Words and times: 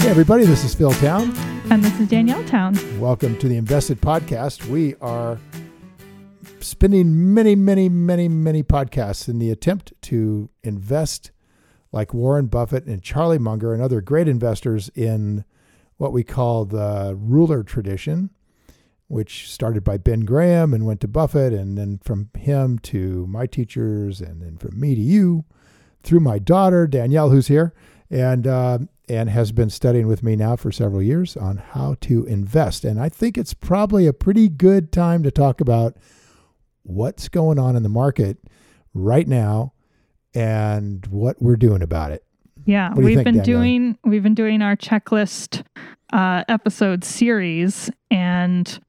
Hey, 0.00 0.08
everybody, 0.08 0.46
this 0.46 0.64
is 0.64 0.74
Phil 0.74 0.92
Town. 0.92 1.30
And 1.70 1.84
this 1.84 2.00
is 2.00 2.08
Danielle 2.08 2.42
Town. 2.46 2.74
Welcome 2.98 3.36
to 3.36 3.48
the 3.48 3.58
Invested 3.58 4.00
Podcast. 4.00 4.64
We 4.64 4.94
are 5.02 5.38
spending 6.60 7.34
many, 7.34 7.54
many, 7.54 7.90
many, 7.90 8.26
many 8.26 8.62
podcasts 8.62 9.28
in 9.28 9.38
the 9.38 9.50
attempt 9.50 9.92
to 10.04 10.48
invest 10.64 11.32
like 11.92 12.14
Warren 12.14 12.46
Buffett 12.46 12.86
and 12.86 13.02
Charlie 13.02 13.36
Munger 13.36 13.74
and 13.74 13.82
other 13.82 14.00
great 14.00 14.26
investors 14.26 14.90
in 14.94 15.44
what 15.98 16.14
we 16.14 16.24
call 16.24 16.64
the 16.64 17.14
ruler 17.20 17.62
tradition, 17.62 18.30
which 19.08 19.52
started 19.52 19.84
by 19.84 19.98
Ben 19.98 20.20
Graham 20.20 20.72
and 20.72 20.86
went 20.86 21.02
to 21.02 21.08
Buffett, 21.08 21.52
and 21.52 21.76
then 21.76 22.00
from 22.02 22.30
him 22.38 22.78
to 22.78 23.26
my 23.26 23.44
teachers, 23.44 24.22
and 24.22 24.40
then 24.40 24.56
from 24.56 24.80
me 24.80 24.94
to 24.94 25.00
you, 25.02 25.44
through 26.02 26.20
my 26.20 26.38
daughter 26.38 26.86
Danielle, 26.86 27.28
who's 27.28 27.48
here, 27.48 27.74
and 28.10 28.46
uh, 28.46 28.78
and 29.08 29.30
has 29.30 29.52
been 29.52 29.70
studying 29.70 30.06
with 30.06 30.22
me 30.22 30.36
now 30.36 30.56
for 30.56 30.72
several 30.72 31.02
years 31.02 31.36
on 31.36 31.58
how 31.58 31.96
to 32.02 32.24
invest. 32.26 32.84
And 32.84 33.00
I 33.00 33.08
think 33.08 33.38
it's 33.38 33.54
probably 33.54 34.06
a 34.06 34.12
pretty 34.12 34.48
good 34.48 34.92
time 34.92 35.22
to 35.22 35.30
talk 35.30 35.60
about 35.60 35.96
what's 36.82 37.28
going 37.28 37.58
on 37.58 37.76
in 37.76 37.82
the 37.82 37.88
market 37.88 38.38
right 38.94 39.26
now 39.26 39.72
and 40.34 41.06
what 41.06 41.40
we're 41.40 41.56
doing 41.56 41.82
about 41.82 42.12
it. 42.12 42.24
Yeah, 42.66 42.92
we've 42.94 43.16
think, 43.16 43.24
been 43.24 43.34
Danielle? 43.36 43.44
doing 43.60 43.98
we've 44.04 44.22
been 44.22 44.34
doing 44.34 44.62
our 44.62 44.76
checklist 44.76 45.64
uh, 46.12 46.44
episode 46.48 47.04
series, 47.04 47.90
and 48.10 48.80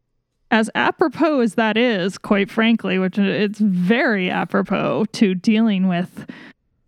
as 0.50 0.70
apropos 0.76 1.40
as 1.40 1.56
that 1.56 1.78
is, 1.78 2.18
quite 2.18 2.52
frankly, 2.52 3.00
which 3.00 3.18
it's 3.18 3.60
very 3.60 4.30
apropos 4.30 5.06
to 5.14 5.34
dealing 5.34 5.88
with 5.88 6.30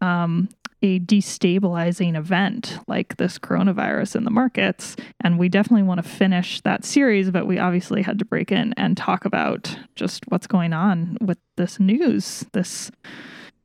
um, 0.03 0.49
a 0.81 0.99
destabilizing 0.99 2.17
event 2.17 2.77
like 2.87 3.15
this 3.15 3.39
coronavirus 3.39 4.17
in 4.17 4.25
the 4.25 4.31
markets, 4.31 4.97
and 5.21 5.39
we 5.39 5.47
definitely 5.47 5.83
want 5.83 6.03
to 6.03 6.07
finish 6.07 6.59
that 6.61 6.83
series, 6.83 7.31
but 7.31 7.47
we 7.47 7.57
obviously 7.57 8.01
had 8.01 8.19
to 8.19 8.25
break 8.25 8.51
in 8.51 8.73
and 8.75 8.97
talk 8.97 9.23
about 9.23 9.77
just 9.95 10.25
what's 10.27 10.45
going 10.45 10.73
on 10.73 11.17
with 11.21 11.37
this 11.55 11.79
news, 11.79 12.45
this 12.51 12.91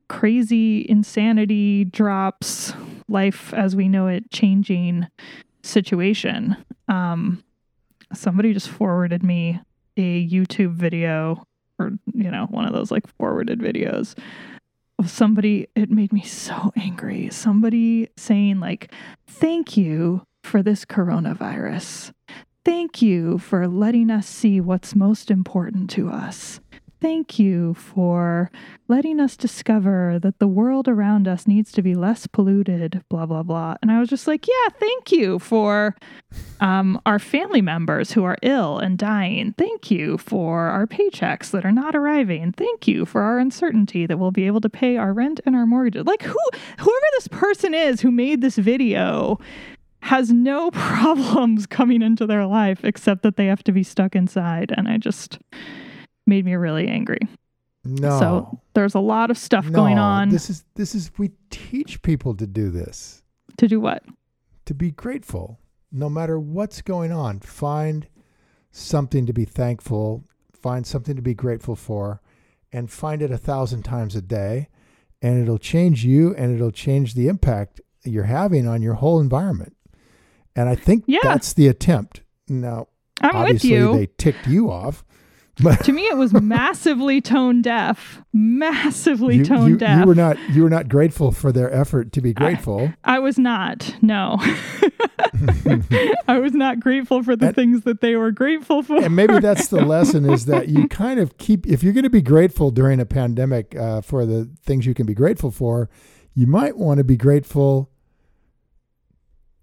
crazy 0.08 0.86
insanity 0.88 1.84
drops 1.84 2.72
life 3.08 3.52
as 3.52 3.74
we 3.74 3.88
know 3.88 4.06
it 4.06 4.30
changing 4.30 5.06
situation. 5.62 6.56
Um 6.86 7.42
somebody 8.14 8.54
just 8.54 8.68
forwarded 8.68 9.22
me 9.22 9.60
a 9.98 10.26
youtube 10.28 10.72
video 10.72 11.46
or 11.78 11.92
you 12.14 12.30
know 12.30 12.46
one 12.50 12.64
of 12.64 12.72
those 12.72 12.90
like 12.90 13.06
forwarded 13.18 13.58
videos 13.60 14.14
somebody 15.06 15.68
it 15.74 15.90
made 15.90 16.12
me 16.12 16.22
so 16.22 16.72
angry. 16.76 17.30
Somebody 17.30 18.08
saying 18.16 18.60
like 18.60 18.92
thank 19.26 19.76
you 19.76 20.22
for 20.42 20.62
this 20.62 20.84
coronavirus. 20.84 22.12
Thank 22.64 23.00
you 23.00 23.38
for 23.38 23.66
letting 23.66 24.10
us 24.10 24.26
see 24.26 24.60
what's 24.60 24.94
most 24.94 25.30
important 25.30 25.88
to 25.90 26.10
us 26.10 26.60
thank 27.00 27.38
you 27.38 27.74
for 27.74 28.50
letting 28.88 29.20
us 29.20 29.36
discover 29.36 30.18
that 30.20 30.38
the 30.38 30.46
world 30.46 30.88
around 30.88 31.28
us 31.28 31.46
needs 31.46 31.72
to 31.72 31.82
be 31.82 31.94
less 31.94 32.26
polluted, 32.26 33.02
blah, 33.08 33.26
blah, 33.26 33.42
blah. 33.42 33.76
And 33.82 33.90
I 33.90 34.00
was 34.00 34.08
just 34.08 34.26
like, 34.26 34.46
yeah, 34.46 34.68
thank 34.78 35.12
you 35.12 35.38
for 35.38 35.94
um, 36.60 37.00
our 37.06 37.18
family 37.18 37.62
members 37.62 38.12
who 38.12 38.24
are 38.24 38.36
ill 38.42 38.78
and 38.78 38.98
dying. 38.98 39.54
Thank 39.56 39.90
you 39.90 40.18
for 40.18 40.68
our 40.68 40.86
paychecks 40.86 41.50
that 41.50 41.64
are 41.64 41.72
not 41.72 41.94
arriving. 41.94 42.52
Thank 42.52 42.88
you 42.88 43.04
for 43.04 43.22
our 43.22 43.38
uncertainty 43.38 44.06
that 44.06 44.18
we'll 44.18 44.30
be 44.30 44.46
able 44.46 44.60
to 44.62 44.70
pay 44.70 44.96
our 44.96 45.12
rent 45.12 45.40
and 45.46 45.54
our 45.54 45.66
mortgage. 45.66 46.06
Like, 46.06 46.22
who, 46.22 46.38
whoever 46.78 47.06
this 47.16 47.28
person 47.28 47.74
is 47.74 48.00
who 48.00 48.10
made 48.10 48.40
this 48.40 48.56
video 48.56 49.38
has 50.02 50.32
no 50.32 50.70
problems 50.72 51.66
coming 51.66 52.02
into 52.02 52.26
their 52.26 52.46
life 52.46 52.84
except 52.84 53.22
that 53.22 53.36
they 53.36 53.46
have 53.46 53.62
to 53.64 53.72
be 53.72 53.82
stuck 53.82 54.14
inside. 54.14 54.72
And 54.76 54.88
I 54.88 54.96
just 54.96 55.38
made 56.28 56.44
me 56.44 56.54
really 56.54 56.86
angry. 56.86 57.20
No. 57.84 58.18
So 58.20 58.60
there's 58.74 58.94
a 58.94 59.00
lot 59.00 59.30
of 59.30 59.38
stuff 59.38 59.70
going 59.72 59.96
No, 59.96 60.02
on 60.02 60.28
This 60.28 60.50
is 60.50 60.64
this 60.74 60.94
is 60.94 61.10
we 61.18 61.30
teach 61.50 62.02
people 62.02 62.34
to 62.36 62.46
do 62.46 62.70
this. 62.70 63.22
to 63.56 63.66
do 63.66 63.80
what? 63.80 64.04
to 64.66 64.74
be 64.74 64.90
grateful 64.90 65.58
no 65.90 66.10
matter 66.10 66.38
what's 66.38 66.82
going 66.82 67.10
on. 67.10 67.40
Find 67.40 68.06
something 68.70 69.24
to 69.24 69.32
be 69.32 69.46
thankful, 69.46 70.24
find 70.52 70.86
something 70.86 71.16
to 71.16 71.22
be 71.22 71.32
grateful 71.32 71.74
for, 71.74 72.20
and 72.70 72.90
find 72.90 73.22
it 73.22 73.30
a 73.30 73.38
thousand 73.38 73.82
times 73.84 74.14
a 74.14 74.20
day. 74.20 74.68
And 75.22 75.40
it'll 75.42 75.58
change 75.58 76.04
you 76.04 76.34
and 76.34 76.54
it'll 76.54 76.70
change 76.70 77.14
the 77.14 77.26
impact 77.28 77.80
you're 78.04 78.24
having 78.24 78.68
on 78.68 78.82
your 78.82 78.94
whole 78.94 79.18
environment. 79.20 79.74
And 80.54 80.68
I 80.68 80.74
think 80.74 81.04
Yeah. 81.06 81.20
that's 81.22 81.54
the 81.54 81.66
attempt. 81.68 82.20
Now, 82.48 82.88
I'm 83.22 83.34
obviously, 83.34 83.70
they 83.96 84.08
ticked 84.18 84.46
you 84.46 84.70
off. 84.70 85.04
To 85.58 85.92
me, 85.92 86.06
it 86.06 86.16
was 86.16 86.32
massively 86.32 87.20
tone 87.20 87.62
deaf. 87.62 88.22
Massively 88.32 89.38
you, 89.38 89.44
tone 89.44 89.70
you, 89.70 89.76
deaf. 89.76 90.00
you 90.00 90.06
were 90.06 90.14
not 90.14 90.36
you 90.50 90.62
were 90.62 90.70
not 90.70 90.88
grateful 90.88 91.32
for 91.32 91.50
their 91.50 91.72
effort 91.74 92.12
to 92.12 92.20
be 92.20 92.32
grateful. 92.32 92.92
I 93.04 93.18
was 93.18 93.38
not. 93.38 93.94
No. 94.00 94.36
I 96.28 96.38
was 96.38 96.52
not 96.52 96.78
grateful 96.80 97.22
for 97.22 97.34
the 97.36 97.46
And- 97.48 97.56
things 97.56 97.82
that 97.82 98.00
they 98.00 98.14
were 98.16 98.30
grateful 98.30 98.82
for. 98.82 99.02
and 99.02 99.16
maybe 99.16 99.40
that's 99.40 99.68
the 99.68 99.84
lesson 99.84 100.28
is 100.30 100.44
that 100.46 100.68
you 100.68 100.86
kind 100.88 101.18
of 101.18 101.38
keep 101.38 101.66
if 101.66 101.82
you're 101.82 101.92
going 101.92 102.04
to 102.04 102.10
be 102.10 102.22
grateful 102.22 102.70
during 102.70 103.00
a 103.00 103.06
pandemic 103.06 103.74
uh, 103.76 104.00
for 104.00 104.24
the 104.26 104.48
things 104.62 104.86
you 104.86 104.94
can 104.94 105.06
be 105.06 105.14
grateful 105.14 105.50
for 105.50 105.88
you 106.34 106.46
might 106.46 106.76
want 106.76 106.98
to 106.98 107.04
be 107.04 107.16
grateful 107.16 107.90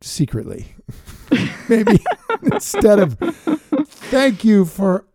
secretly 0.01 0.75
maybe 1.69 1.99
instead 2.51 2.99
of 2.99 3.17
thank 3.87 4.43
you 4.43 4.65
for 4.65 5.05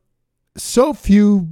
so 0.57 0.93
few 0.93 1.49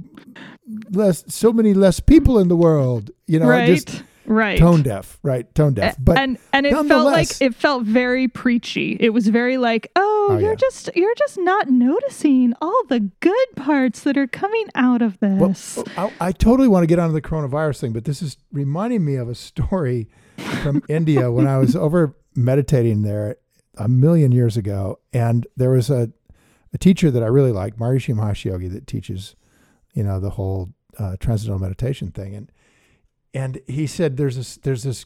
less 0.91 1.23
so 1.27 1.51
many 1.51 1.73
less 1.73 1.99
people 1.99 2.37
in 2.37 2.47
the 2.47 2.55
world 2.55 3.09
you 3.27 3.39
know 3.39 3.47
right. 3.47 3.67
just 3.67 4.03
right. 4.25 4.59
tone 4.59 4.83
deaf 4.83 5.17
right 5.23 5.53
tone 5.55 5.73
deaf 5.73 5.95
but 5.99 6.17
and 6.17 6.37
and 6.53 6.65
it 6.65 6.71
felt 6.87 7.05
like 7.05 7.29
it 7.41 7.55
felt 7.55 7.83
very 7.83 8.27
preachy. 8.27 8.97
It 8.99 9.09
was 9.09 9.27
very 9.27 9.57
like, 9.57 9.91
oh, 9.95 10.19
Oh, 10.29 10.37
you're 10.37 10.51
yeah. 10.51 10.55
just 10.55 10.89
you're 10.95 11.15
just 11.15 11.39
not 11.39 11.69
noticing 11.69 12.53
all 12.61 12.83
the 12.87 12.99
good 12.99 13.47
parts 13.55 14.01
that 14.01 14.15
are 14.15 14.27
coming 14.27 14.67
out 14.75 15.01
of 15.01 15.17
Well, 15.21 15.49
this. 15.49 15.79
I, 15.97 16.11
I 16.21 16.31
totally 16.31 16.67
want 16.67 16.83
to 16.83 16.87
get 16.87 16.99
onto 16.99 17.13
the 17.13 17.21
coronavirus 17.21 17.79
thing, 17.81 17.93
but 17.93 18.05
this 18.05 18.21
is 18.21 18.37
reminding 18.51 19.03
me 19.03 19.15
of 19.15 19.27
a 19.27 19.33
story 19.33 20.07
from 20.61 20.83
India 20.89 21.31
when 21.31 21.47
I 21.47 21.57
was 21.57 21.75
over 21.75 22.15
meditating 22.35 23.01
there 23.01 23.37
a 23.77 23.87
million 23.87 24.31
years 24.31 24.55
ago, 24.55 24.99
and 25.13 25.47
there 25.57 25.71
was 25.71 25.89
a, 25.89 26.11
a 26.73 26.77
teacher 26.77 27.11
that 27.11 27.23
I 27.23 27.27
really 27.27 27.51
like, 27.51 27.77
Maharishi 27.77 28.15
Mahesh 28.15 28.45
Yogi, 28.45 28.67
that 28.69 28.87
teaches, 28.87 29.35
you 29.93 30.03
know, 30.03 30.19
the 30.19 30.31
whole 30.31 30.69
uh, 30.97 31.15
transcendental 31.19 31.59
meditation 31.59 32.11
thing, 32.11 32.35
and 32.35 32.51
and 33.33 33.61
he 33.67 33.87
said 33.87 34.17
there's 34.17 34.35
this 34.35 34.57
there's 34.57 34.83
this 34.83 35.05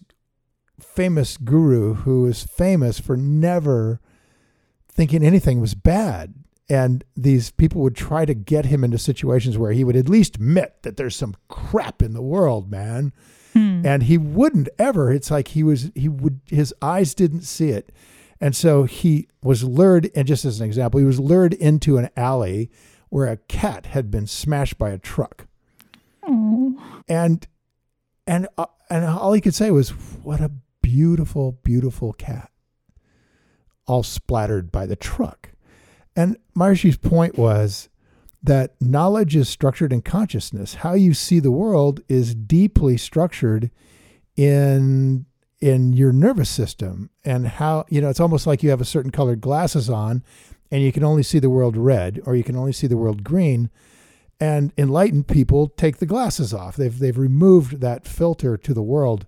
famous 0.79 1.37
guru 1.37 1.93
who 1.93 2.26
is 2.26 2.43
famous 2.43 2.99
for 2.99 3.16
never 3.16 3.99
thinking 4.90 5.23
anything 5.23 5.59
was 5.59 5.76
bad. 5.76 6.34
And 6.70 7.03
these 7.16 7.52
people 7.52 7.82
would 7.82 7.96
try 7.96 8.26
to 8.26 8.34
get 8.34 8.66
him 8.66 8.84
into 8.84 8.97
situations 8.97 9.58
where 9.58 9.73
he 9.73 9.84
would 9.84 9.96
at 9.96 10.09
least 10.09 10.35
admit 10.35 10.82
that 10.84 10.97
there's 10.97 11.16
some 11.16 11.35
crap 11.49 12.02
in 12.02 12.14
the 12.14 12.22
world, 12.22 12.72
man. 12.72 13.11
Hmm. 13.52 13.85
And 13.85 14.03
he 14.03 14.17
wouldn't 14.17 14.70
ever. 14.79 15.11
It's 15.11 15.29
like 15.29 15.49
he 15.49 15.61
was, 15.61 15.91
he 15.93 16.08
would, 16.09 16.40
his 16.47 16.73
eyes 16.82 17.14
didn't 17.14 17.41
see 17.41 17.70
it. 17.70 17.91
And 18.43 18.53
so 18.57 18.84
he 18.84 19.29
was 19.41 19.63
lured, 19.63 20.11
and 20.13 20.28
just 20.28 20.43
as 20.43 20.59
an 20.59 20.66
example, 20.66 20.99
he 20.99 21.05
was 21.05 21.17
lured 21.17 21.53
into 21.53 21.97
an 21.97 22.09
alley 22.17 22.69
where 23.07 23.28
a 23.28 23.37
cat 23.37 23.85
had 23.85 24.11
been 24.11 24.28
smashed 24.28 24.78
by 24.78 24.90
a 24.90 24.97
truck. 24.97 25.47
Oh. 26.23 26.78
And, 27.07 27.47
and, 28.28 28.49
uh, 28.57 28.66
and 28.90 29.05
all 29.05 29.31
he 29.31 29.40
could 29.40 29.55
say 29.55 29.72
was, 29.72 29.91
what 30.23 30.41
a 30.41 30.51
beautiful, 30.81 31.53
beautiful 31.63 32.11
cat. 32.11 32.51
All 33.87 34.03
splattered 34.03 34.73
by 34.73 34.87
the 34.87 34.97
truck. 34.97 35.51
And 36.13 36.35
Maharishi's 36.53 36.97
point 36.97 37.37
was 37.37 37.87
that 38.43 38.75
knowledge 38.81 39.37
is 39.37 39.47
structured 39.47 39.93
in 39.93 40.01
consciousness. 40.01 40.73
How 40.73 40.96
you 40.96 41.13
see 41.13 41.39
the 41.39 41.49
world 41.49 42.01
is 42.09 42.35
deeply 42.35 42.97
structured 42.97 43.72
in 44.35 45.28
in 45.63 45.93
your 45.93 46.11
nervous 46.11 46.49
system 46.49 47.09
and 47.23 47.47
how 47.47 47.85
you 47.87 48.01
know 48.01 48.09
it's 48.09 48.19
almost 48.19 48.45
like 48.45 48.61
you 48.61 48.69
have 48.69 48.81
a 48.81 48.85
certain 48.85 49.11
colored 49.11 49.39
glasses 49.39 49.89
on 49.89 50.21
and 50.69 50.83
you 50.83 50.91
can 50.91 51.05
only 51.05 51.23
see 51.23 51.39
the 51.39 51.49
world 51.49 51.77
red 51.77 52.19
or 52.25 52.35
you 52.35 52.43
can 52.43 52.57
only 52.57 52.73
see 52.73 52.85
the 52.85 52.97
world 52.97 53.23
green. 53.23 53.69
And 54.41 54.73
enlightened 54.77 55.29
people 55.29 55.69
take 55.69 55.97
the 55.97 56.05
glasses 56.05 56.53
off. 56.53 56.75
They've 56.75 56.99
they've 56.99 57.17
removed 57.17 57.79
that 57.79 58.05
filter 58.05 58.57
to 58.57 58.73
the 58.73 58.83
world 58.83 59.25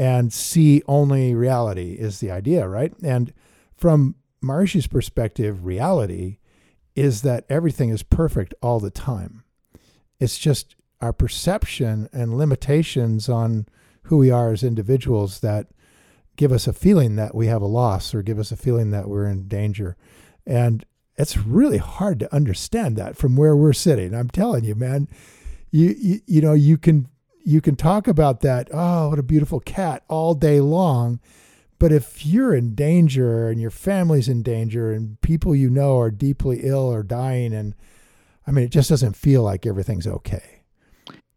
and 0.00 0.32
see 0.32 0.82
only 0.88 1.32
reality 1.32 1.92
is 1.92 2.18
the 2.18 2.32
idea 2.32 2.66
right? 2.66 2.92
And 3.04 3.32
from 3.76 4.16
Maharishi's 4.42 4.88
perspective 4.88 5.64
reality 5.64 6.38
is 6.96 7.22
that 7.22 7.44
everything 7.48 7.90
is 7.90 8.02
perfect 8.02 8.52
all 8.60 8.80
the 8.80 8.90
time. 8.90 9.44
It's 10.18 10.38
just 10.38 10.74
our 11.00 11.12
perception 11.12 12.08
and 12.12 12.36
limitations 12.36 13.28
on 13.28 13.66
who 14.08 14.16
we 14.16 14.30
are 14.30 14.52
as 14.52 14.64
individuals 14.64 15.40
that 15.40 15.66
give 16.36 16.50
us 16.50 16.66
a 16.66 16.72
feeling 16.72 17.16
that 17.16 17.34
we 17.34 17.46
have 17.46 17.60
a 17.60 17.66
loss 17.66 18.14
or 18.14 18.22
give 18.22 18.38
us 18.38 18.50
a 18.50 18.56
feeling 18.56 18.90
that 18.90 19.06
we're 19.06 19.26
in 19.26 19.46
danger. 19.48 19.96
And 20.46 20.84
it's 21.16 21.36
really 21.36 21.76
hard 21.76 22.18
to 22.20 22.34
understand 22.34 22.96
that 22.96 23.16
from 23.16 23.36
where 23.36 23.54
we're 23.54 23.74
sitting. 23.74 24.14
I'm 24.14 24.30
telling 24.30 24.64
you, 24.64 24.74
man, 24.74 25.08
you, 25.70 25.94
you, 25.98 26.20
you 26.26 26.40
know, 26.40 26.54
you 26.54 26.78
can, 26.78 27.08
you 27.44 27.60
can 27.60 27.76
talk 27.76 28.08
about 28.08 28.40
that. 28.40 28.68
Oh, 28.72 29.10
what 29.10 29.18
a 29.18 29.22
beautiful 29.22 29.60
cat 29.60 30.04
all 30.08 30.34
day 30.34 30.60
long. 30.60 31.20
But 31.78 31.92
if 31.92 32.24
you're 32.24 32.54
in 32.54 32.74
danger 32.74 33.48
and 33.48 33.60
your 33.60 33.70
family's 33.70 34.28
in 34.28 34.42
danger 34.42 34.90
and 34.90 35.20
people 35.20 35.54
you 35.54 35.68
know 35.68 35.98
are 35.98 36.10
deeply 36.10 36.60
ill 36.62 36.86
or 36.86 37.02
dying, 37.02 37.52
and 37.52 37.74
I 38.46 38.52
mean, 38.52 38.64
it 38.64 38.70
just 38.70 38.88
doesn't 38.88 39.16
feel 39.16 39.42
like 39.42 39.66
everything's 39.66 40.06
okay 40.06 40.57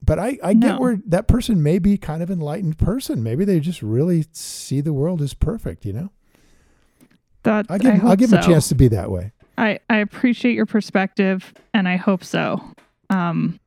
but 0.04 0.20
I, 0.20 0.38
I 0.44 0.54
no. 0.54 0.68
get 0.68 0.80
where 0.80 1.00
that 1.08 1.28
person 1.28 1.62
may 1.62 1.80
be 1.80 1.98
kind 1.98 2.24
of 2.24 2.32
enlightened 2.32 2.78
person. 2.78 3.22
Maybe 3.22 3.46
they 3.46 3.60
just 3.60 3.82
really 3.82 4.26
see 4.32 4.82
the 4.82 4.94
world 4.94 5.22
as 5.22 5.34
perfect, 5.34 5.86
you 5.86 5.94
know? 5.94 6.12
That 7.44 7.68
I'll 7.70 7.80
give, 7.80 8.04
I 8.04 8.08
I'll 8.08 8.16
give 8.16 8.30
so. 8.30 8.38
them 8.38 8.44
a 8.44 8.48
chance 8.48 8.68
to 8.70 8.76
be 8.76 8.88
that 8.90 9.12
way. 9.12 9.32
I, 9.58 9.80
I 9.90 9.98
appreciate 9.98 10.54
your 10.54 10.66
perspective 10.66 11.54
and 11.74 11.88
I 11.88 11.98
hope 11.98 12.24
so. 12.24 12.62
Um, 13.10 13.60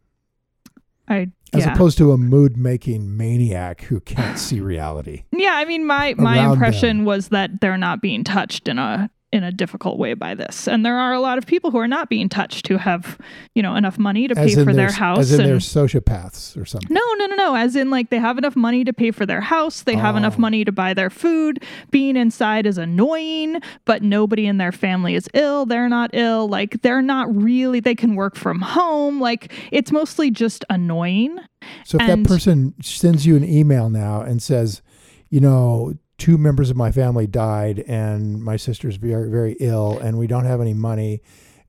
I 1.09 1.31
as 1.53 1.65
yeah. 1.65 1.75
opposed 1.75 1.99
to 1.99 2.13
a 2.13 2.19
mood 2.19 2.57
making 2.57 3.17
maniac 3.17 3.83
who 3.83 4.01
can't 4.01 4.39
see 4.39 4.61
reality. 4.61 5.25
Yeah, 5.33 5.57
I 5.57 5.67
mean 5.67 5.87
my 5.87 6.15
my 6.17 6.51
impression 6.51 6.99
them. 6.99 7.05
was 7.05 7.29
that 7.29 7.61
they're 7.61 7.77
not 7.77 8.01
being 8.01 8.25
touched 8.25 8.67
in 8.67 8.79
a 8.79 9.11
in 9.35 9.43
a 9.43 9.51
difficult 9.51 9.99
way 9.99 10.15
by 10.15 10.33
this. 10.33 10.69
And 10.69 10.87
there 10.87 10.97
are 10.97 11.13
a 11.13 11.19
lot 11.19 11.39
of 11.39 11.47
people 11.47 11.73
who 11.73 11.79
are 11.79 11.89
not 11.89 12.09
being 12.09 12.29
touched 12.29 12.69
who 12.69 12.77
have, 12.77 13.19
you 13.57 13.63
know, 13.65 13.75
enough 13.75 13.99
money 13.99 14.29
to 14.29 14.35
pay 14.37 14.55
for 14.55 14.73
their, 14.73 14.93
house. 14.93 15.19
As 15.19 15.33
in 15.33 15.41
and, 15.41 15.49
they're 15.51 15.57
sociopaths 15.57 16.57
or 16.57 16.65
something. 16.65 16.95
No, 16.95 17.03
no, 17.19 17.27
no, 17.27 17.35
no. 17.35 17.57
As 17.57 17.75
in 17.75 17.91
like 17.91 18.11
they 18.11 18.19
have 18.19 18.39
enough 18.39 18.55
money 18.55 18.85
to 18.85 18.93
pay 18.93 19.11
for 19.11 19.27
their 19.27 19.41
house. 19.41 19.83
They 19.83 19.97
oh. 19.97 19.99
have 19.99 20.15
enough 20.15 20.37
oh. 20.39 20.41
money 20.41 20.65
to 20.65 20.71
buy 20.71 20.95
their 20.95 21.11
food. 21.11 21.65
Being 21.91 22.17
inside 22.17 22.65
is 22.65 22.79
annoying, 22.79 23.61
but 23.87 24.05
nobody 24.05 24.47
in 24.47 24.59
their 24.59 24.71
family 24.71 25.17
is 25.17 25.29
ill. 25.35 25.67
They're 25.67 25.89
not 25.89 26.11
ill. 26.13 26.47
Like 26.47 26.83
they're 26.83 27.03
not 27.03 27.35
really, 27.35 27.81
they 27.81 27.97
can 27.97 28.15
work 28.15 28.37
from 28.37 28.61
home. 28.61 29.21
Like 29.21 29.53
it's 29.73 29.91
mostly 29.91 30.31
just 30.31 30.65
annoying. 30.71 31.41
So 31.85 31.97
if 31.97 32.09
and, 32.09 32.25
that 32.25 32.29
person 32.29 32.75
sends 32.81 33.27
you 33.27 33.35
an 33.35 33.43
email 33.43 33.91
now 33.91 34.21
and 34.21 34.41
says, 34.41 34.81
you 35.29 35.41
know, 35.41 35.95
two 36.19 36.39
members 36.39 36.71
of 36.71 36.77
my 36.77 36.93
family 36.93 37.27
died 37.27 37.81
and 37.81 38.43
my 38.43 38.57
sister's 38.57 38.97
very 38.97 39.31
very 39.31 39.57
ill 39.61 39.99
and 39.99 40.19
we 40.19 40.27
don't 40.27 40.45
have 40.45 40.61
any 40.61 40.75
money 40.75 41.21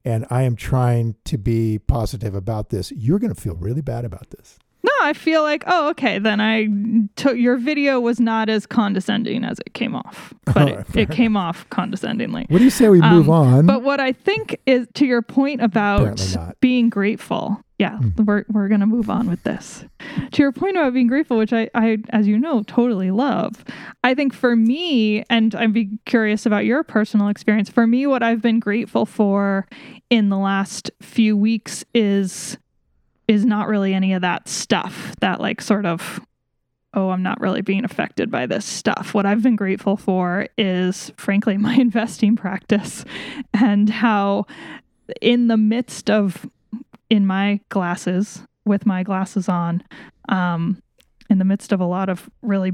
and 0.06 0.25
I 0.30 0.44
am 0.44 0.56
trying 0.56 1.15
to 1.25 1.38
be 1.38 1.80
positive 1.80 2.36
about 2.36 2.69
this, 2.69 2.92
you're 2.92 3.19
going 3.19 3.33
to 3.33 3.42
feel 3.42 3.56
really 3.56 3.81
bad 3.81 4.06
about 4.06 4.30
this. 4.30 4.59
No, 4.83 4.92
I 5.01 5.13
feel 5.13 5.42
like, 5.42 5.63
oh, 5.65 5.89
okay, 5.89 6.19
then 6.19 6.39
I 6.39 6.68
took 7.15 7.38
your 7.38 7.57
video 7.57 8.00
was 8.00 8.19
not 8.19 8.50
as 8.50 8.68
condescending 8.68 9.44
as 9.44 9.57
it 9.65 9.74
came 9.74 9.95
off, 9.95 10.31
but 10.45 10.56
right, 10.56 10.80
it, 10.89 10.95
it, 10.95 11.12
came 11.12 11.36
off 11.36 11.68
condescendingly. 11.71 12.45
What 12.50 12.59
do 12.59 12.63
you 12.63 12.69
say 12.69 12.88
we 12.89 13.01
move 13.01 13.27
um, 13.27 13.48
on? 13.48 13.65
But 13.65 13.81
what 13.81 14.00
I 14.00 14.12
think 14.12 14.59
is 14.68 14.88
to 14.94 15.07
your 15.07 15.24
point 15.24 15.62
about 15.63 16.21
being 16.62 16.89
grateful. 16.89 17.64
Yeah, 17.77 17.98
mm. 17.98 18.25
we're 18.25 18.45
we're 18.50 18.69
gonna 18.69 18.88
move 18.88 19.10
on 19.10 19.30
with 19.30 19.44
this. 19.44 19.83
To 20.31 20.42
your 20.42 20.54
point 20.54 20.77
about 20.77 20.94
being 20.94 21.07
grateful, 21.07 21.38
which 21.38 21.51
I, 21.51 21.69
I, 21.75 21.98
as 22.10 22.25
you 22.25 22.39
know, 22.39 22.63
totally 22.63 23.12
love. 23.12 23.66
I 24.04 24.13
think 24.13 24.33
for 24.33 24.56
me, 24.56 25.24
and 25.30 25.54
I'd 25.54 25.74
be 25.74 25.89
curious 26.06 26.45
about 26.45 26.63
your 26.63 26.83
personal 26.83 27.27
experience. 27.27 27.69
For 27.69 27.86
me, 27.86 28.07
what 28.07 28.24
I've 28.24 28.42
been 28.42 28.60
grateful 28.60 29.06
for 29.06 29.68
in 30.10 30.30
the 30.30 30.38
last 30.38 30.89
few 31.01 31.36
weeks 31.36 31.83
is 31.94 32.57
is 33.27 33.45
not 33.45 33.68
really 33.68 33.94
any 33.94 34.13
of 34.13 34.22
that 34.22 34.48
stuff 34.48 35.16
that 35.19 35.42
like 35.42 35.62
sort 35.62 35.86
of 35.86 36.22
oh 36.94 37.10
i'm 37.10 37.24
not 37.24 37.39
really 37.42 37.62
being 37.62 37.83
affected 37.83 38.30
by 38.30 38.45
this 38.45 38.66
stuff 38.66 39.13
what 39.13 39.25
i've 39.25 39.42
been 39.42 39.56
grateful 39.56 39.98
for 39.98 40.48
is 40.57 41.12
frankly 41.18 41.57
my 41.57 41.75
investing 41.75 42.36
practice 42.36 43.04
and 43.54 43.89
how 43.89 44.45
in 45.22 45.48
the 45.48 45.57
midst 45.57 46.10
of 46.10 46.48
in 47.09 47.25
my 47.25 47.59
glasses 47.69 48.41
with 48.65 48.85
my 48.85 49.03
glasses 49.03 49.47
on 49.47 49.83
um 50.29 50.81
in 51.29 51.37
the 51.37 51.45
midst 51.45 51.71
of 51.71 51.79
a 51.79 51.85
lot 51.85 52.09
of 52.09 52.29
really 52.41 52.71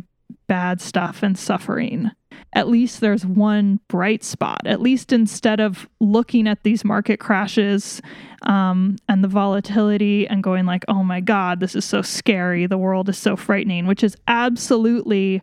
bad 0.48 0.82
stuff 0.82 1.24
and 1.24 1.38
suffering 1.38 2.12
at 2.54 2.68
least 2.68 3.00
there's 3.00 3.26
one 3.26 3.80
bright 3.88 4.24
spot. 4.24 4.62
At 4.66 4.82
least 4.82 5.14
instead 5.14 5.60
of 5.60 5.88
looking 6.00 6.48
at 6.48 6.64
these 6.64 6.84
market 6.84 7.20
crashes 7.20 8.02
um, 8.44 8.98
and 9.08 9.24
the 9.24 9.30
volatility 9.30 10.28
and 10.28 10.44
going 10.44 10.66
like, 10.66 10.84
"Oh 10.88 11.04
my 11.04 11.22
God, 11.22 11.60
this 11.60 11.76
is 11.76 11.86
so 11.86 12.02
scary. 12.02 12.66
The 12.66 12.78
world 12.78 13.08
is 13.10 13.18
so 13.18 13.36
frightening," 13.36 13.88
which 13.88 14.04
is 14.04 14.18
absolutely 14.28 15.42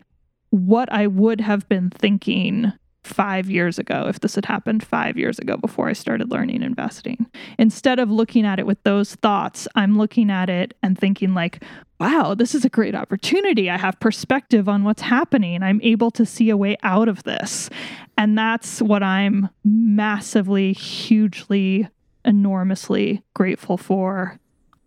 what 0.51 0.91
I 0.93 1.07
would 1.07 1.41
have 1.41 1.69
been 1.69 1.91
thinking 1.91 2.73
five 3.05 3.51
years 3.51 3.79
ago 3.79 4.07
if 4.09 4.21
this 4.21 4.35
had 4.35 4.45
happened 4.45 4.83
five 4.83 5.17
years 5.17 5.39
ago 5.39 5.57
before 5.57 5.89
I 5.89 5.93
started 5.93 6.31
learning 6.31 6.63
investing. 6.63 7.27
Instead 7.59 7.99
of 7.99 8.11
looking 8.11 8.45
at 8.45 8.59
it 8.59 8.67
with 8.67 8.83
those 8.83 9.15
thoughts, 9.17 9.67
I'm 9.75 9.97
looking 9.97 10.31
at 10.31 10.51
it 10.51 10.75
and 10.83 10.99
thinking, 10.99 11.35
like, 11.35 11.63
wow, 12.01 12.35
this 12.35 12.55
is 12.55 12.65
a 12.65 12.69
great 12.69 12.95
opportunity. 12.95 13.71
I 13.71 13.77
have 13.77 13.99
perspective 14.01 14.69
on 14.69 14.85
what's 14.85 15.03
happening. 15.03 15.63
I'm 15.63 15.81
able 15.83 16.11
to 16.13 16.25
see 16.25 16.51
a 16.51 16.57
way 16.57 16.77
out 16.83 17.09
of 17.09 17.23
this. 17.25 17.71
And 18.17 18.37
that's 18.37 18.81
what 18.81 19.03
I'm 19.03 19.49
massively, 19.65 20.73
hugely, 20.73 21.89
enormously 22.25 23.23
grateful 23.35 23.77
for 23.77 24.39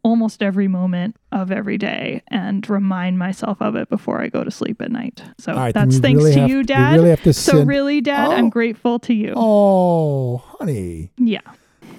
almost 0.03 0.41
every 0.41 0.67
moment 0.67 1.15
of 1.31 1.51
every 1.51 1.77
day 1.77 2.21
and 2.27 2.67
remind 2.69 3.19
myself 3.19 3.61
of 3.61 3.75
it 3.75 3.89
before 3.89 4.21
I 4.21 4.27
go 4.29 4.43
to 4.43 4.51
sleep 4.51 4.81
at 4.81 4.91
night. 4.91 5.23
So 5.37 5.53
right, 5.53 5.73
that's 5.73 5.99
thanks 5.99 6.17
really 6.17 6.35
to 6.35 6.47
you, 6.47 6.63
Dad. 6.63 6.99
Really 6.99 7.15
so 7.17 7.31
send... 7.31 7.67
really, 7.67 8.01
Dad, 8.01 8.27
oh. 8.27 8.31
I'm 8.31 8.49
grateful 8.49 8.99
to 8.99 9.13
you. 9.13 9.33
Oh, 9.35 10.37
honey. 10.37 11.11
Yeah. 11.17 11.41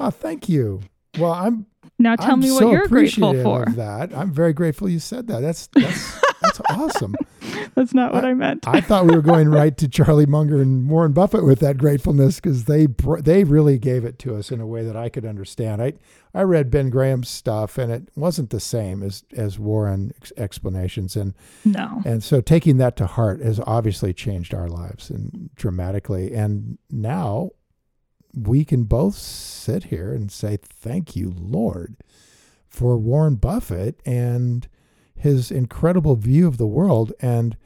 Oh, 0.00 0.11
thank 0.11 0.49
you. 0.49 0.80
Well, 1.18 1.32
I'm 1.32 1.66
now 1.99 2.16
tell 2.16 2.32
I'm 2.32 2.40
me 2.40 2.50
what 2.50 2.61
so 2.61 2.73
you're 2.73 2.88
grateful 2.88 3.40
for. 3.42 3.66
that 3.76 4.16
I'm 4.16 4.32
very 4.32 4.52
grateful 4.52 4.88
you 4.88 4.99
said 4.99 5.28
that. 5.28 5.40
That's 5.40 5.68
that's 5.68 6.21
that's 6.42 6.61
awesome. 6.70 7.14
That's 7.75 7.94
not 7.94 8.12
what 8.12 8.25
I, 8.25 8.30
I, 8.30 8.34
meant. 8.34 8.68
I 8.68 8.80
thought 8.80 9.06
we 9.06 9.14
were 9.14 9.22
going 9.22 9.49
right 9.50 9.76
to 9.78 9.88
Charlie 9.88 10.26
Munger 10.26 10.61
and 10.61 10.88
Warren 10.90 11.12
Buffett 11.12 11.44
with 11.44 11.58
that 11.61 11.78
gratefulness 11.78 12.37
because 12.37 12.64
they 12.64 12.87
they 13.20 13.44
really 13.44 13.78
gave 13.78 14.04
it 14.04 14.18
to 14.20 14.37
us 14.37 14.50
in 14.50 14.61
a 14.61 14.66
way 14.66 14.84
that 14.84 14.96
I 14.96 15.08
could 15.08 15.25
understand. 15.25 15.82
I 15.82 15.94
I 16.34 16.42
read 16.42 16.70
Ben 16.70 16.90
Graham's 16.90 17.28
stuff 17.28 17.78
and 17.78 17.90
it 17.90 18.08
wasn't 18.14 18.50
the 18.50 18.61
same 18.61 19.02
as 19.02 19.25
as 19.34 19.58
Warren 19.58 20.12
explanations 20.37 21.16
and 21.16 21.34
no. 21.64 22.02
And 22.04 22.22
so 22.22 22.40
taking 22.40 22.76
that 22.76 22.96
to 22.96 23.06
heart 23.06 23.40
has 23.40 23.61
obviously 23.66 24.12
changed 24.12 24.54
our 24.54 24.68
lives 24.68 25.08
and 25.08 25.50
dramatically. 25.56 26.34
And 26.34 26.78
now 26.90 27.50
we 28.34 28.64
can 28.64 28.84
both 28.84 29.14
sit 29.14 29.84
here 29.84 30.12
and 30.12 30.30
say, 30.30 30.58
Thank 30.62 31.16
you, 31.16 31.32
Lord, 31.37 31.96
for 32.68 32.96
Warren 32.96 33.37
Buffett 33.37 34.00
and 34.04 34.68
his 35.23 35.50
incredible 35.50 36.17
view 36.17 36.47
of 36.47 36.59
the 36.59 36.67
world. 36.67 37.12
And 37.21 37.57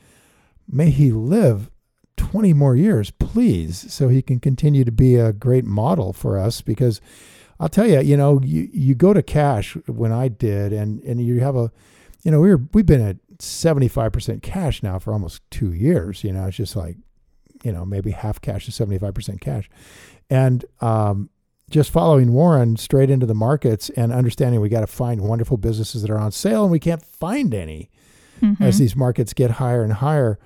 may 0.69 0.91
he 0.91 1.11
live 1.11 1.71
20 2.17 2.53
more 2.53 2.77
years, 2.77 3.11
please, 3.11 3.93
so 3.93 4.09
he 4.09 4.23
can 4.23 4.41
continue 4.41 4.85
to 4.85 4.93
be 4.93 5.17
a 5.17 5.33
great 5.33 5.65
model 5.65 6.13
for 6.13 6.39
us. 6.39 6.61
Because 6.61 7.01
I'll 7.59 7.69
tell 7.69 7.87
you, 7.87 8.01
you 8.01 8.17
know, 8.17 8.41
you, 8.43 8.69
you 8.73 8.95
go 8.95 9.13
to 9.13 9.23
cash 9.23 9.77
when 9.87 10.13
I 10.13 10.29
did, 10.29 10.73
and, 10.73 11.01
and 11.03 11.21
you 11.21 11.41
have 11.41 11.57
a, 11.57 11.71
you 12.23 12.31
know, 12.31 12.41
we 12.41 12.51
were, 12.51 12.63
we've 12.73 12.87
been 12.87 13.07
at 13.07 13.17
75% 13.39 14.43
cash 14.43 14.83
now 14.83 14.99
for 14.99 15.13
almost 15.13 15.43
two 15.51 15.73
years. 15.73 16.25
You 16.25 16.33
know, 16.33 16.47
it's 16.47 16.57
just 16.57 16.77
like, 16.77 16.97
you 17.63 17.73
know, 17.73 17.85
maybe 17.85 18.11
half 18.11 18.41
cash 18.41 18.67
to 18.67 18.71
75% 18.71 19.41
cash 19.41 19.69
and 20.31 20.65
um, 20.81 21.31
just 21.71 21.91
following 21.91 22.33
Warren 22.33 22.77
straight 22.77 23.11
into 23.11 23.27
the 23.27 23.35
markets 23.35 23.91
and 23.91 24.13
understanding 24.13 24.61
we 24.61 24.69
got 24.69 24.81
to 24.81 24.87
find 24.87 25.21
wonderful 25.21 25.57
businesses 25.57 26.03
that 26.03 26.11
are 26.11 26.19
on 26.19 26.33
sale 26.33 26.63
and 26.63 26.71
we 26.71 26.79
can't 26.79 27.05
find 27.05 27.53
any 27.55 27.91
mm-hmm. 28.41 28.63
as 28.63 28.79
these 28.79 28.95
markets 28.95 29.33
get 29.33 29.53
higher 29.53 29.83
and 29.83 29.95
higher. 29.95 30.39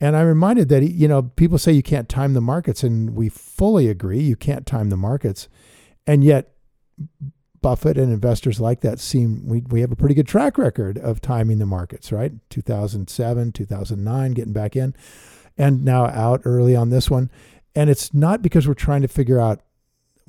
And 0.00 0.16
I'm 0.16 0.26
reminded 0.26 0.68
that, 0.68 0.84
you 0.84 1.08
know, 1.08 1.22
people 1.22 1.58
say 1.58 1.72
you 1.72 1.82
can't 1.82 2.08
time 2.08 2.34
the 2.34 2.40
markets, 2.40 2.84
and 2.84 3.16
we 3.16 3.28
fully 3.28 3.88
agree 3.88 4.20
you 4.20 4.36
can't 4.36 4.64
time 4.64 4.90
the 4.90 4.96
markets. 4.96 5.48
And 6.06 6.22
yet, 6.22 6.52
Buffett 7.60 7.98
and 7.98 8.12
investors 8.12 8.60
like 8.60 8.82
that 8.82 9.00
seem 9.00 9.44
we 9.44 9.62
we 9.62 9.80
have 9.80 9.90
a 9.90 9.96
pretty 9.96 10.14
good 10.14 10.28
track 10.28 10.56
record 10.56 10.96
of 10.98 11.20
timing 11.20 11.58
the 11.58 11.66
markets, 11.66 12.12
right? 12.12 12.32
2007, 12.50 13.50
2009 13.50 14.32
getting 14.32 14.52
back 14.52 14.76
in 14.76 14.94
and 15.56 15.84
now 15.84 16.06
out 16.06 16.42
early 16.44 16.76
on 16.76 16.90
this 16.90 17.10
one. 17.10 17.30
And 17.74 17.90
it's 17.90 18.14
not 18.14 18.42
because 18.42 18.68
we're 18.68 18.74
trying 18.74 19.02
to 19.02 19.08
figure 19.08 19.40
out 19.40 19.60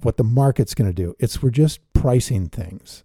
what 0.03 0.17
the 0.17 0.23
market's 0.23 0.73
going 0.73 0.89
to 0.89 0.93
do. 0.93 1.15
It's 1.19 1.41
we're 1.41 1.49
just 1.49 1.79
pricing 1.93 2.49
things. 2.49 3.03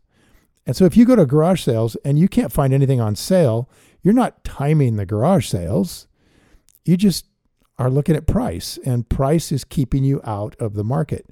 And 0.67 0.75
so 0.77 0.85
if 0.87 0.97
you 0.97 1.05
go 1.05 1.15
to 1.17 1.27
garage 1.27 1.63
sales 1.63 1.97
and 2.05 2.19
you 2.19 2.29
can't 2.29 2.51
find 2.53 2.73
anything 2.73 3.01
on 3.01 3.17
sale, 3.17 3.69
you're 4.03 4.15
not 4.15 4.45
timing 4.45 4.97
the 4.97 5.05
garage 5.07 5.47
sales. 5.47 6.07
You 6.85 6.97
just 6.97 7.27
are 7.79 7.91
looking 7.91 8.17
at 8.17 8.27
price 8.27 8.79
and 8.85 9.09
price 9.09 9.51
is 9.53 9.65
keeping 9.65 10.05
you 10.05 10.21
out 10.25 10.57
of 10.61 10.75
the 10.75 10.85
market. 10.85 11.27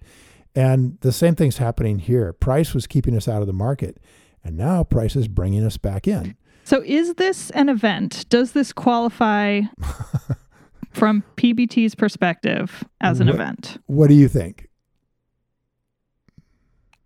And 0.54 0.98
the 1.00 1.12
same 1.12 1.34
thing's 1.34 1.56
happening 1.58 1.98
here. 1.98 2.32
Price 2.34 2.74
was 2.74 2.86
keeping 2.86 3.16
us 3.16 3.26
out 3.26 3.40
of 3.40 3.46
the 3.46 3.54
market, 3.54 3.96
and 4.44 4.54
now 4.58 4.84
price 4.84 5.16
is 5.16 5.26
bringing 5.26 5.64
us 5.64 5.78
back 5.78 6.06
in. 6.06 6.36
So, 6.64 6.82
is 6.84 7.14
this 7.14 7.48
an 7.52 7.70
event? 7.70 8.26
Does 8.28 8.52
this 8.52 8.70
qualify 8.70 9.62
from 10.92 11.24
PBT's 11.36 11.94
perspective 11.94 12.84
as 13.00 13.20
an 13.20 13.28
What- 13.28 13.34
event? 13.36 13.78
What 13.86 14.08
do 14.08 14.14
you 14.14 14.28
think? 14.28 14.68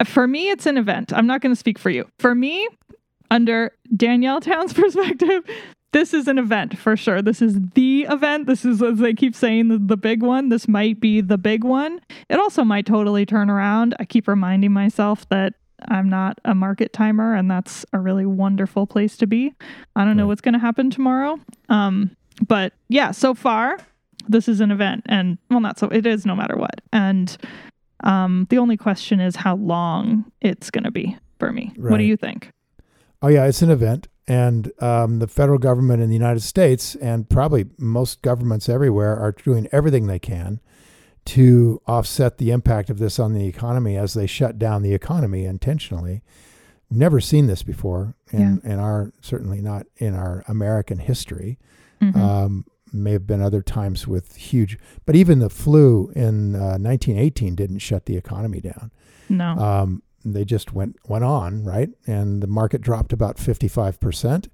For 0.05 0.26
me, 0.26 0.50
it's 0.50 0.67
an 0.67 0.76
event. 0.76 1.12
I'm 1.12 1.26
not 1.26 1.41
going 1.41 1.53
to 1.53 1.59
speak 1.59 1.79
for 1.79 1.91
you. 1.91 2.07
For 2.19 2.35
me, 2.35 2.69
under 3.31 3.73
Danielle 3.97 4.41
Town's 4.41 4.73
perspective, 4.75 5.45
this 5.93 6.12
is 6.12 6.29
an 6.29 6.38
event 6.38 6.76
for 6.76 6.97
sure. 6.97 7.23
This 7.23 7.41
is 7.41 7.59
the 7.75 8.03
event. 8.11 8.47
This 8.47 8.65
is, 8.65 8.83
as 8.83 8.99
they 8.99 9.15
keep 9.15 9.35
saying, 9.35 9.69
the, 9.69 9.79
the 9.79 9.97
big 9.97 10.23
one. 10.23 10.50
This 10.50 10.69
might 10.69 11.00
be 11.00 11.21
the 11.21 11.38
big 11.38 11.65
one. 11.65 12.00
It 12.29 12.38
also 12.38 12.65
might 12.65 12.87
totally 12.87 13.25
turn 13.25 13.49
around. 13.49 13.95
I 13.99 14.05
keep 14.05 14.29
reminding 14.29 14.73
myself 14.73 15.26
that 15.31 15.55
I'm 15.88 16.09
not 16.09 16.38
a 16.45 16.55
market 16.55 16.93
timer, 16.93 17.35
and 17.35 17.50
that's 17.50 17.85
a 17.93 17.99
really 17.99 18.26
wonderful 18.26 18.87
place 18.87 19.17
to 19.19 19.26
be. 19.26 19.55
I 19.95 20.05
don't 20.05 20.17
know 20.17 20.26
what's 20.26 20.41
going 20.41 20.55
to 20.55 20.59
happen 20.59 20.91
tomorrow. 20.91 21.38
Um, 21.69 22.17
but 22.47 22.73
yeah, 22.88 23.11
so 23.11 23.35
far, 23.35 23.79
this 24.29 24.49
is 24.49 24.61
an 24.61 24.71
event, 24.71 25.05
and 25.07 25.38
well, 25.50 25.61
not 25.61 25.79
so. 25.79 25.88
It 25.88 26.07
is 26.07 26.26
no 26.26 26.35
matter 26.35 26.57
what. 26.57 26.81
And 26.93 27.37
um, 28.05 28.47
the 28.50 28.59
only 28.59 28.76
question 28.76 29.21
is 29.21 29.37
how 29.37 29.57
long 29.57 30.31
it's 30.41 30.71
going 30.71 30.85
to 30.85 30.91
be 30.91 31.17
for 31.38 31.53
me. 31.53 31.73
What 31.76 31.99
do 31.99 32.05
you 32.05 32.17
think? 32.17 32.50
Oh, 33.23 33.29
yeah, 33.29 33.47
it's 33.47 33.62
an 33.62 33.71
event. 33.71 34.09
And 34.29 34.73
um, 34.81 35.21
the 35.21 35.29
federal 35.29 35.59
government 35.59 36.03
in 36.03 36.09
the 36.09 36.15
United 36.15 36.41
States 36.41 36.97
and 36.97 37.29
probably 37.29 37.67
most 37.79 38.23
governments 38.23 38.69
everywhere 38.69 39.17
are 39.17 39.33
doing 39.33 39.69
everything 39.71 40.07
they 40.07 40.19
can 40.19 40.61
to 41.26 41.81
offset 41.87 42.38
the 42.38 42.50
impact 42.50 42.91
of 42.91 42.99
this 42.99 43.19
on 43.19 43.35
the 43.35 43.47
economy 43.47 43.97
as 43.97 44.15
they 44.15 44.26
shut 44.26 44.59
down 44.59 44.83
the 44.83 44.95
economy 44.95 45.45
intentionally. 45.45 46.23
Never 46.91 47.21
seen 47.21 47.47
this 47.47 47.62
before 47.62 48.15
in, 48.31 48.61
in 48.62 48.79
our, 48.79 49.12
certainly 49.21 49.61
not 49.61 49.87
in 49.97 50.15
our 50.15 50.45
American 50.47 50.99
history. 50.99 51.59
Mhm. 52.00 52.17
Um, 52.17 52.65
may 52.93 53.12
have 53.12 53.26
been 53.26 53.43
other 53.43 53.62
times 53.62 54.07
with 54.07 54.37
huge, 54.37 54.78
but 55.05 55.16
even 55.16 55.38
the 55.38 55.50
flu 55.50 56.11
in 56.14 56.55
uh, 56.55 56.78
1918 56.78 57.55
didn't 57.55 57.78
shut 57.78 58.07
the 58.07 58.16
economy 58.16 58.61
down. 58.61 58.90
no. 59.28 59.50
Um, 59.57 60.02
they 60.25 60.45
just 60.45 60.73
went 60.73 60.97
went 61.09 61.23
on 61.23 61.62
right, 61.62 61.88
and 62.07 62.43
the 62.43 62.49
market 62.49 62.81
dropped 62.81 63.12
about 63.12 63.38
55 63.38 64.00
percent 64.00 64.49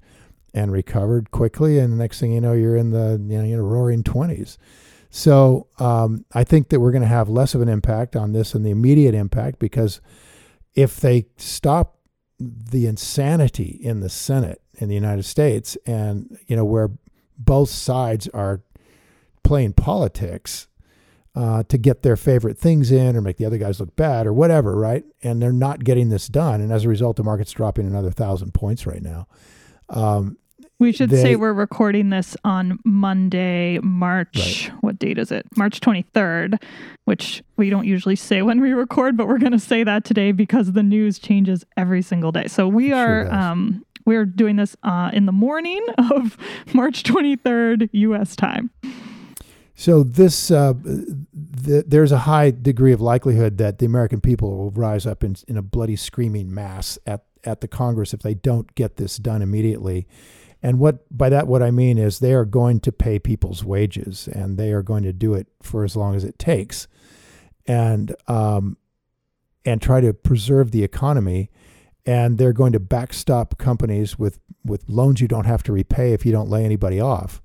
and 0.54 0.70
recovered 0.70 1.30
quickly. 1.30 1.78
And 1.78 1.92
the 1.92 1.96
next 1.96 2.20
thing 2.20 2.32
you 2.32 2.40
know, 2.40 2.52
you're 2.52 2.76
in 2.76 2.90
the 2.90 3.18
you 3.26 3.38
know, 3.38 3.44
you 3.44 3.56
know 3.56 3.62
roaring 3.62 4.02
20s. 4.02 4.58
So 5.10 5.68
um, 5.78 6.24
I 6.32 6.44
think 6.44 6.70
that 6.70 6.80
we're 6.80 6.90
going 6.90 7.02
to 7.02 7.08
have 7.08 7.28
less 7.28 7.54
of 7.54 7.60
an 7.60 7.68
impact 7.68 8.16
on 8.16 8.32
this 8.32 8.54
and 8.54 8.64
the 8.64 8.70
immediate 8.70 9.14
impact 9.14 9.58
because 9.58 10.00
if 10.74 11.00
they 11.00 11.26
stop 11.36 11.98
the 12.38 12.86
insanity 12.86 13.78
in 13.82 14.00
the 14.00 14.08
Senate 14.08 14.62
in 14.74 14.88
the 14.88 14.94
United 14.94 15.24
States 15.24 15.76
and 15.86 16.38
you 16.46 16.56
know 16.56 16.64
where 16.64 16.90
both 17.38 17.68
sides 17.70 18.28
are 18.28 18.62
playing 19.42 19.72
politics 19.72 20.68
uh, 21.34 21.62
to 21.64 21.78
get 21.78 22.02
their 22.02 22.16
favorite 22.16 22.58
things 22.58 22.92
in 22.92 23.16
or 23.16 23.20
make 23.22 23.38
the 23.38 23.46
other 23.46 23.58
guys 23.58 23.80
look 23.80 23.96
bad 23.96 24.26
or 24.26 24.32
whatever, 24.32 24.76
right? 24.76 25.04
And 25.22 25.40
they're 25.40 25.52
not 25.52 25.82
getting 25.82 26.10
this 26.10 26.28
done, 26.28 26.60
and 26.60 26.70
as 26.72 26.84
a 26.84 26.88
result, 26.88 27.16
the 27.16 27.22
market's 27.24 27.52
dropping 27.52 27.86
another 27.86 28.10
thousand 28.10 28.52
points 28.54 28.86
right 28.86 29.02
now. 29.02 29.26
Um, 29.88 30.36
we 30.78 30.90
should 30.92 31.10
they- 31.10 31.22
say 31.22 31.36
we're 31.36 31.52
recording 31.52 32.10
this 32.10 32.36
on 32.44 32.78
Monday, 32.84 33.78
March. 33.82 34.68
What 34.80 34.98
date 34.98 35.16
is 35.16 35.30
it? 35.30 35.46
March 35.56 35.80
23rd, 35.80 36.60
which 37.04 37.42
we 37.56 37.70
don't 37.70 37.86
usually 37.86 38.16
say 38.16 38.42
when 38.42 38.60
we 38.60 38.72
record, 38.72 39.16
but 39.16 39.28
we're 39.28 39.38
going 39.38 39.52
to 39.52 39.60
say 39.60 39.84
that 39.84 40.04
today 40.04 40.32
because 40.32 40.72
the 40.72 40.82
news 40.82 41.18
changes 41.20 41.64
every 41.76 42.02
single 42.02 42.32
day. 42.32 42.46
So 42.48 42.66
we 42.66 42.90
It 42.90 42.94
are 42.94 43.24
does. 43.24 43.32
um, 43.32 43.84
we're 44.04 44.24
doing 44.24 44.56
this 44.56 44.76
uh, 44.82 45.10
in 45.12 45.26
the 45.26 45.32
morning 45.32 45.84
of 46.12 46.36
March 46.72 47.02
23rd 47.02 47.90
U.S. 47.92 48.36
time. 48.36 48.70
So 49.74 50.02
this, 50.02 50.50
uh, 50.50 50.74
th- 51.64 51.84
there's 51.86 52.12
a 52.12 52.18
high 52.18 52.50
degree 52.50 52.92
of 52.92 53.00
likelihood 53.00 53.58
that 53.58 53.78
the 53.78 53.86
American 53.86 54.20
people 54.20 54.56
will 54.56 54.70
rise 54.70 55.06
up 55.06 55.24
in, 55.24 55.36
in 55.48 55.56
a 55.56 55.62
bloody 55.62 55.96
screaming 55.96 56.54
mass 56.54 56.98
at, 57.06 57.24
at 57.44 57.62
the 57.62 57.68
Congress 57.68 58.12
if 58.12 58.20
they 58.20 58.34
don't 58.34 58.74
get 58.74 58.96
this 58.96 59.16
done 59.16 59.42
immediately. 59.42 60.06
And 60.62 60.78
what 60.78 61.04
by 61.16 61.28
that 61.28 61.48
what 61.48 61.62
I 61.62 61.70
mean 61.72 61.98
is 61.98 62.18
they 62.18 62.34
are 62.34 62.44
going 62.44 62.80
to 62.80 62.92
pay 62.92 63.18
people's 63.18 63.64
wages, 63.64 64.28
and 64.28 64.56
they 64.56 64.72
are 64.72 64.82
going 64.82 65.02
to 65.02 65.12
do 65.12 65.34
it 65.34 65.48
for 65.60 65.82
as 65.82 65.96
long 65.96 66.14
as 66.14 66.22
it 66.22 66.38
takes, 66.38 66.86
and 67.66 68.14
um, 68.28 68.76
and 69.64 69.82
try 69.82 70.00
to 70.00 70.14
preserve 70.14 70.70
the 70.70 70.84
economy. 70.84 71.50
And 72.04 72.36
they're 72.38 72.52
going 72.52 72.72
to 72.72 72.80
backstop 72.80 73.58
companies 73.58 74.18
with 74.18 74.40
with 74.64 74.88
loans 74.88 75.20
you 75.20 75.28
don't 75.28 75.46
have 75.46 75.62
to 75.64 75.72
repay 75.72 76.12
if 76.12 76.24
you 76.24 76.32
don't 76.32 76.48
lay 76.48 76.64
anybody 76.64 77.00
off 77.00 77.42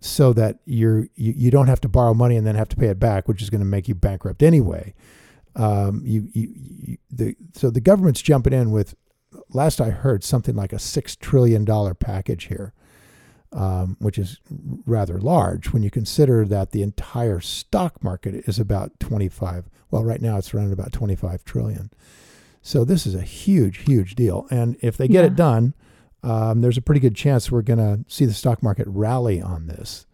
so 0.00 0.32
that 0.32 0.58
you're 0.64 1.08
you, 1.14 1.32
you 1.36 1.50
don't 1.50 1.68
have 1.68 1.80
to 1.80 1.88
borrow 1.88 2.14
money 2.14 2.36
and 2.36 2.46
then 2.46 2.54
have 2.54 2.68
to 2.68 2.76
pay 2.76 2.88
it 2.88 2.98
back, 2.98 3.28
which 3.28 3.42
is 3.42 3.50
going 3.50 3.60
to 3.60 3.66
make 3.66 3.88
you 3.88 3.94
bankrupt 3.94 4.42
anyway. 4.42 4.94
Um, 5.54 6.02
you, 6.04 6.28
you, 6.32 6.52
you 6.54 6.96
the 7.10 7.36
so 7.54 7.70
the 7.70 7.80
government's 7.80 8.22
jumping 8.22 8.52
in 8.52 8.70
with 8.70 8.94
last 9.50 9.80
I 9.80 9.90
heard 9.90 10.22
something 10.22 10.54
like 10.54 10.72
a 10.72 10.78
six 10.78 11.16
trillion 11.16 11.64
dollar 11.64 11.94
package 11.94 12.44
here, 12.44 12.74
um, 13.52 13.96
which 13.98 14.18
is 14.18 14.38
rather 14.84 15.18
large 15.18 15.72
when 15.72 15.82
you 15.82 15.90
consider 15.90 16.44
that 16.44 16.72
the 16.72 16.82
entire 16.82 17.40
stock 17.40 18.04
market 18.04 18.34
is 18.46 18.58
about 18.58 18.98
twenty 19.00 19.28
five. 19.28 19.68
Well, 19.90 20.04
right 20.04 20.20
now 20.20 20.36
it's 20.36 20.52
around 20.52 20.72
about 20.72 20.92
twenty 20.92 21.16
five 21.16 21.44
trillion. 21.44 21.90
So 22.66 22.84
this 22.84 23.06
is 23.06 23.14
a 23.14 23.22
huge, 23.22 23.84
huge 23.84 24.16
deal, 24.16 24.48
and 24.50 24.76
if 24.80 24.96
they 24.96 25.06
get 25.06 25.20
Yeah. 25.20 25.26
it 25.26 25.36
done, 25.36 25.74
um, 26.24 26.62
there's 26.62 26.76
a 26.76 26.82
pretty 26.82 27.00
good 27.00 27.14
chance 27.14 27.48
we're 27.48 27.62
going 27.62 27.78
to 27.78 28.04
see 28.12 28.24
the 28.24 28.34
stock 28.34 28.60
market 28.60 28.88
rally 28.88 29.40
on 29.40 29.68
this 29.68 30.04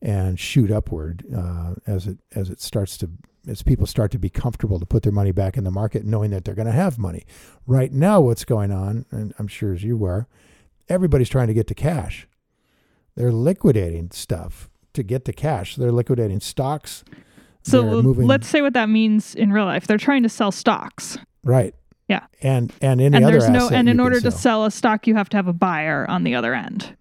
and 0.00 0.38
shoot 0.38 0.70
upward 0.70 1.24
uh, 1.34 1.74
as 1.88 2.06
it 2.06 2.18
as 2.32 2.48
it 2.48 2.60
starts 2.60 2.96
to 2.98 3.10
as 3.48 3.62
people 3.62 3.86
start 3.86 4.12
to 4.12 4.20
be 4.20 4.30
comfortable 4.30 4.78
to 4.78 4.86
put 4.86 5.02
their 5.02 5.10
money 5.10 5.32
back 5.32 5.56
in 5.56 5.64
the 5.64 5.70
market, 5.72 6.04
knowing 6.04 6.30
that 6.30 6.44
they're 6.44 6.54
going 6.54 6.66
to 6.66 6.72
have 6.72 6.96
money. 6.96 7.24
Right 7.66 7.92
now, 7.92 8.20
what's 8.20 8.44
going 8.44 8.70
on, 8.70 9.04
and 9.10 9.34
I'm 9.40 9.48
sure 9.48 9.72
as 9.72 9.82
you 9.82 9.96
were, 9.96 10.28
everybody's 10.88 11.28
trying 11.28 11.48
to 11.48 11.54
get 11.54 11.66
to 11.66 11.74
cash. 11.74 12.28
They're 13.16 13.32
liquidating 13.32 14.12
stuff 14.12 14.70
to 14.92 15.02
get 15.02 15.24
to 15.24 15.32
cash. 15.32 15.74
They're 15.74 15.90
liquidating 15.90 16.38
stocks. 16.38 17.02
So 17.62 17.82
let's 17.82 18.46
say 18.46 18.62
what 18.62 18.74
that 18.74 18.88
means 18.88 19.34
in 19.34 19.52
real 19.52 19.64
life. 19.64 19.88
They're 19.88 19.98
trying 19.98 20.22
to 20.22 20.28
sell 20.28 20.52
stocks. 20.52 21.18
Right. 21.42 21.74
Yeah. 22.10 22.26
And 22.42 22.72
and 22.82 23.00
any 23.00 23.16
and 23.16 23.24
other 23.24 23.38
there's 23.38 23.48
no 23.48 23.68
and 23.68 23.88
in 23.88 24.00
order 24.00 24.20
to 24.20 24.32
sell. 24.32 24.64
a 24.64 24.70
stock 24.72 25.06
you 25.06 25.14
have 25.14 25.28
to 25.28 25.36
have 25.36 25.46
a 25.46 25.52
buyer 25.52 26.10
on 26.10 26.24
the 26.24 26.34
other 26.34 26.54
end. 26.54 26.96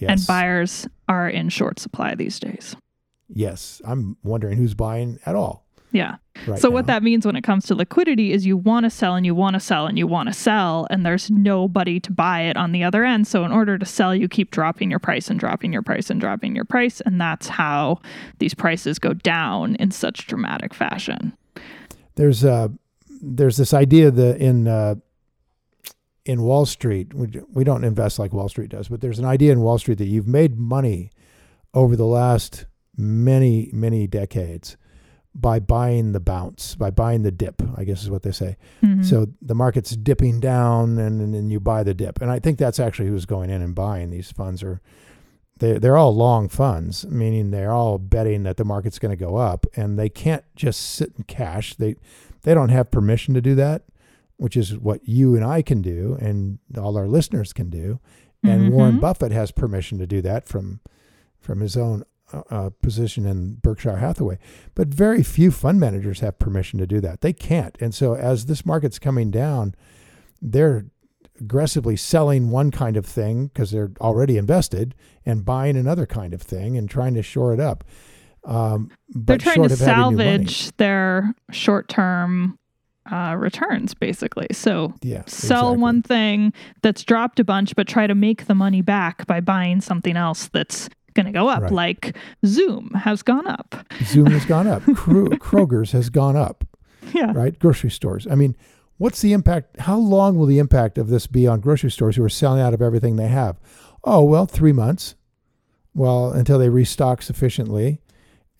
And 0.00 0.20
buyers 0.26 0.88
are 1.08 1.28
in 1.28 1.50
short 1.50 1.78
supply 1.78 2.16
these 2.16 2.40
days. 2.40 2.74
Yes. 3.32 3.80
I'm 3.84 4.16
wondering 4.24 4.56
who's 4.56 4.74
buying 4.74 5.20
at 5.24 5.36
all. 5.36 5.64
Yeah. 5.92 6.16
Right. 6.46 6.58
so 6.58 6.70
what 6.70 6.86
that 6.86 7.02
means 7.02 7.26
when 7.26 7.36
it 7.36 7.42
comes 7.42 7.66
to 7.66 7.74
liquidity 7.74 8.32
is 8.32 8.46
you 8.46 8.56
want 8.56 8.84
to 8.84 8.90
sell 8.90 9.14
and 9.14 9.26
you 9.26 9.34
want 9.34 9.54
to 9.54 9.60
sell 9.60 9.86
and 9.86 9.98
you 9.98 10.06
want 10.06 10.28
to 10.28 10.32
sell 10.32 10.86
and 10.90 11.04
there's 11.06 11.30
nobody 11.30 12.00
to 12.00 12.10
buy 12.12 12.42
it 12.42 12.56
on 12.56 12.72
the 12.72 12.82
other 12.82 13.04
end. 13.04 13.28
So 13.28 13.44
in 13.44 13.52
order 13.52 13.78
to 13.78 13.86
sell 13.86 14.14
you 14.14 14.26
keep 14.26 14.50
dropping 14.50 14.90
your 14.90 15.00
price 15.00 15.30
and 15.30 15.38
dropping 15.38 15.72
your 15.72 15.82
price 15.82 16.10
and 16.10 16.20
dropping 16.20 16.56
your 16.56 16.64
price 16.64 17.00
and 17.02 17.20
that's 17.20 17.46
how 17.46 18.00
these 18.38 18.54
prices 18.54 18.98
go 18.98 19.12
down 19.12 19.76
in 19.76 19.92
such 19.92 20.26
dramatic 20.26 20.74
fashion. 20.74 21.36
there's 22.16 22.44
uh 22.44 22.68
there's 23.20 23.56
this 23.56 23.74
idea 23.74 24.10
that 24.10 24.36
in 24.38 24.66
uh, 24.68 24.94
in 26.24 26.42
Wall 26.42 26.66
Street 26.66 27.14
we, 27.14 27.28
we 27.52 27.64
don't 27.64 27.84
invest 27.84 28.18
like 28.18 28.32
Wall 28.32 28.48
Street 28.48 28.70
does, 28.70 28.88
but 28.88 29.00
there's 29.00 29.18
an 29.18 29.24
idea 29.24 29.52
in 29.52 29.60
Wall 29.60 29.78
Street 29.78 29.98
that 29.98 30.06
you've 30.06 30.28
made 30.28 30.58
money 30.58 31.10
over 31.74 31.96
the 31.96 32.06
last 32.06 32.66
many 32.96 33.70
many 33.72 34.06
decades 34.06 34.76
by 35.32 35.60
buying 35.60 36.10
the 36.10 36.18
bounce, 36.20 36.74
by 36.74 36.90
buying 36.90 37.22
the 37.22 37.30
dip, 37.30 37.62
I 37.76 37.84
guess 37.84 38.02
is 38.02 38.10
what 38.10 38.22
they 38.22 38.32
say. 38.32 38.56
Mhm. 38.82 39.04
So 39.04 39.28
the 39.40 39.54
market's 39.54 39.94
dipping 39.96 40.40
down, 40.40 40.98
and, 40.98 41.20
and 41.20 41.32
then 41.32 41.50
you 41.50 41.60
buy 41.60 41.84
the 41.84 41.94
dip. 41.94 42.20
And 42.20 42.32
I 42.32 42.40
think 42.40 42.58
that's 42.58 42.80
actually 42.80 43.08
who's 43.08 43.26
going 43.26 43.48
in 43.48 43.62
and 43.62 43.72
buying 43.74 44.10
these 44.10 44.32
funds. 44.32 44.62
Are 44.64 44.80
they? 45.58 45.78
They're 45.78 45.96
all 45.96 46.14
long 46.14 46.48
funds, 46.48 47.06
meaning 47.06 47.52
they're 47.52 47.72
all 47.72 47.98
betting 47.98 48.42
that 48.42 48.56
the 48.56 48.64
market's 48.64 48.98
going 48.98 49.16
to 49.16 49.24
go 49.24 49.36
up, 49.36 49.66
and 49.76 49.96
they 49.96 50.08
can't 50.08 50.44
just 50.56 50.80
sit 50.80 51.12
in 51.16 51.22
cash. 51.24 51.76
They 51.76 51.94
they 52.42 52.54
don't 52.54 52.68
have 52.70 52.90
permission 52.90 53.34
to 53.34 53.40
do 53.40 53.54
that. 53.56 53.82
which 54.36 54.56
is 54.56 54.74
what 54.78 55.06
you 55.06 55.36
and 55.36 55.44
I 55.44 55.60
can 55.60 55.82
do, 55.82 56.16
and 56.18 56.60
all 56.78 56.96
our 56.96 57.06
listeners 57.06 57.52
can 57.52 57.68
do. 57.68 58.00
And 58.42 58.72
Warren 58.72 58.96
Mhm. 58.96 59.00
Buffett 59.02 59.32
has 59.32 59.50
permission 59.52 59.98
to 59.98 60.06
do 60.06 60.22
that 60.22 60.48
from 60.48 60.80
from 61.38 61.60
his 61.60 61.76
own 61.76 62.04
uh, 62.32 62.42
uh, 62.48 62.70
position 62.80 63.26
in 63.26 63.56
Berkshire 63.60 63.96
Hathaway. 63.98 64.38
But 64.74 64.88
very 64.88 65.22
few 65.22 65.50
fund 65.50 65.78
managers 65.78 66.20
have 66.20 66.38
permission 66.38 66.78
to 66.78 66.86
do 66.86 67.02
that. 67.02 67.20
They 67.20 67.34
can't. 67.34 67.76
And 67.82 67.94
so 67.94 68.14
as 68.14 68.46
this 68.46 68.64
market's 68.64 68.98
coming 68.98 69.30
down, 69.30 69.74
they're 70.40 70.86
aggressively 71.38 71.96
selling 71.96 72.48
one 72.50 72.70
kind 72.70 72.96
of 72.96 73.04
thing 73.04 73.48
because 73.48 73.72
they're 73.72 73.92
already 74.00 74.38
invested 74.38 74.94
and 75.26 75.44
buying 75.44 75.76
another 75.76 76.06
kind 76.06 76.32
of 76.32 76.40
thing 76.40 76.78
and 76.78 76.88
trying 76.88 77.12
to 77.12 77.22
shore 77.22 77.52
it 77.52 77.60
up. 77.60 77.84
Um, 78.44 78.90
They're 79.08 79.38
trying 79.38 79.68
to 79.68 79.72
of 79.74 79.78
having 79.80 80.16
new 80.16 80.16
money. 80.24 80.46
salvage 80.46 80.76
their 80.78 81.34
short 81.50 81.88
term 81.88 82.58
uh, 83.10 83.34
returns, 83.38 83.92
basically. 83.94 84.46
So 84.52 84.94
Yeah, 85.02 85.22
sell 85.26 85.68
exactly. 85.68 85.78
one 85.82 86.02
thing 86.02 86.52
that's 86.82 87.02
dropped 87.04 87.40
a 87.40 87.44
bunch, 87.44 87.74
but 87.76 87.88
try 87.88 88.06
to 88.06 88.14
make 88.14 88.46
the 88.46 88.54
money 88.54 88.82
back 88.82 89.26
by 89.26 89.40
buying 89.40 89.80
something 89.80 90.16
else 90.16 90.48
that's 90.48 90.88
going 91.14 91.26
to 91.26 91.32
go 91.32 91.48
up, 91.48 91.62
Right. 91.62 91.72
like 91.72 92.16
Zoom 92.46 92.90
has 92.94 93.22
gone 93.22 93.46
up. 93.46 93.74
Zoom 94.04 94.26
has 94.26 94.44
gone 94.44 94.66
up. 94.68 94.82
Kroger's 94.84 95.92
has 95.92 96.08
gone 96.08 96.36
up. 96.36 96.64
Yeah. 97.12 97.32
right? 97.34 97.58
Grocery 97.58 97.90
stores. 97.90 98.26
I 98.30 98.36
mean, 98.36 98.54
what's 98.98 99.20
the 99.20 99.32
impact? 99.32 99.80
How 99.80 99.96
long 99.98 100.38
will 100.38 100.46
the 100.46 100.58
impact 100.60 100.96
of 100.98 101.08
this 101.08 101.26
be 101.26 101.46
on 101.48 101.60
grocery 101.60 101.90
stores 101.90 102.14
who 102.16 102.22
are 102.22 102.28
selling 102.28 102.60
out 102.62 102.74
of 102.74 102.80
everything 102.82 103.16
they 103.16 103.28
have? 103.28 103.58
Oh, 104.04 104.22
well, 104.22 104.46
three 104.46 104.72
months. 104.72 105.16
Well, 105.94 106.30
until 106.30 106.58
they 106.58 106.68
restock 106.68 107.22
sufficiently. 107.22 108.00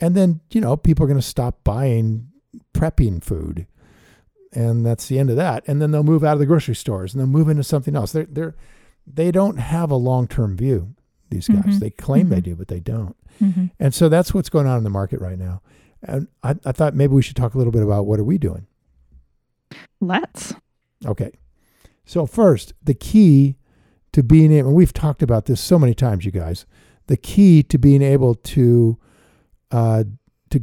And 0.00 0.14
then, 0.14 0.40
you 0.50 0.60
know, 0.60 0.76
people 0.76 1.04
are 1.04 1.08
going 1.08 1.20
to 1.20 1.26
stop 1.26 1.62
buying 1.64 2.28
prepping 2.74 3.22
food. 3.22 3.66
And 4.52 4.84
that's 4.84 5.06
the 5.06 5.18
end 5.18 5.30
of 5.30 5.36
that. 5.36 5.62
And 5.66 5.80
then 5.80 5.90
they'll 5.90 6.02
move 6.02 6.24
out 6.24 6.32
of 6.32 6.38
the 6.40 6.46
grocery 6.46 6.74
stores 6.74 7.12
and 7.14 7.20
they'll 7.20 7.28
move 7.28 7.48
into 7.48 7.62
something 7.62 7.94
else. 7.94 8.12
They're, 8.12 8.26
they're, 8.28 8.56
they 9.06 9.30
don't 9.30 9.58
have 9.58 9.90
a 9.90 9.96
long 9.96 10.26
term 10.26 10.56
view, 10.56 10.94
these 11.30 11.46
guys. 11.48 11.64
Mhm. 11.76 11.78
They 11.80 11.90
claim 11.90 12.28
they 12.30 12.40
Mhm. 12.40 12.44
do, 12.44 12.56
but 12.56 12.68
they 12.68 12.80
don't. 12.80 13.16
hmm 13.38 13.66
And 13.78 13.94
so 13.94 14.08
that's 14.08 14.34
what's 14.34 14.48
going 14.48 14.66
on 14.66 14.78
in 14.78 14.84
the 14.84 14.90
market 14.90 15.20
right 15.20 15.38
now. 15.38 15.62
And 16.02 16.28
I, 16.42 16.56
I 16.64 16.72
thought 16.72 16.94
maybe 16.94 17.12
we 17.14 17.22
should 17.22 17.36
talk 17.36 17.54
a 17.54 17.58
little 17.58 17.72
bit 17.72 17.82
about 17.82 18.06
what 18.06 18.18
are 18.18 18.24
we 18.24 18.38
doing. 18.38 18.66
Let's. 20.00 20.54
Okay. 21.06 21.32
So 22.04 22.26
first, 22.26 22.72
the 22.82 22.94
key 22.94 23.56
to 24.12 24.22
being 24.22 24.50
able, 24.52 24.68
and 24.70 24.76
we've 24.76 24.92
talked 24.92 25.22
about 25.22 25.46
this 25.46 25.60
so 25.60 25.78
many 25.78 25.94
times, 25.94 26.24
you 26.24 26.32
guys. 26.32 26.66
The 27.06 27.16
key 27.16 27.62
to 27.64 27.78
being 27.78 28.02
able 28.02 28.34
to, 28.34 28.98
uh, 29.70 30.04
to, 30.50 30.60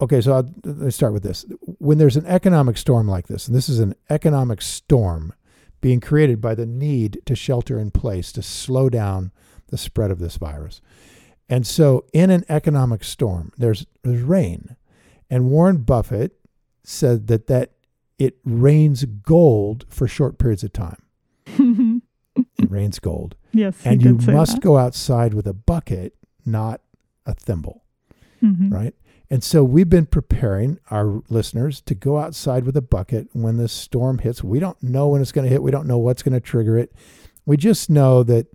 okay. 0.00 0.20
So 0.20 0.34
I'll, 0.34 0.54
let's 0.64 0.96
start 0.96 1.12
with 1.12 1.22
this. 1.22 1.44
When 1.78 1.98
there's 1.98 2.16
an 2.16 2.26
economic 2.26 2.76
storm 2.76 3.08
like 3.08 3.26
this, 3.26 3.46
and 3.46 3.56
this 3.56 3.68
is 3.68 3.78
an 3.78 3.94
economic 4.10 4.62
storm 4.62 5.32
being 5.80 6.00
created 6.00 6.40
by 6.40 6.54
the 6.54 6.66
need 6.66 7.20
to 7.26 7.36
shelter 7.36 7.78
in 7.78 7.90
place 7.90 8.32
to 8.32 8.42
slow 8.42 8.88
down 8.88 9.32
the 9.68 9.78
spread 9.78 10.10
of 10.10 10.18
this 10.18 10.36
virus. 10.36 10.80
And 11.48 11.66
so, 11.66 12.04
in 12.12 12.30
an 12.30 12.44
economic 12.48 13.04
storm, 13.04 13.52
there's 13.56 13.86
there's 14.02 14.22
rain, 14.22 14.76
and 15.30 15.50
Warren 15.50 15.78
Buffett 15.78 16.32
said 16.82 17.26
that 17.28 17.46
that 17.46 17.72
it 18.18 18.36
rains 18.44 19.04
gold 19.04 19.86
for 19.88 20.06
short 20.06 20.38
periods 20.38 20.64
of 20.64 20.72
time. 20.72 21.02
It 22.56 22.70
rains 22.70 23.00
gold, 23.00 23.34
yes. 23.52 23.76
and 23.84 24.00
you 24.00 24.14
must 24.32 24.56
that. 24.56 24.62
go 24.62 24.78
outside 24.78 25.34
with 25.34 25.48
a 25.48 25.52
bucket, 25.52 26.14
not 26.46 26.80
a 27.28 27.34
thimble, 27.34 27.84
Mhm. 28.42 28.72
right? 28.72 28.94
And 29.30 29.44
so 29.44 29.62
we've 29.62 29.88
been 29.90 30.06
preparing 30.06 30.78
our 30.90 31.22
listeners 31.28 31.80
to 31.82 31.94
go 31.94 32.18
outside 32.18 32.64
with 32.64 32.76
a 32.76 32.82
bucket 32.82 33.28
when 33.34 33.58
the 33.58 33.68
storm 33.68 34.18
hits. 34.18 34.42
We 34.42 34.58
don't 34.58 34.82
know 34.82 35.08
when 35.08 35.20
it's 35.20 35.32
going 35.32 35.44
to 35.44 35.50
hit. 35.50 35.62
We 35.62 35.70
don't 35.70 35.86
know 35.86 35.98
what's 35.98 36.22
going 36.22 36.32
to 36.32 36.40
trigger 36.40 36.76
it. 36.78 36.92
We 37.44 37.56
just 37.56 37.90
know 37.90 38.22
that 38.24 38.46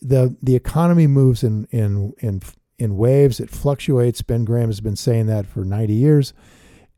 the 0.00 0.34
the 0.42 0.56
economy 0.56 1.06
moves 1.06 1.44
in 1.44 1.66
in 1.70 2.12
in 2.18 2.40
in 2.78 2.96
waves. 2.96 3.38
It 3.38 3.50
fluctuates. 3.50 4.22
Ben 4.22 4.44
Graham 4.44 4.68
has 4.68 4.80
been 4.80 4.96
saying 4.96 5.26
that 5.26 5.46
for 5.46 5.64
90 5.64 5.92
years. 5.92 6.32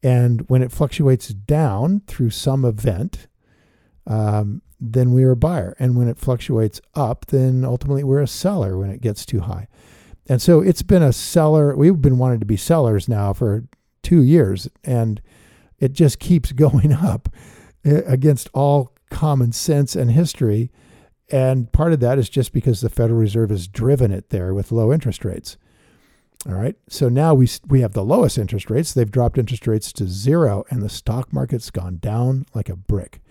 And 0.02 0.42
when 0.48 0.62
it 0.62 0.70
fluctuates 0.72 1.28
down 1.28 2.02
through 2.06 2.30
some 2.30 2.64
event, 2.64 3.26
um, 4.06 4.62
then 4.80 5.12
we're 5.12 5.32
a 5.32 5.36
buyer. 5.36 5.74
And 5.78 5.96
when 5.96 6.08
it 6.08 6.18
fluctuates 6.18 6.80
up, 6.94 7.26
then 7.26 7.64
ultimately 7.64 8.04
we're 8.04 8.20
a 8.20 8.26
seller 8.28 8.76
when 8.78 8.90
it 8.90 9.00
gets 9.00 9.24
too 9.26 9.40
high. 9.40 9.66
And 10.26 10.40
so 10.40 10.60
it's 10.60 10.82
been 10.82 11.02
a 11.02 11.12
seller. 11.12 11.76
We've 11.76 12.00
been 12.00 12.18
wanting 12.18 12.40
to 12.40 12.46
be 12.46 12.56
sellers 12.56 13.08
now 13.08 13.32
for 13.32 13.64
two 14.02 14.22
years, 14.22 14.68
and 14.82 15.20
it 15.78 15.92
just 15.92 16.18
keeps 16.18 16.52
going 16.64 16.92
up 16.92 17.28
eh, 17.84 18.02
against 18.06 18.48
all 18.54 18.92
common 19.10 19.52
sense 19.52 19.94
and 19.94 20.10
history. 20.10 20.70
And 21.30 21.72
part 21.72 21.92
of 21.92 22.00
that 22.00 22.18
is 22.18 22.28
just 22.28 22.52
because 22.52 22.80
the 22.80 22.90
Federal 22.90 23.18
Reserve 23.18 23.50
has 23.50 23.66
driven 23.66 24.12
it 24.12 24.30
there 24.30 24.52
with 24.54 24.72
low 24.72 24.92
interest 24.92 25.24
rates. 25.24 25.56
All 26.46 26.54
right. 26.54 26.76
So 26.88 27.08
now 27.08 27.32
we 27.32 27.48
we 27.68 27.80
have 27.80 27.94
the 27.94 28.04
lowest 28.04 28.36
interest 28.36 28.68
rates. 28.68 28.92
They've 28.92 29.10
dropped 29.10 29.38
interest 29.38 29.66
rates 29.66 29.92
to 29.94 30.06
zero, 30.06 30.64
and 30.68 30.82
the 30.82 30.90
stock 30.90 31.32
market's 31.32 31.70
gone 31.70 31.98
down 31.98 32.44
like 32.54 32.68
a 32.68 32.76
brick, 32.76 33.22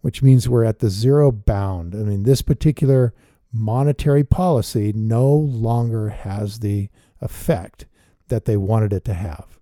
which 0.00 0.22
means 0.22 0.48
we're 0.48 0.64
at 0.64 0.78
the 0.78 0.88
zero 0.88 1.30
bound. 1.30 1.94
I 1.94 1.98
mean, 1.98 2.22
this 2.22 2.40
particular 2.40 3.12
monetary 3.52 4.24
policy 4.24 4.92
no 4.92 5.28
longer 5.32 6.10
has 6.10 6.60
the 6.60 6.88
effect 7.20 7.86
that 8.28 8.44
they 8.44 8.56
wanted 8.56 8.92
it 8.92 9.04
to 9.04 9.14
have. 9.14 9.58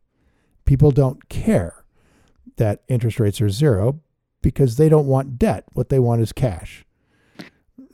People 0.64 0.90
don't 0.90 1.28
care 1.28 1.84
that 2.56 2.82
interest 2.88 3.20
rates 3.20 3.40
are 3.40 3.50
zero 3.50 4.00
because 4.42 4.76
they 4.76 4.88
don't 4.88 5.06
want 5.06 5.38
debt. 5.38 5.64
What 5.72 5.88
they 5.88 5.98
want 5.98 6.22
is 6.22 6.32
cash. 6.32 6.84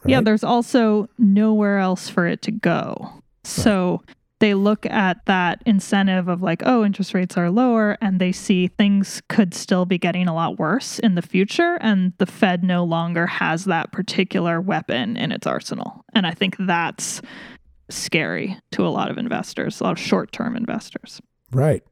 Yeah, 0.07 0.21
there's 0.21 0.45
also 0.45 1.09
nowhere 1.19 1.79
else 1.79 2.09
for 2.09 2.27
it 2.27 2.41
to 2.43 2.51
go. 2.51 3.23
So 3.45 4.03
they 4.41 4.55
look 4.55 4.85
at 4.87 5.25
that 5.27 5.63
incentive 5.67 6.29
of 6.29 6.43
like, 6.43 6.63
oh, 6.67 6.85
interest 6.85 7.15
rates 7.15 7.37
are 7.37 7.51
lower, 7.51 7.97
and 8.01 8.21
they 8.21 8.33
see 8.33 8.67
things 8.69 9.23
could 9.29 9.55
still 9.55 9.85
be 9.85 9.99
getting 9.99 10.27
a 10.29 10.35
lot 10.35 10.59
worse 10.59 10.99
in 10.99 11.15
the 11.15 11.23
future. 11.23 11.79
And 11.81 12.13
the 12.19 12.27
Fed 12.27 12.65
no 12.65 12.83
longer 12.85 13.27
has 13.27 13.67
that 13.67 13.93
particular 13.93 14.61
weapon 14.61 15.17
in 15.17 15.31
its 15.31 15.47
arsenal. 15.47 16.05
And 16.15 16.27
I 16.27 16.33
think 16.33 16.57
that's 16.59 17.23
scary 17.91 18.57
to 18.73 18.87
a 18.87 18.89
lot 18.89 19.11
of 19.11 19.19
investors, 19.19 19.81
a 19.81 19.85
lot 19.85 19.93
of 19.93 19.99
short 19.99 20.33
term 20.33 20.57
investors. 20.57 21.21
Right. 21.53 21.83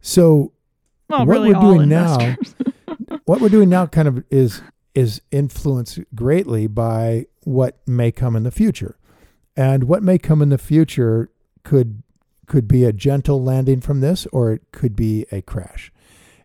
So 0.00 0.52
Well, 1.08 1.20
What 1.26 1.28
really 1.28 1.54
we're 1.54 1.60
doing 1.60 1.88
now- 1.88 2.36
what 3.24 3.40
we're 3.40 3.48
doing 3.48 3.68
now 3.68 3.86
kind 3.86 4.08
of 4.08 4.24
is 4.30 4.62
is 4.94 5.20
influenced 5.30 5.98
greatly 6.14 6.66
by 6.66 7.26
what 7.42 7.78
may 7.86 8.12
come 8.12 8.36
in 8.36 8.44
the 8.44 8.50
future. 8.50 8.96
And 9.56 9.84
what 9.84 10.02
may 10.02 10.18
come 10.18 10.40
in 10.42 10.48
the 10.50 10.58
future 10.58 11.30
could 11.64 12.02
could 12.46 12.68
be 12.68 12.84
a 12.84 12.92
gentle 12.92 13.42
landing 13.42 13.80
from 13.80 14.00
this 14.00 14.26
or 14.26 14.52
it 14.52 14.62
could 14.70 14.94
be 14.94 15.24
a 15.32 15.40
crash. 15.40 15.90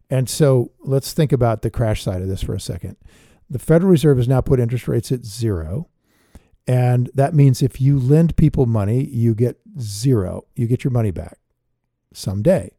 And 0.09 0.29
so 0.29 0.71
let's 0.79 1.11
think 1.13 1.31
about 1.33 1.61
the 1.61 1.69
crash 1.69 2.01
side 2.03 2.21
of 2.21 2.29
this 2.29 2.41
for 2.41 2.55
a 2.55 2.59
second. 2.59 2.95
The 3.49 3.59
Federal 3.59 3.91
Reserve 3.91 4.17
has 4.17 4.27
now 4.27 4.39
put 4.41 4.59
interest 4.61 4.87
rates 4.87 5.11
at 5.11 5.25
zero. 5.25 5.89
And 6.65 7.09
that 7.15 7.33
means 7.33 7.61
if 7.61 7.81
you 7.81 7.99
lend 7.99 8.37
people 8.37 8.65
money, 8.65 9.03
you 9.03 9.35
get 9.35 9.57
zero. 9.79 10.45
You 10.55 10.67
get 10.67 10.83
your 10.83 10.91
money 10.91 11.11
back 11.11 11.37
someday. 12.13 12.71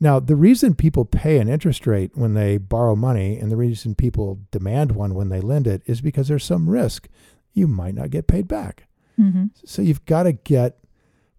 Now, 0.00 0.18
the 0.20 0.36
reason 0.36 0.74
people 0.74 1.04
pay 1.04 1.38
an 1.38 1.48
interest 1.48 1.86
rate 1.86 2.12
when 2.14 2.34
they 2.34 2.56
borrow 2.58 2.96
money 2.96 3.38
and 3.38 3.50
the 3.50 3.56
reason 3.56 3.94
people 3.94 4.40
demand 4.50 4.92
one 4.92 5.14
when 5.14 5.28
they 5.28 5.40
lend 5.40 5.66
it 5.66 5.82
is 5.86 6.00
because 6.00 6.28
there's 6.28 6.44
some 6.44 6.68
risk 6.68 7.08
you 7.52 7.66
might 7.66 7.94
not 7.94 8.10
get 8.10 8.26
paid 8.26 8.48
back. 8.48 8.86
Mhm. 9.18 9.50
So 9.64 9.82
you've 9.82 10.04
got 10.06 10.22
to 10.24 10.32
get 10.32 10.78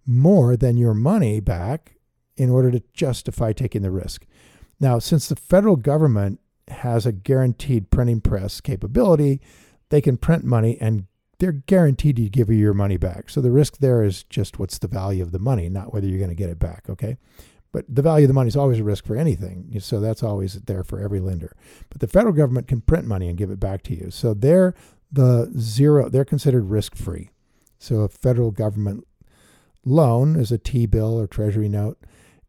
more 0.06 0.56
than 0.56 0.76
your 0.76 0.94
money 0.94 1.40
back 1.40 1.96
in 2.36 2.50
order 2.50 2.70
to 2.70 2.82
justify 2.92 3.52
taking 3.52 3.82
the 3.82 3.90
risk. 3.90 4.26
Now, 4.80 4.98
since 4.98 5.28
the 5.28 5.36
federal 5.36 5.76
government 5.76 6.40
has 6.68 7.06
a 7.06 7.12
guaranteed 7.12 7.90
printing 7.90 8.20
press 8.20 8.60
capability, 8.60 9.40
they 9.90 10.00
can 10.00 10.16
print 10.16 10.44
money 10.44 10.78
and 10.80 11.06
they're 11.38 11.52
guaranteed 11.52 12.16
to 12.16 12.28
give 12.28 12.50
you 12.50 12.56
your 12.56 12.74
money 12.74 12.96
back. 12.96 13.28
So 13.28 13.40
the 13.40 13.50
risk 13.50 13.78
there 13.78 14.02
is 14.02 14.22
just 14.24 14.58
what's 14.58 14.78
the 14.78 14.88
value 14.88 15.22
of 15.22 15.32
the 15.32 15.38
money, 15.38 15.68
not 15.68 15.92
whether 15.92 16.06
you're 16.06 16.18
going 16.18 16.30
to 16.30 16.36
get 16.36 16.50
it 16.50 16.58
back. 16.58 16.86
Okay. 16.88 17.16
But 17.72 17.84
the 17.88 18.02
value 18.02 18.24
of 18.24 18.28
the 18.28 18.34
money 18.34 18.48
is 18.48 18.56
always 18.56 18.80
a 18.80 18.84
risk 18.84 19.06
for 19.06 19.16
anything. 19.16 19.74
So 19.80 19.98
that's 19.98 20.22
always 20.22 20.54
there 20.54 20.84
for 20.84 21.00
every 21.00 21.20
lender. 21.20 21.56
But 21.88 22.00
the 22.00 22.06
federal 22.06 22.34
government 22.34 22.68
can 22.68 22.80
print 22.80 23.06
money 23.06 23.28
and 23.28 23.38
give 23.38 23.50
it 23.50 23.58
back 23.58 23.82
to 23.84 23.94
you. 23.94 24.10
So 24.10 24.34
they're 24.34 24.74
the 25.10 25.50
zero, 25.58 26.08
they're 26.08 26.24
considered 26.24 26.70
risk 26.70 26.94
free. 26.94 27.30
So 27.78 28.00
a 28.00 28.08
federal 28.08 28.50
government 28.50 29.06
loan 29.84 30.36
is 30.36 30.52
a 30.52 30.58
T 30.58 30.86
bill 30.86 31.18
or 31.18 31.26
treasury 31.26 31.68
note, 31.68 31.98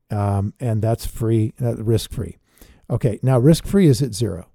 um, 0.10 0.54
and 0.60 0.82
that's 0.82 1.06
free, 1.06 1.54
uh, 1.62 1.76
risk 1.76 2.12
free. 2.12 2.38
Okay, 2.90 3.20
now 3.24 3.40
risk 3.40 3.66
free 3.66 3.88
is 3.88 4.02
at 4.02 4.14
zero. 4.14 4.48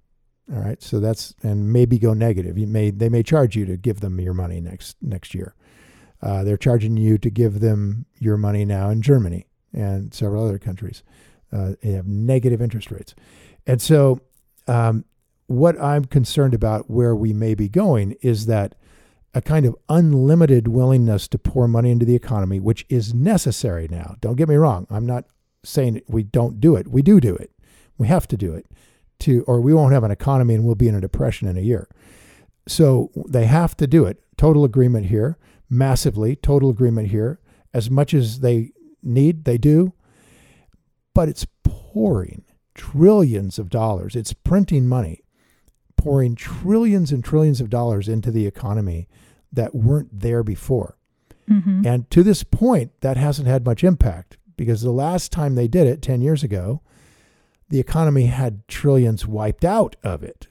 All 0.52 0.60
right, 0.60 0.82
so 0.82 0.98
that's 0.98 1.34
and 1.42 1.72
maybe 1.72 1.98
go 1.98 2.14
negative. 2.14 2.56
You 2.56 2.66
may 2.66 2.90
they 2.90 3.08
may 3.08 3.22
charge 3.22 3.56
you 3.56 3.66
to 3.66 3.76
give 3.76 4.00
them 4.00 4.20
your 4.20 4.34
money 4.34 4.60
next 4.60 4.96
next 5.02 5.34
year. 5.34 5.54
Uh, 6.22 6.42
they're 6.42 6.56
charging 6.56 6.96
you 6.96 7.18
to 7.18 7.30
give 7.30 7.60
them 7.60 8.06
your 8.18 8.36
money 8.36 8.64
now 8.64 8.90
in 8.90 9.02
Germany 9.02 9.46
and 9.72 10.12
several 10.12 10.44
other 10.44 10.58
countries. 10.58 11.02
Uh, 11.52 11.72
they 11.82 11.92
have 11.92 12.06
negative 12.06 12.62
interest 12.62 12.90
rates, 12.90 13.14
and 13.66 13.82
so 13.82 14.20
um, 14.66 15.04
what 15.48 15.80
I'm 15.80 16.04
concerned 16.04 16.54
about 16.54 16.90
where 16.90 17.14
we 17.14 17.32
may 17.32 17.54
be 17.54 17.68
going 17.68 18.12
is 18.22 18.46
that 18.46 18.74
a 19.38 19.40
kind 19.40 19.64
of 19.64 19.76
unlimited 19.88 20.66
willingness 20.66 21.28
to 21.28 21.38
pour 21.38 21.68
money 21.68 21.92
into 21.92 22.04
the 22.04 22.16
economy, 22.16 22.58
which 22.58 22.84
is 22.88 23.14
necessary 23.14 23.86
now. 23.88 24.16
Don't 24.20 24.34
get 24.34 24.48
me 24.48 24.56
wrong. 24.56 24.84
I'm 24.90 25.06
not 25.06 25.26
saying 25.62 26.02
we 26.08 26.24
don't 26.24 26.60
do 26.60 26.74
it. 26.74 26.88
We 26.88 27.02
do 27.02 27.20
do 27.20 27.36
it. 27.36 27.52
We 27.96 28.08
have 28.08 28.26
to 28.28 28.36
do 28.36 28.52
it 28.52 28.66
to, 29.20 29.44
or 29.44 29.60
we 29.60 29.72
won't 29.72 29.92
have 29.92 30.02
an 30.02 30.10
economy 30.10 30.54
and 30.54 30.64
we'll 30.64 30.74
be 30.74 30.88
in 30.88 30.96
a 30.96 31.00
depression 31.00 31.46
in 31.46 31.56
a 31.56 31.60
year. 31.60 31.88
So 32.66 33.12
they 33.28 33.46
have 33.46 33.76
to 33.76 33.86
do 33.86 34.06
it. 34.06 34.20
Total 34.36 34.64
agreement 34.64 35.06
here, 35.06 35.38
massively, 35.70 36.34
total 36.34 36.68
agreement 36.68 37.08
here. 37.08 37.38
As 37.72 37.88
much 37.88 38.12
as 38.14 38.40
they 38.40 38.72
need, 39.04 39.44
they 39.44 39.56
do. 39.56 39.92
But 41.14 41.28
it's 41.28 41.46
pouring 41.62 42.44
trillions 42.74 43.56
of 43.56 43.70
dollars. 43.70 44.16
It's 44.16 44.32
printing 44.32 44.88
money, 44.88 45.22
pouring 45.96 46.34
trillions 46.34 47.12
and 47.12 47.22
trillions 47.22 47.60
of 47.60 47.70
dollars 47.70 48.08
into 48.08 48.32
the 48.32 48.44
economy 48.44 49.06
that 49.52 49.74
weren't 49.74 50.20
there 50.20 50.42
before. 50.42 50.96
Mm-hmm. 51.48 51.86
And 51.86 52.10
to 52.10 52.22
this 52.22 52.44
point, 52.44 52.92
that 53.00 53.16
hasn't 53.16 53.48
had 53.48 53.64
much 53.64 53.82
impact 53.82 54.36
because 54.56 54.82
the 54.82 54.90
last 54.90 55.32
time 55.32 55.54
they 55.54 55.68
did 55.68 55.86
it 55.86 56.02
10 56.02 56.20
years 56.20 56.42
ago, 56.42 56.82
the 57.70 57.80
economy 57.80 58.26
had 58.26 58.66
trillions 58.68 59.26
wiped 59.26 59.64
out 59.64 59.96
of 60.02 60.22
it 60.22 60.46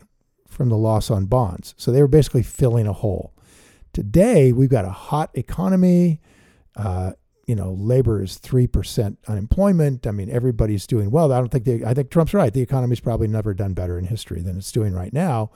from 0.47 0.69
the 0.69 0.77
loss 0.77 1.11
on 1.11 1.25
bonds. 1.25 1.75
So 1.77 1.91
they 1.91 2.01
were 2.01 2.07
basically 2.07 2.43
filling 2.43 2.87
a 2.87 2.93
hole. 2.93 3.33
Today, 3.93 4.51
we've 4.51 4.69
got 4.69 4.85
a 4.85 4.89
hot 4.89 5.31
economy. 5.33 6.19
Uh, 6.75 7.13
you 7.47 7.55
know, 7.55 7.71
labor 7.71 8.21
is 8.21 8.37
3% 8.39 9.17
unemployment. 9.27 10.05
I 10.05 10.11
mean, 10.11 10.29
everybody's 10.29 10.85
doing 10.85 11.11
well. 11.11 11.31
I 11.31 11.37
don't 11.37 11.49
think 11.49 11.63
the, 11.63 11.85
I 11.85 11.93
think 11.93 12.09
Trump's 12.09 12.33
right. 12.33 12.53
The 12.53 12.61
economy's 12.61 12.99
probably 12.99 13.27
never 13.27 13.53
done 13.53 13.73
better 13.73 13.97
in 13.97 14.05
history 14.05 14.41
than 14.41 14.57
it's 14.57 14.71
doing 14.71 14.93
right 14.93 15.13
now. 15.13 15.51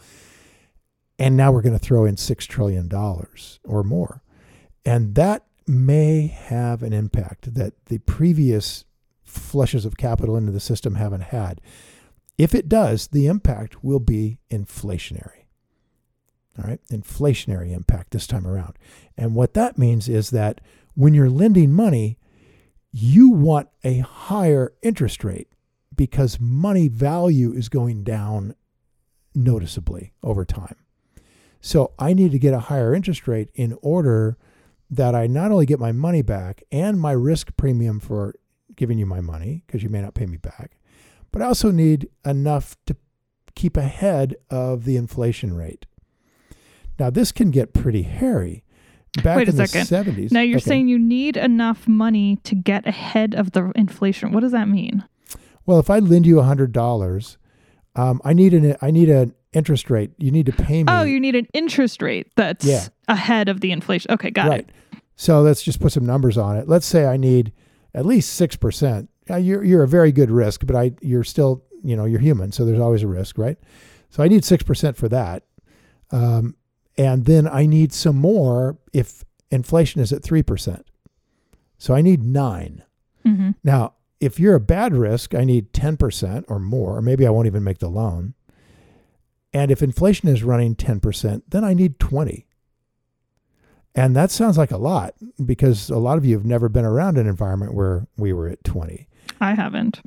And 1.21 1.37
now 1.37 1.51
we're 1.51 1.61
going 1.61 1.77
to 1.77 1.85
throw 1.85 2.05
in 2.05 2.15
$6 2.15 2.47
trillion 2.47 2.89
or 3.63 3.83
more. 3.83 4.23
And 4.83 5.13
that 5.13 5.45
may 5.67 6.25
have 6.25 6.81
an 6.81 6.93
impact 6.93 7.53
that 7.53 7.73
the 7.85 7.99
previous 7.99 8.85
flushes 9.23 9.85
of 9.85 9.97
capital 9.97 10.35
into 10.35 10.51
the 10.51 10.59
system 10.59 10.95
haven't 10.95 11.25
had. 11.25 11.61
If 12.39 12.55
it 12.55 12.67
does, 12.67 13.09
the 13.09 13.27
impact 13.27 13.83
will 13.83 13.99
be 13.99 14.39
inflationary. 14.49 15.45
All 16.57 16.67
right, 16.67 16.79
inflationary 16.91 17.71
impact 17.71 18.09
this 18.09 18.25
time 18.25 18.47
around. 18.47 18.79
And 19.15 19.35
what 19.35 19.53
that 19.53 19.77
means 19.77 20.09
is 20.09 20.31
that 20.31 20.59
when 20.95 21.13
you're 21.13 21.29
lending 21.29 21.71
money, 21.71 22.17
you 22.91 23.29
want 23.29 23.69
a 23.83 23.99
higher 23.99 24.73
interest 24.81 25.23
rate 25.23 25.49
because 25.95 26.39
money 26.39 26.87
value 26.87 27.53
is 27.53 27.69
going 27.69 28.03
down 28.03 28.55
noticeably 29.35 30.13
over 30.23 30.45
time. 30.45 30.77
So 31.61 31.93
I 31.99 32.13
need 32.13 32.31
to 32.31 32.39
get 32.39 32.53
a 32.53 32.59
higher 32.59 32.93
interest 32.93 33.27
rate 33.27 33.49
in 33.53 33.77
order 33.81 34.37
that 34.89 35.15
I 35.15 35.27
not 35.27 35.51
only 35.51 35.65
get 35.65 35.79
my 35.79 35.91
money 35.91 36.21
back 36.21 36.63
and 36.71 36.99
my 36.99 37.11
risk 37.11 37.55
premium 37.55 37.99
for 37.99 38.35
giving 38.75 38.97
you 38.97 39.05
my 39.05 39.21
money 39.21 39.63
because 39.65 39.83
you 39.83 39.89
may 39.89 40.01
not 40.01 40.15
pay 40.15 40.25
me 40.25 40.37
back, 40.37 40.77
but 41.31 41.41
I 41.41 41.45
also 41.45 41.71
need 41.71 42.09
enough 42.25 42.75
to 42.87 42.95
keep 43.55 43.77
ahead 43.77 44.35
of 44.49 44.85
the 44.85 44.97
inflation 44.97 45.53
rate. 45.53 45.85
Now, 46.99 47.09
this 47.09 47.31
can 47.31 47.51
get 47.51 47.73
pretty 47.73 48.03
hairy. 48.03 48.63
Back 49.23 49.37
Wait 49.37 49.47
a 49.47 49.51
in 49.51 49.57
the 49.57 49.67
second. 49.67 50.15
70s. 50.15 50.31
Now 50.31 50.39
you're 50.41 50.57
okay. 50.57 50.69
saying 50.69 50.87
you 50.87 50.97
need 50.97 51.35
enough 51.35 51.85
money 51.85 52.37
to 52.43 52.55
get 52.55 52.87
ahead 52.87 53.35
of 53.35 53.51
the 53.51 53.71
inflation. 53.75 54.31
What 54.31 54.39
does 54.39 54.53
that 54.53 54.69
mean? 54.69 55.03
Well, 55.65 55.79
if 55.79 55.89
I 55.89 55.99
lend 55.99 56.25
you 56.25 56.41
hundred 56.41 56.71
dollars, 56.71 57.37
um, 57.95 58.21
I 58.23 58.31
need 58.31 58.53
an 58.53 58.77
I 58.81 58.89
need 58.89 59.09
an 59.09 59.33
interest 59.53 59.89
rate. 59.89 60.11
You 60.17 60.31
need 60.31 60.45
to 60.45 60.51
pay 60.53 60.83
me. 60.83 60.91
Oh, 60.91 61.03
you 61.03 61.19
need 61.19 61.35
an 61.35 61.47
interest 61.53 62.01
rate 62.01 62.27
that's 62.35 62.65
Yeah. 62.65 62.87
ahead 63.07 63.49
of 63.49 63.61
the 63.61 63.71
inflation. 63.71 64.11
Okay, 64.11 64.29
got 64.31 64.47
right. 64.49 64.59
it. 64.61 64.97
So 65.15 65.41
let's 65.41 65.61
just 65.61 65.79
put 65.79 65.91
some 65.91 66.05
numbers 66.05 66.37
on 66.37 66.57
it. 66.57 66.67
Let's 66.67 66.85
say 66.85 67.05
I 67.05 67.17
need 67.17 67.51
at 67.93 68.05
least 68.05 68.33
six 68.33 68.55
percent. 68.55 69.09
You're 69.29 69.63
you're 69.63 69.83
a 69.83 69.87
very 69.87 70.11
good 70.11 70.31
risk, 70.31 70.65
but 70.65 70.75
I 70.75 70.91
you're 71.01 71.23
still 71.23 71.63
you 71.83 71.95
know 71.95 72.05
you're 72.05 72.19
human, 72.19 72.51
so 72.51 72.65
there's 72.65 72.79
always 72.79 73.03
a 73.03 73.07
risk, 73.07 73.37
right? 73.37 73.57
So 74.09 74.23
I 74.23 74.27
need 74.27 74.43
six 74.43 74.63
percent 74.63 74.97
for 74.97 75.07
that, 75.09 75.43
um, 76.11 76.55
and 76.97 77.25
then 77.25 77.47
I 77.47 77.65
need 77.65 77.93
some 77.93 78.15
more 78.17 78.77
if 78.93 79.23
inflation 79.51 80.01
is 80.01 80.11
at 80.11 80.23
three 80.23 80.43
percent. 80.43 80.85
So 81.77 81.93
I 81.95 82.01
need 82.01 82.23
nine. 82.23 82.83
hmm 83.25 83.51
Now, 83.63 83.93
if 84.19 84.39
you're 84.39 84.55
a 84.55 84.59
bad 84.59 84.93
risk, 84.95 85.33
I 85.33 85.43
need 85.43 85.73
10% 85.73 86.45
or 86.47 86.59
more, 86.59 86.97
or 86.97 87.01
maybe 87.01 87.25
I 87.25 87.31
won't 87.31 87.47
even 87.47 87.63
make 87.63 87.79
the 87.79 87.89
loan. 87.89 88.35
And 89.53 89.71
if 89.71 89.81
inflation 89.81 90.29
is 90.29 90.43
running 90.43 90.75
10%, 90.75 91.43
then 91.49 91.63
I 91.63 91.73
need 91.73 91.99
20. 91.99 92.45
And 93.93 94.15
that 94.15 94.31
sounds 94.31 94.57
like 94.57 94.71
a 94.71 94.77
lot 94.77 95.15
because 95.43 95.89
a 95.89 95.97
lot 95.97 96.17
of 96.17 96.23
you 96.25 96.35
have 96.37 96.45
never 96.45 96.69
been 96.69 96.85
around 96.85 97.17
an 97.17 97.27
environment 97.27 97.73
where 97.73 98.07
we 98.17 98.31
were 98.31 98.47
at 98.47 98.63
20. 98.63 99.07
I 99.41 99.53
haven't. 99.53 100.01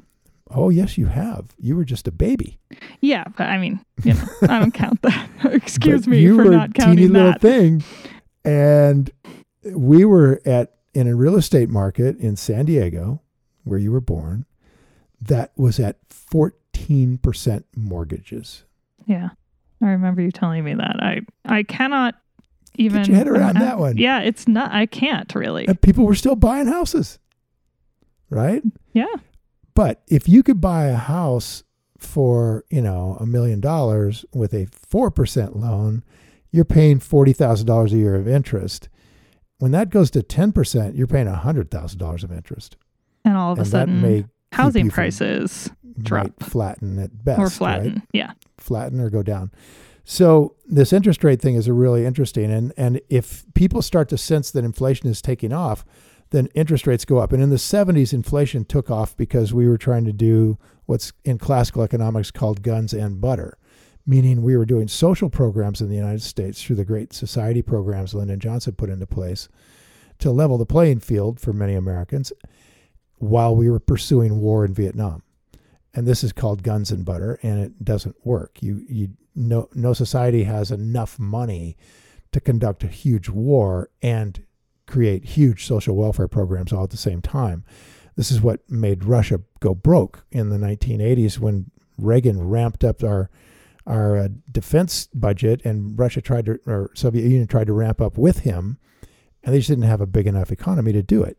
Oh, 0.51 0.71
yes, 0.71 0.97
you 0.97 1.07
have. 1.07 1.55
You 1.59 1.77
were 1.77 1.85
just 1.85 2.09
a 2.09 2.13
baby. 2.13 2.59
Yeah, 3.01 3.25
but 3.37 3.49
I 3.49 3.59
mean, 3.59 3.85
you 4.03 4.15
know, 4.15 4.25
I 4.43 4.59
don't 4.61 4.73
count 4.73 5.03
that. 5.03 5.29
Excuse 5.45 6.03
But 6.03 6.11
me 6.11 6.21
you 6.21 6.37
for 6.37 6.45
were 6.45 6.51
not 6.51 6.71
a 6.71 6.73
teeny 6.73 6.85
counting 6.85 7.13
little 7.13 7.33
thing. 7.35 7.85
And 8.45 9.11
we 9.65 10.05
were 10.05 10.41
at 10.47 10.75
in 10.95 11.09
a 11.09 11.17
real 11.17 11.37
estate 11.37 11.69
market 11.69 12.17
in 12.19 12.37
San 12.37 12.67
Diego, 12.67 13.21
where 13.65 13.79
you 13.79 13.91
were 13.91 14.01
born, 14.01 14.47
that 15.21 15.53
was 15.57 15.81
at 15.81 15.97
14% 16.09 17.65
mortgages. 17.75 18.65
Yeah, 19.07 19.31
I 19.83 19.87
remember 19.87 20.23
you 20.23 20.31
telling 20.31 20.65
me 20.65 20.75
that. 20.75 20.97
I 21.01 21.21
I 21.45 21.63
cannot 21.63 22.15
even 22.77 23.03
get 23.03 23.09
your 23.09 23.17
head 23.17 23.29
around 23.29 23.59
that 23.59 23.79
one. 23.79 23.97
Yeah, 23.97 24.21
it's 24.21 24.49
not. 24.49 24.73
I 24.73 24.87
can't 24.87 25.33
really. 25.35 25.67
And 25.67 25.81
people 25.81 26.05
were 26.05 26.15
still 26.15 26.37
buying 26.37 26.67
houses. 26.67 27.19
Right? 28.31 28.63
Yeah. 28.93 29.15
But 29.75 30.03
if 30.09 30.29
you 30.29 30.43
could 30.43 30.61
buy 30.61 30.87
a 30.87 30.97
house 30.97 31.63
for, 31.99 32.65
you 32.71 32.81
know, 32.81 33.17
a 33.21 33.27
million 33.27 33.61
dollars 33.61 34.25
with 34.33 34.53
a 34.55 34.67
4% 34.67 35.57
loan, 35.57 36.03
you're 36.51 36.65
paying 36.65 37.01
$40,000 37.01 37.93
a 37.93 37.97
year 37.97 38.15
of 38.15 38.29
interest. 38.29 38.89
When 39.59 39.73
that 39.73 39.91
goes 39.91 40.11
to 40.13 40.21
10%, 40.21 40.97
you're 40.97 41.07
paying 41.07 41.27
$100,000 41.27 42.25
of 42.25 42.33
interest. 42.33 42.77
And 43.25 43.37
all 43.37 43.53
of 43.53 43.59
a 43.59 43.63
and 43.63 43.67
that 43.67 43.71
sudden, 43.71 44.01
may 44.01 44.17
keep 44.19 44.27
housing 44.55 44.91
prices 44.91 45.71
drop. 46.01 46.43
flatten 46.43 46.99
at 46.99 47.25
best. 47.25 47.39
or 47.39 47.45
right? 47.45 47.53
flatten. 47.53 48.03
Yeah. 48.13 48.33
flatten 48.59 49.01
or 49.01 49.11
go 49.11 49.23
down. 49.23 49.51
So 50.05 50.55
this 50.67 50.93
interest 50.93 51.25
rate 51.25 51.41
thing 51.41 51.55
is 51.55 51.67
a 51.67 51.73
really 51.73 52.05
interesting, 52.05 52.51
and 52.51 52.73
and 52.77 53.01
if 53.09 53.45
people 53.55 53.81
start 53.81 54.09
to 54.11 54.19
sense 54.19 54.51
that 54.51 54.65
inflation 54.65 55.09
is 55.09 55.23
taking 55.23 55.53
off, 55.53 55.85
then 56.31 56.49
interest 56.55 56.87
rates 56.87 57.05
go 57.05 57.19
up. 57.19 57.33
And 57.33 57.43
in 57.43 57.51
the 57.51 57.57
'70s, 57.57 58.13
inflation 58.13 58.65
took 58.67 58.91
off 58.91 59.17
because 59.17 59.55
we 59.55 59.67
were 59.67 59.79
trying 59.79 60.05
to 60.05 60.13
do 60.13 60.59
what's 60.85 61.13
in 61.25 61.39
classical 61.39 61.83
economics 61.83 62.31
called 62.31 62.63
guns 62.63 62.93
and 62.93 63.19
butter, 63.21 63.57
meaning 64.07 64.43
we 64.43 64.57
were 64.59 64.67
doing 64.67 64.89
social 64.89 65.31
programs 65.31 65.81
in 65.81 65.89
the 65.89 65.97
United 65.97 66.23
States 66.23 66.63
through 66.63 66.77
the 66.77 66.85
Great 66.85 67.15
Society 67.15 67.63
programs 67.63 68.13
Lyndon 68.13 68.41
Johnson 68.41 68.75
put 68.75 68.91
into 68.91 69.07
place 69.07 69.49
to 70.19 70.31
level 70.31 70.59
the 70.59 70.67
playing 70.67 71.01
field 71.01 71.41
for 71.41 71.55
many 71.55 71.75
Americans, 71.75 72.31
while 73.19 73.55
we 73.55 73.71
were 73.71 73.81
pursuing 73.81 74.41
war 74.41 74.65
in 74.65 74.75
Vietnam. 74.75 75.23
And 75.95 76.07
this 76.07 76.25
is 76.25 76.33
called 76.33 76.63
guns 76.63 76.91
and 76.91 77.05
butter 77.05 77.39
and 77.43 77.61
it 77.61 77.85
doesn't 77.85 78.17
work. 78.25 78.63
You 78.63 78.85
you 78.89 79.11
no 79.35 79.69
no 79.75 79.93
society 79.93 80.45
has 80.45 80.71
enough 80.71 81.19
money 81.19 81.77
to 82.33 82.41
conduct 82.41 82.83
a 82.83 82.89
huge 82.89 83.29
war 83.29 83.91
and 84.03 84.45
create 84.87 85.25
huge 85.25 85.65
social 85.65 85.97
welfare 85.97 86.29
programs 86.29 86.73
all 86.73 86.85
at 86.85 86.91
the 86.91 86.97
same 86.97 87.23
time. 87.23 87.65
This 88.17 88.31
is 88.31 88.41
what 88.41 88.69
made 88.69 89.05
Russia 89.05 89.41
go 89.61 89.75
broke 89.75 90.25
in 90.31 90.51
the 90.51 90.57
1980s 90.57 91.39
when 91.39 91.71
Reagan 91.97 92.49
ramped 92.49 92.85
up 92.85 93.03
our 93.03 93.31
our 93.87 94.17
uh, 94.17 94.29
defense 94.51 95.09
budget 95.15 95.61
and 95.65 95.99
Russia 95.99 96.21
tried 96.21 96.47
to 96.47 96.59
or 96.67 96.91
Soviet 96.95 97.23
Union 97.23 97.47
tried 97.47 97.67
to 97.67 97.73
ramp 97.73 98.01
up 98.01 98.17
with 98.17 98.41
him 98.41 98.79
and 99.43 99.55
they 99.55 99.59
just 99.59 99.69
didn't 99.69 99.85
have 99.85 100.01
a 100.01 100.07
big 100.07 100.27
enough 100.27 100.51
economy 100.51 100.93
to 100.93 101.03
do 101.03 101.23
it 101.23 101.39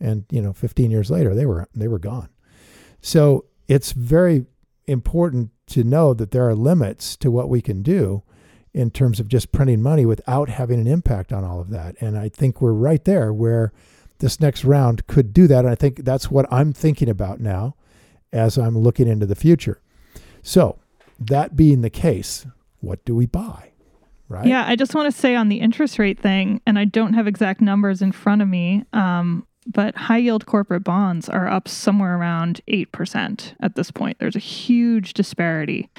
and 0.00 0.24
you 0.30 0.42
know 0.42 0.52
15 0.52 0.90
years 0.90 1.10
later 1.10 1.34
they 1.34 1.46
were 1.46 1.68
they 1.74 1.88
were 1.88 1.98
gone 1.98 2.28
so 3.00 3.44
it's 3.68 3.92
very 3.92 4.46
important 4.86 5.50
to 5.66 5.82
know 5.82 6.14
that 6.14 6.30
there 6.30 6.48
are 6.48 6.54
limits 6.54 7.16
to 7.16 7.30
what 7.30 7.48
we 7.48 7.60
can 7.60 7.82
do 7.82 8.22
in 8.72 8.90
terms 8.90 9.18
of 9.18 9.26
just 9.26 9.52
printing 9.52 9.82
money 9.82 10.04
without 10.04 10.48
having 10.48 10.78
an 10.78 10.86
impact 10.86 11.32
on 11.32 11.44
all 11.44 11.60
of 11.60 11.70
that. 11.70 11.96
And 11.98 12.16
I 12.16 12.28
think 12.28 12.60
we're 12.60 12.72
right 12.72 13.02
there 13.04 13.32
where 13.32 13.72
this 14.18 14.38
next 14.38 14.64
round 14.64 15.06
could 15.06 15.32
do 15.32 15.46
that. 15.46 15.60
And 15.60 15.68
I 15.68 15.74
think 15.74 16.04
that's 16.04 16.30
what 16.30 16.46
I'm 16.52 16.74
thinking 16.74 17.08
about 17.08 17.40
now 17.40 17.74
as 18.32 18.58
I'm 18.58 18.76
looking 18.76 19.08
into 19.08 19.24
the 19.24 19.34
future. 19.34 19.80
So, 20.42 20.78
that 21.18 21.56
being 21.56 21.80
the 21.80 21.90
case, 21.90 22.46
what 22.80 23.02
do 23.06 23.16
we 23.16 23.24
buy? 23.24 23.72
Right? 24.28 24.46
Yeah, 24.46 24.66
I 24.66 24.76
just 24.76 24.94
want 24.94 25.12
to 25.12 25.18
say 25.18 25.34
on 25.34 25.48
the 25.48 25.60
interest 25.60 25.98
rate 25.98 26.20
thing, 26.20 26.60
and 26.66 26.78
I 26.78 26.84
don't 26.84 27.14
have 27.14 27.26
exact 27.26 27.62
numbers 27.62 28.02
in 28.02 28.12
front 28.12 28.42
of 28.42 28.48
me. 28.48 28.84
Um, 28.92 29.46
but 29.66 29.94
high 29.96 30.18
yield 30.18 30.46
corporate 30.46 30.84
bonds 30.84 31.28
are 31.28 31.48
up 31.48 31.66
somewhere 31.68 32.16
around 32.16 32.60
8% 32.68 33.54
at 33.60 33.74
this 33.74 33.90
point. 33.90 34.18
There's 34.18 34.36
a 34.36 34.40
huge 34.40 35.12
disparity 35.14 35.90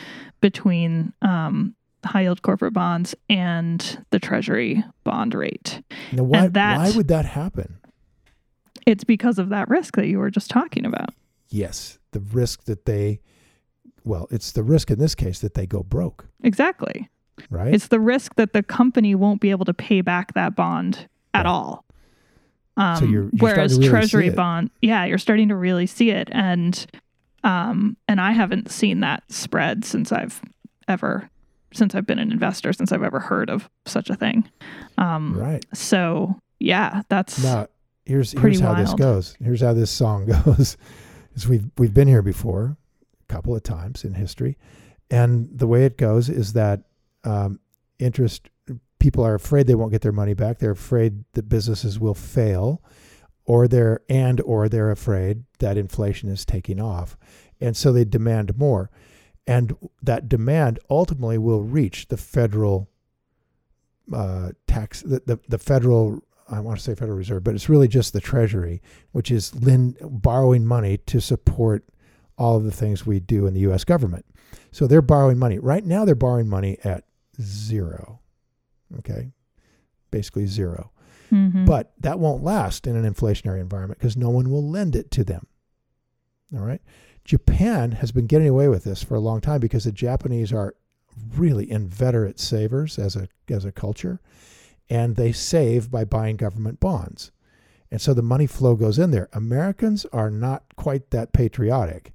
between 0.42 1.14
um, 1.22 1.76
high 2.06 2.22
yield 2.22 2.42
corporate 2.42 2.74
bonds 2.74 3.14
and 3.30 4.04
the 4.12 4.20
treasury 4.20 4.84
bond 5.04 5.34
rate. 5.34 5.82
Now, 6.12 6.24
why, 6.24 6.48
that- 6.48 6.78
why 6.78 6.92
would 6.96 7.08
that 7.10 7.26
happen? 7.26 7.78
It's 8.86 9.04
because 9.04 9.38
of 9.38 9.50
that 9.50 9.68
risk 9.70 9.96
that 9.98 10.08
you 10.08 10.18
were 10.20 10.32
just 10.32 10.50
talking 10.50 10.86
about. 10.86 11.10
Yes, 11.50 12.00
the 12.12 12.22
risk 12.22 12.64
that 12.66 12.86
they, 12.86 13.20
well, 14.06 14.28
it's 14.32 14.54
the 14.54 14.64
risk 14.64 14.90
in 14.92 15.00
this 15.00 15.14
case 15.16 15.40
that 15.40 15.56
they 15.56 15.66
go 15.68 15.84
broke, 15.84 16.26
Exactly. 16.42 17.10
right? 17.50 17.74
It's 17.74 17.88
the 17.88 18.00
risk 18.00 18.36
that 18.36 18.54
the 18.54 18.64
company 18.64 19.14
won't 19.14 19.42
be 19.42 19.50
able 19.52 19.66
to 19.66 19.74
pay 19.74 20.00
back 20.00 20.34
that 20.36 20.56
bond 20.56 21.10
at 21.34 21.40
Right. 21.40 21.46
all. 21.52 21.84
Um, 22.78 22.96
So 22.98 23.06
you're- 23.06 23.14
you're 23.14 23.28
starting 23.30 23.40
whereas 23.58 23.72
to 23.74 23.78
really 23.80 23.90
treasury 23.90 24.30
bond, 24.30 24.70
yeah, 24.82 25.04
you're 25.06 25.18
starting 25.18 25.50
to 25.50 25.56
really 25.56 25.88
see 25.88 26.12
it, 26.12 26.30
and 26.32 26.86
um, 27.44 27.98
and 28.08 28.20
I 28.22 28.32
haven't 28.32 28.72
seen 28.72 29.00
that 29.02 29.24
spread 29.32 29.84
since 29.86 30.12
I've 30.12 30.42
ever 30.88 31.30
since 31.74 31.96
I've 31.96 32.06
been 32.08 32.20
an 32.20 32.32
investor, 32.32 32.72
since 32.74 32.92
I've 32.92 33.04
ever 33.04 33.20
heard 33.20 33.50
of 33.50 33.70
such 33.86 34.10
a 34.10 34.16
thing. 34.16 34.48
Um, 34.98 35.38
right. 35.38 35.66
So 35.74 36.40
yeah, 36.60 37.02
that's 37.10 37.44
Now, 37.44 37.68
here's 38.06 38.32
here's 38.32 38.60
how 38.60 38.74
this 38.76 38.94
goes. 38.94 39.36
Here's 39.42 39.62
how 39.62 39.74
this 39.74 39.92
song 39.92 40.26
goes. 40.46 40.78
is 41.36 41.48
we've 41.48 41.70
we've 41.78 41.94
been 41.94 42.08
here 42.08 42.22
before, 42.22 42.78
a 43.30 43.34
couple 43.34 43.56
of 43.56 43.64
times 43.64 44.04
in 44.04 44.14
history, 44.14 44.58
and 45.12 45.50
the 45.52 45.68
way 45.68 45.86
it 45.86 45.98
goes 45.98 46.30
is 46.30 46.54
that 46.54 46.84
um, 47.24 47.60
interest 48.00 48.50
people 49.00 49.24
are 49.26 49.36
afraid 49.36 49.68
they 49.68 49.76
won't 49.76 49.92
get 49.92 50.02
their 50.02 50.12
money 50.12 50.34
back. 50.34 50.60
They're 50.60 50.72
afraid 50.72 51.24
that 51.34 51.50
businesses 51.50 52.00
will 52.00 52.14
fail, 52.14 52.82
or 53.46 53.68
they're 53.68 54.02
and 54.10 54.42
or 54.42 54.70
they're 54.70 54.92
afraid 54.92 55.44
that 55.60 55.78
inflation 55.78 56.30
is 56.30 56.46
taking 56.46 56.80
off, 56.80 57.18
and 57.60 57.76
so 57.76 57.92
they 57.92 58.06
demand 58.06 58.58
more, 58.58 58.90
and 59.46 59.76
that 60.02 60.30
demand 60.30 60.80
ultimately 60.90 61.38
will 61.38 61.64
reach 61.64 62.08
the 62.08 62.18
federal 62.18 62.90
uh, 64.14 64.52
tax 64.68 65.02
the, 65.02 65.22
the 65.26 65.40
the 65.48 65.58
federal 65.58 66.24
I 66.50 66.60
want 66.60 66.78
to 66.78 66.84
say 66.84 66.96
Federal 66.96 67.18
Reserve, 67.18 67.44
but 67.44 67.56
it's 67.56 67.70
really 67.70 67.88
just 67.88 68.14
the 68.14 68.22
Treasury, 68.22 68.82
which 69.12 69.32
is 69.32 69.54
lend, 69.56 69.98
borrowing 70.02 70.66
money 70.66 70.98
to 70.98 71.20
support 71.20 71.84
all 72.38 72.56
of 72.58 72.64
the 72.64 72.72
things 72.72 73.06
we 73.06 73.20
do 73.20 73.48
in 73.48 73.54
the 73.54 73.62
U.S. 73.62 73.84
government. 73.84 74.26
So 74.72 74.88
they're 74.88 75.02
borrowing 75.02 75.38
money. 75.40 75.60
Right 75.60 75.84
now, 75.84 76.06
they're 76.06 76.16
borrowing 76.16 76.48
money 76.48 76.78
at 76.84 77.04
zero. 77.42 78.22
Okay. 79.00 79.32
Basically 80.12 80.46
zero. 80.46 80.92
Mhm. 81.32 81.66
But 81.66 81.94
that 82.00 82.20
won't 82.20 82.44
last 82.44 82.88
in 82.88 82.96
an 82.96 83.12
inflationary 83.12 83.60
environment 83.60 84.00
because 84.00 84.16
no 84.16 84.30
one 84.30 84.50
will 84.50 84.68
lend 84.68 84.96
it 84.96 85.12
to 85.12 85.24
them. 85.24 85.48
All 86.56 86.64
right. 86.64 86.82
Japan 87.26 87.92
has 87.94 88.14
been 88.14 88.28
getting 88.28 88.48
away 88.48 88.70
with 88.70 88.86
this 88.86 89.04
for 89.04 89.16
a 89.16 89.20
long 89.20 89.42
time 89.42 89.60
because 89.60 89.84
the 89.84 89.92
Japanese 89.92 90.54
are 90.54 90.76
really 91.36 91.70
inveterate 91.70 92.40
savers 92.40 92.98
as 92.98 93.16
a 93.18 93.28
as 93.50 93.66
a 93.66 93.72
culture, 93.72 94.22
and 94.90 95.16
they 95.16 95.34
save 95.34 95.92
by 95.92 96.06
buying 96.06 96.38
government 96.38 96.80
bonds. 96.80 97.32
And 97.92 98.00
so 98.02 98.14
the 98.14 98.22
money 98.22 98.48
flow 98.48 98.76
goes 98.76 99.00
in 99.00 99.12
there. 99.12 99.30
Americans 99.34 100.06
are 100.14 100.30
not 100.30 100.64
quite 100.76 101.10
that 101.12 101.34
patriotic 101.34 102.14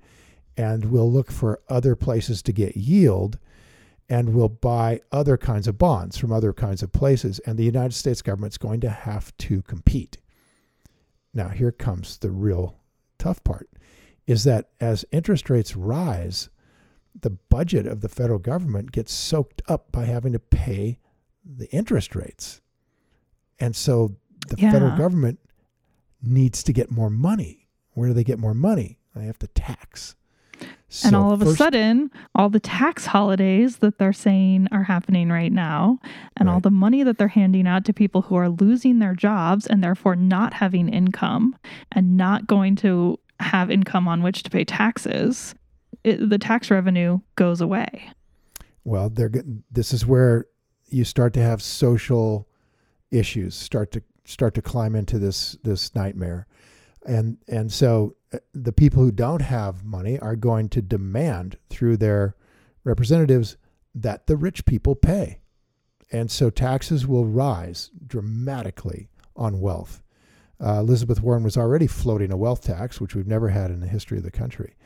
and 0.56 0.87
will 0.87 1.11
look 1.11 1.30
for 1.30 1.61
other 1.68 1.96
places 1.96 2.42
to 2.42 2.52
get 2.52 2.76
yield 2.76 3.38
and 4.09 4.35
will 4.35 4.49
buy 4.49 5.01
other 5.11 5.37
kinds 5.37 5.67
of 5.67 5.79
bonds 5.79 6.19
from 6.19 6.33
other 6.33 6.53
kinds 6.53 6.83
of 6.83 6.93
places. 6.93 7.38
And 7.41 7.59
the 7.59 7.65
United 7.65 7.95
States 7.95 8.23
government's 8.23 8.59
going 8.59 8.81
to 8.81 8.91
have 8.91 9.37
to 9.38 9.62
compete. 9.62 10.19
Now, 11.35 11.49
here 11.49 11.73
comes 11.73 12.19
the 12.19 12.31
real 12.31 12.77
tough 13.19 13.43
part 13.45 13.69
is 14.27 14.45
that 14.45 14.69
as 14.81 15.05
interest 15.11 15.51
rates 15.51 15.77
rise, 15.77 16.49
the 17.21 17.31
budget 17.31 17.87
of 17.87 18.01
the 18.01 18.09
federal 18.09 18.38
government 18.38 18.93
gets 18.93 19.12
soaked 19.12 19.62
up 19.69 19.91
by 19.93 20.05
having 20.05 20.33
to 20.33 20.38
pay 20.38 20.99
the 21.45 21.71
interest 21.71 22.15
rates. 22.15 22.61
And 23.59 23.75
so 23.75 24.17
the 24.49 24.57
federal 24.57 24.97
government 24.97 25.38
needs 26.23 26.62
to 26.65 26.73
get 26.73 26.91
more 26.91 27.11
money. 27.11 27.69
Where 27.93 28.09
do 28.09 28.15
they 28.15 28.25
get 28.25 28.38
more 28.38 28.55
money? 28.55 28.99
They 29.15 29.27
have 29.27 29.38
to 29.41 29.49
tax. 29.49 30.17
And 31.05 31.16
all 31.16 31.33
of 31.33 31.40
a 31.40 31.55
sudden, 31.55 32.11
all 32.35 32.51
the 32.51 32.61
tax 32.61 33.07
holidays 33.07 33.79
that 33.79 33.98
they're 33.98 34.12
saying 34.12 34.68
are 34.72 34.83
happening 34.83 35.31
right 35.31 35.53
now, 35.53 35.98
and 36.37 36.48
all 36.48 36.61
the 36.61 36.70
money 36.70 37.03
that 37.03 37.16
they're 37.16 37.29
handing 37.29 37.66
out 37.66 37.85
to 37.87 37.92
people 37.92 38.22
who 38.22 38.35
are 38.35 38.51
losing 38.51 38.98
their 38.98 39.14
jobs 39.14 39.66
and 39.66 39.83
therefore 39.83 40.16
not 40.16 40.53
having 40.53 40.88
income 40.88 41.57
and 41.92 42.16
not 42.16 42.46
going 42.46 42.77
to 42.77 43.18
have 43.40 43.70
income 43.70 44.07
on 44.07 44.22
which 44.22 44.42
to 44.42 44.51
pay 44.51 44.64
taxes, 44.64 45.55
it, 46.05 46.29
the 46.29 46.38
tax 46.38 46.70
revenue 46.70 47.20
goes 47.37 47.61
away. 47.61 48.11
Well, 48.85 49.09
they're 49.09 49.31
this 49.70 49.92
is 49.92 50.07
where 50.07 50.46
you 50.88 51.05
start 51.05 51.33
to 51.35 51.40
have 51.40 51.62
social 51.62 52.48
issues 53.11 53.55
start 53.55 53.92
to 53.92 54.03
start 54.25 54.55
to 54.55 54.62
climb 54.62 54.94
into 54.94 55.18
this 55.18 55.57
this 55.62 55.94
nightmare, 55.94 56.46
and 57.07 57.38
and 57.49 57.73
so 57.73 58.17
uh, 58.33 58.38
the 58.53 58.73
people 58.73 59.03
who 59.03 59.12
don't 59.12 59.43
have 59.43 59.85
money 59.85 60.19
are 60.19 60.37
going 60.37 60.69
to 60.71 60.83
demand 60.83 61.59
through 61.69 61.97
their 61.97 62.37
representatives 62.85 63.57
that 63.95 64.27
the 64.27 64.37
rich 64.37 64.65
people 64.65 64.95
pay, 64.95 65.41
and 66.11 66.31
so 66.31 66.51
taxes 66.51 67.07
will 67.07 67.27
rise 67.27 67.91
dramatically 68.07 69.09
on 69.37 69.61
wealth. 69.61 70.03
Uh, 70.65 70.79
Elizabeth 70.79 71.21
Warren 71.21 71.43
was 71.43 71.57
already 71.57 71.88
floating 71.88 72.33
a 72.33 72.37
wealth 72.37 72.62
tax, 72.62 73.01
which 73.01 73.15
we've 73.17 73.27
never 73.27 73.49
had 73.49 73.71
in 73.71 73.81
the 73.81 73.88
history 73.88 74.19
of 74.19 74.25
the 74.25 74.31
country 74.31 74.77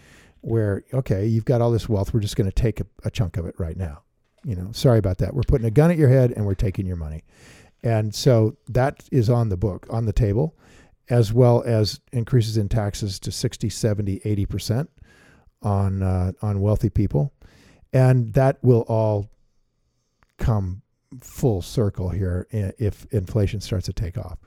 where 0.46 0.84
okay, 0.94 1.26
you've 1.26 1.44
got 1.44 1.60
all 1.60 1.72
this 1.72 1.88
wealth, 1.88 2.14
we're 2.14 2.20
just 2.20 2.36
going 2.36 2.48
to 2.48 2.54
take 2.54 2.80
a, 2.80 2.86
a 3.04 3.10
chunk 3.10 3.36
of 3.36 3.46
it 3.46 3.54
right 3.58 3.76
now. 3.76 4.02
You 4.44 4.54
know, 4.54 4.70
sorry 4.72 4.98
about 4.98 5.18
that. 5.18 5.34
We're 5.34 5.42
putting 5.42 5.66
a 5.66 5.72
gun 5.72 5.90
at 5.90 5.98
your 5.98 6.08
head 6.08 6.32
and 6.32 6.46
we're 6.46 6.54
taking 6.54 6.86
your 6.86 6.96
money. 6.96 7.24
And 7.82 8.14
so 8.14 8.56
that 8.68 9.04
is 9.10 9.28
on 9.28 9.48
the 9.48 9.56
book, 9.56 9.86
on 9.90 10.06
the 10.06 10.12
table, 10.12 10.56
as 11.08 11.32
well 11.32 11.62
as 11.64 12.00
increases 12.12 12.56
in 12.56 12.68
taxes 12.68 13.18
to 13.20 13.30
60, 13.30 13.68
70, 13.68 14.20
80% 14.20 14.88
on 15.62 16.02
uh, 16.02 16.32
on 16.42 16.60
wealthy 16.60 16.90
people. 16.90 17.32
And 17.92 18.32
that 18.34 18.58
will 18.62 18.82
all 18.88 19.30
come 20.38 20.82
full 21.20 21.62
circle 21.62 22.10
here 22.10 22.46
if 22.50 23.06
inflation 23.10 23.60
starts 23.60 23.86
to 23.86 23.92
take 23.92 24.18
off. 24.18 24.38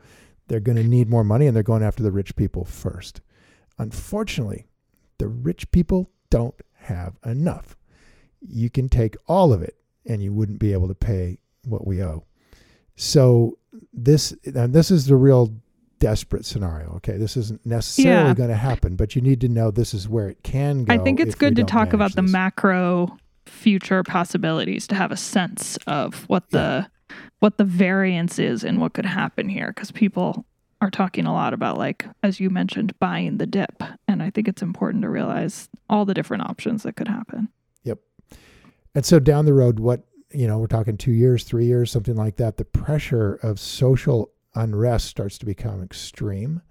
They're 0.47 0.59
going 0.59 0.77
to 0.77 0.83
need 0.83 1.09
more 1.09 1.23
money 1.23 1.47
and 1.47 1.55
they're 1.55 1.63
going 1.63 1.83
after 1.83 2.03
the 2.03 2.11
rich 2.11 2.35
people 2.35 2.65
first. 2.65 3.21
Unfortunately, 3.77 4.67
the 5.17 5.27
rich 5.27 5.71
people 5.71 6.11
don't 6.29 6.55
have 6.73 7.17
enough. 7.25 7.75
You 8.41 8.69
can 8.69 8.89
take 8.89 9.15
all 9.27 9.53
of 9.53 9.61
it 9.61 9.75
and 10.05 10.21
you 10.21 10.33
wouldn't 10.33 10.59
be 10.59 10.73
able 10.73 10.87
to 10.87 10.95
pay 10.95 11.39
what 11.65 11.85
we 11.85 12.03
owe. 12.03 12.25
So 12.95 13.57
this 13.93 14.35
and 14.43 14.73
this 14.73 14.91
is 14.91 15.05
the 15.05 15.15
real 15.15 15.53
desperate 15.99 16.45
scenario. 16.45 16.93
Okay, 16.97 17.17
this 17.17 17.35
isn't 17.37 17.65
necessarily 17.65 18.29
Yeah. 18.29 18.33
going 18.33 18.49
to 18.49 18.55
happen, 18.55 18.95
but 18.95 19.15
you 19.15 19.21
need 19.21 19.41
to 19.41 19.49
know 19.49 19.71
this 19.71 19.93
is 19.93 20.07
where 20.07 20.29
it 20.29 20.43
can 20.43 20.85
go. 20.85 20.93
I 20.93 20.97
think 20.97 21.19
it's 21.19 21.35
good 21.35 21.55
to 21.57 21.63
talk 21.63 21.93
about 21.93 22.15
manage 22.15 22.15
the 22.15 22.21
macro 22.23 23.17
future 23.45 24.03
possibilities 24.03 24.87
to 24.87 24.95
have 24.95 25.11
a 25.11 25.17
sense 25.17 25.77
of 25.87 26.23
what 26.29 26.49
the 26.51 26.87
what 27.39 27.57
the 27.57 27.63
variance 27.63 28.37
is 28.37 28.63
and 28.63 28.79
what 28.79 28.93
could 28.93 29.05
happen 29.05 29.49
here 29.49 29.69
because 29.73 29.91
people 29.91 30.45
are 30.81 30.91
talking 30.91 31.25
a 31.25 31.33
lot 31.33 31.53
about 31.53 31.77
like 31.77 32.05
as 32.21 32.39
you 32.39 32.49
mentioned 32.49 32.97
buying 32.99 33.37
the 33.37 33.47
dip 33.47 33.81
and 34.07 34.21
I 34.21 34.29
think 34.29 34.47
it's 34.47 34.61
important 34.61 35.01
to 35.01 35.09
realize 35.09 35.67
all 35.89 36.05
the 36.05 36.13
different 36.13 36.43
options 36.43 36.83
that 36.83 36.95
could 36.95 37.07
happen. 37.07 37.49
Yep. 37.83 37.99
And 38.93 39.05
so 39.05 39.19
down 39.19 39.45
the 39.45 39.53
road, 39.53 39.79
what 39.79 40.03
you 40.31 40.45
know, 40.47 40.59
we're 40.59 40.67
talking 40.67 40.95
two 40.95 41.11
years, 41.11 41.43
three 41.43 41.65
years, 41.65 41.89
something 41.89 42.15
like 42.15 42.35
that. 42.35 42.57
The 42.57 42.65
pressure 42.65 43.39
of 43.41 43.59
social 43.59 44.29
unrest 44.55 45.07
starts 45.07 45.37
to 45.39 45.45
become 45.45 45.83
extreme. 45.83 46.61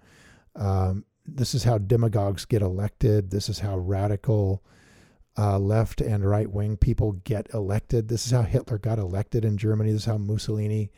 Um, 0.55 1.05
this 1.25 1.53
is 1.53 1.63
how 1.63 1.77
demagogues 1.77 2.45
get 2.45 2.61
elected. 2.61 3.31
This 3.31 3.49
is 3.49 3.59
how 3.59 3.77
radical 3.77 4.63
uh, 5.37 5.59
left 5.59 6.01
and 6.01 6.27
right 6.27 6.49
wing 6.49 6.75
people 6.75 7.13
get 7.23 7.47
elected. 7.53 8.07
This 8.07 8.25
is 8.25 8.31
how 8.31 8.41
Hitler 8.41 8.77
got 8.77 8.99
elected 8.99 9.45
in 9.45 9.57
Germany. 9.57 9.91
This 9.91 10.01
is 10.01 10.07
how 10.07 10.17
Mussolini 10.17 10.91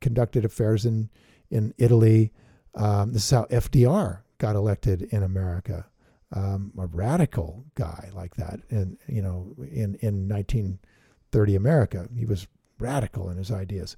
conducted 0.00 0.44
affairs 0.44 0.86
in 0.86 1.10
in 1.50 1.74
Italy. 1.78 2.32
Um, 2.74 3.12
this 3.12 3.24
is 3.24 3.30
how 3.30 3.44
FDR 3.44 4.20
got 4.38 4.56
elected 4.56 5.02
in 5.02 5.22
America 5.22 5.86
um, 6.32 6.72
a 6.78 6.86
radical 6.86 7.64
guy 7.74 8.10
like 8.14 8.36
that. 8.36 8.60
And 8.70 8.98
you 9.08 9.22
know, 9.22 9.54
in 9.58 9.96
in 10.00 10.28
1930 10.28 11.54
America, 11.54 12.08
he 12.16 12.24
was 12.24 12.46
radical 12.78 13.30
in 13.30 13.36
his 13.36 13.50
ideas, 13.50 13.96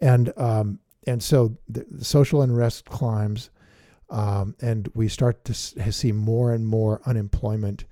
and 0.00 0.32
um, 0.36 0.80
and 1.06 1.22
so 1.22 1.56
the, 1.68 1.86
the 1.90 2.04
social 2.04 2.42
unrest 2.42 2.86
climbs, 2.86 3.50
um, 4.10 4.54
and 4.60 4.90
we 4.94 5.08
start 5.08 5.44
to 5.44 5.54
see 5.54 6.12
more 6.12 6.52
and 6.52 6.66
more 6.66 7.00
unemployment, 7.06 7.84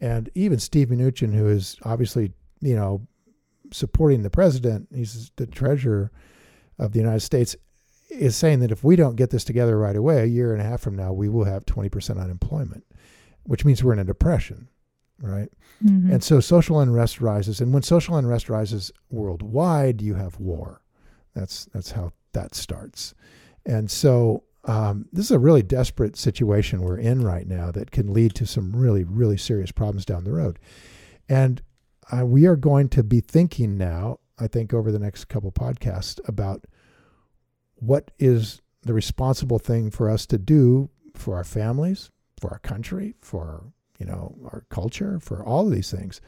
and 0.00 0.30
even 0.34 0.58
Steve 0.58 0.88
Mnuchin, 0.88 1.34
who 1.34 1.48
is 1.48 1.76
obviously 1.84 2.32
you 2.60 2.76
know 2.76 3.06
supporting 3.72 4.22
the 4.22 4.30
president, 4.30 4.88
he's 4.94 5.30
the 5.36 5.46
treasurer 5.46 6.12
of 6.78 6.92
the 6.92 6.98
United 6.98 7.20
States. 7.20 7.56
is 8.10 8.36
saying 8.36 8.60
that 8.60 8.70
if 8.70 8.84
we 8.84 8.94
don't 8.94 9.16
get 9.16 9.30
this 9.30 9.42
together 9.44 9.76
right 9.78 9.96
away, 9.96 10.22
a 10.22 10.26
year 10.26 10.52
and 10.52 10.60
a 10.60 10.64
half 10.64 10.80
from 10.80 10.94
now, 10.94 11.12
we 11.12 11.28
will 11.28 11.44
have 11.44 11.64
20% 11.66 12.20
unemployment, 12.22 12.84
which 13.44 13.64
means 13.64 13.82
we're 13.82 13.92
in 13.94 13.98
a 13.98 14.04
depression, 14.04 14.68
right? 15.20 15.50
Mhm. 15.82 16.12
And 16.12 16.22
so 16.22 16.38
social 16.38 16.78
unrest 16.78 17.20
rises, 17.20 17.60
and 17.60 17.72
when 17.72 17.82
social 17.82 18.16
unrest 18.16 18.48
rises 18.48 18.92
worldwide, 19.10 20.00
you 20.00 20.14
have 20.14 20.38
war. 20.38 20.82
That's 21.34 21.64
that's 21.72 21.92
how 21.92 22.12
that 22.34 22.54
starts. 22.54 23.14
And 23.66 23.90
so 23.90 24.44
um, 24.64 25.06
this 25.12 25.26
is 25.26 25.30
a 25.30 25.38
really 25.38 25.62
desperate 25.62 26.16
situation 26.16 26.82
we're 26.82 26.98
in 26.98 27.22
right 27.22 27.46
now 27.46 27.70
that 27.72 27.90
can 27.90 28.12
lead 28.12 28.34
to 28.36 28.46
some 28.46 28.74
really 28.74 29.04
really 29.04 29.36
serious 29.36 29.72
problems 29.72 30.04
down 30.04 30.24
the 30.24 30.32
road. 30.32 30.58
And 31.28 31.62
uh, 32.12 32.26
we 32.26 32.46
are 32.46 32.56
going 32.56 32.88
to 32.90 33.02
be 33.02 33.20
thinking 33.20 33.78
now, 33.78 34.18
I 34.38 34.46
think, 34.46 34.74
over 34.74 34.92
the 34.92 34.98
next 34.98 35.26
couple 35.26 35.50
podcasts 35.52 36.20
about 36.28 36.64
what 37.76 38.10
is 38.18 38.60
the 38.82 38.92
responsible 38.92 39.58
thing 39.58 39.90
for 39.90 40.10
us 40.10 40.26
to 40.26 40.38
do 40.38 40.90
for 41.14 41.36
our 41.36 41.44
families, 41.44 42.10
for 42.40 42.50
our 42.50 42.58
country, 42.58 43.14
for 43.20 43.72
you 43.98 44.06
know 44.06 44.36
our 44.44 44.64
culture, 44.68 45.18
for 45.20 45.44
all 45.44 45.66
of 45.66 45.72
these 45.72 45.90
things. 45.90 46.20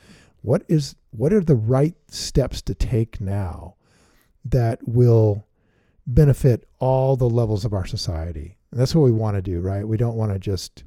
What 0.42 0.62
is 0.68 0.96
what 1.10 1.32
are 1.32 1.40
the 1.40 1.56
right 1.56 1.94
steps 2.08 2.62
to 2.62 2.74
take 2.74 3.20
now 3.20 3.74
that 4.44 4.86
will 4.86 5.46
benefit 6.06 6.68
all 6.78 7.16
the 7.16 7.28
levels 7.28 7.64
of 7.64 7.72
our 7.72 7.86
society? 7.86 8.56
And 8.70 8.80
that's 8.80 8.94
what 8.94 9.04
we 9.04 9.12
want 9.12 9.36
to 9.36 9.42
do, 9.42 9.60
right? 9.60 9.86
We 9.86 9.96
don't 9.96 10.16
want 10.16 10.32
to 10.32 10.38
just 10.38 10.84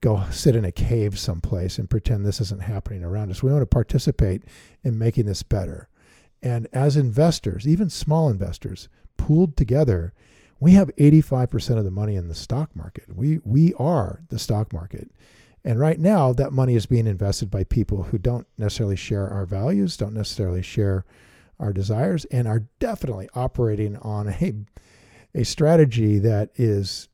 go 0.00 0.24
sit 0.30 0.54
in 0.54 0.64
a 0.64 0.72
cave 0.72 1.18
someplace 1.18 1.78
and 1.78 1.90
pretend 1.90 2.24
this 2.24 2.40
isn't 2.40 2.62
happening 2.62 3.02
around 3.02 3.30
us. 3.30 3.42
We 3.42 3.50
want 3.50 3.62
to 3.62 3.66
participate 3.66 4.42
in 4.84 4.98
making 4.98 5.26
this 5.26 5.42
better. 5.42 5.88
And 6.42 6.68
as 6.72 6.96
investors, 6.96 7.66
even 7.66 7.90
small 7.90 8.28
investors, 8.28 8.88
pooled 9.16 9.56
together, 9.56 10.12
we 10.60 10.72
have 10.72 10.94
85% 10.96 11.78
of 11.78 11.84
the 11.84 11.90
money 11.90 12.14
in 12.14 12.28
the 12.28 12.34
stock 12.34 12.74
market. 12.74 13.04
We 13.14 13.40
we 13.44 13.74
are 13.74 14.22
the 14.28 14.38
stock 14.38 14.72
market. 14.72 15.10
And 15.64 15.80
right 15.80 15.98
now 15.98 16.32
that 16.32 16.52
money 16.52 16.76
is 16.76 16.86
being 16.86 17.06
invested 17.06 17.50
by 17.50 17.64
people 17.64 18.04
who 18.04 18.18
don't 18.18 18.46
necessarily 18.56 18.96
share 18.96 19.28
our 19.28 19.46
values, 19.46 19.96
don't 19.96 20.14
necessarily 20.14 20.62
share 20.62 21.04
our 21.58 21.72
desires 21.72 22.24
and 22.26 22.46
are 22.46 22.64
definitely 22.78 23.28
operating 23.34 23.96
on 23.98 24.28
a 24.28 24.54
a 25.34 25.44
strategy 25.44 26.18
that 26.18 26.50
is 26.56 27.08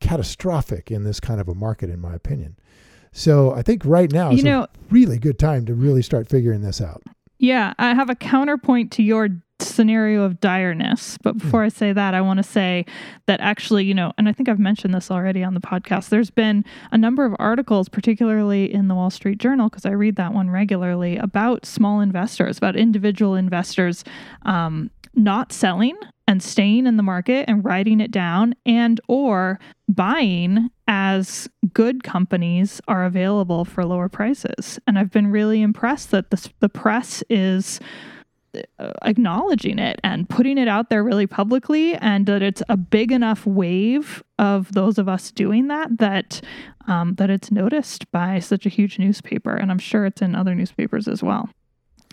catastrophic 0.00 0.90
in 0.90 1.04
this 1.04 1.20
kind 1.20 1.40
of 1.40 1.48
a 1.48 1.54
market 1.54 1.90
in 1.90 2.00
my 2.00 2.14
opinion. 2.14 2.56
So 3.12 3.52
I 3.52 3.62
think 3.62 3.84
right 3.84 4.10
now 4.10 4.30
is 4.30 4.38
You 4.38 4.44
know- 4.44 4.62
a 4.62 4.68
really 4.90 5.18
good 5.18 5.38
time 5.38 5.66
to 5.66 5.74
really 5.74 6.02
start 6.02 6.28
figuring 6.28 6.62
this 6.62 6.80
out. 6.80 7.02
Yeah, 7.38 7.74
I 7.78 7.94
have 7.94 8.08
a 8.10 8.14
counterpoint 8.14 8.90
to 8.92 9.02
your 9.02 9.28
scenario 9.60 10.22
of 10.22 10.40
direness. 10.40 11.18
But 11.22 11.32
Hmm. 11.34 11.38
before 11.38 11.62
I 11.64 11.68
say 11.68 11.92
that, 11.92 12.14
I 12.14 12.20
want 12.20 12.38
to 12.38 12.42
say 12.42 12.84
that 13.26 13.40
actually, 13.40 13.84
you 13.84 13.94
know, 13.94 14.12
and 14.18 14.28
I 14.28 14.32
think 14.32 14.48
I've 14.48 14.58
mentioned 14.58 14.94
this 14.94 15.10
already 15.10 15.42
on 15.42 15.54
the 15.54 15.60
podcast, 15.60 16.08
there's 16.10 16.30
been 16.30 16.64
a 16.92 16.98
number 16.98 17.24
of 17.24 17.34
articles, 17.38 17.88
particularly 17.88 18.72
in 18.72 18.88
the 18.88 18.94
Wall 18.94 19.10
Street 19.10 19.38
Journal, 19.38 19.68
because 19.68 19.84
I 19.86 19.90
read 19.90 20.16
that 20.16 20.32
one 20.32 20.50
regularly, 20.50 21.16
about 21.16 21.66
small 21.66 22.00
investors, 22.00 22.58
about 22.58 22.76
individual 22.76 23.34
investors 23.34 24.04
um, 24.44 24.90
not 25.14 25.52
selling 25.52 25.96
and 26.28 26.42
staying 26.42 26.86
in 26.86 26.96
the 26.96 27.02
market 27.02 27.46
and 27.48 27.64
writing 27.64 28.00
it 28.00 28.10
down 28.10 28.54
and 28.66 29.00
or 29.08 29.58
buying 29.88 30.70
as 30.86 31.48
good 31.72 32.02
companies 32.04 32.80
are 32.86 33.04
available 33.04 33.64
for 33.64 33.84
lower 33.84 34.08
prices 34.08 34.78
and 34.86 34.98
i've 34.98 35.10
been 35.10 35.26
really 35.28 35.60
impressed 35.62 36.10
that 36.10 36.30
the, 36.30 36.50
the 36.60 36.68
press 36.68 37.24
is 37.30 37.80
acknowledging 39.02 39.78
it 39.78 40.00
and 40.04 40.28
putting 40.28 40.58
it 40.58 40.68
out 40.68 40.90
there 40.90 41.02
really 41.04 41.26
publicly 41.26 41.94
and 41.96 42.26
that 42.26 42.42
it's 42.42 42.62
a 42.68 42.76
big 42.76 43.12
enough 43.12 43.46
wave 43.46 44.22
of 44.38 44.72
those 44.72 44.98
of 44.98 45.08
us 45.08 45.30
doing 45.30 45.68
that 45.68 45.98
that 45.98 46.40
um, 46.86 47.14
that 47.16 47.28
it's 47.30 47.50
noticed 47.50 48.10
by 48.12 48.38
such 48.38 48.64
a 48.66 48.68
huge 48.68 48.98
newspaper 48.98 49.54
and 49.54 49.70
i'm 49.70 49.78
sure 49.78 50.06
it's 50.06 50.22
in 50.22 50.34
other 50.34 50.54
newspapers 50.54 51.06
as 51.08 51.22
well 51.22 51.48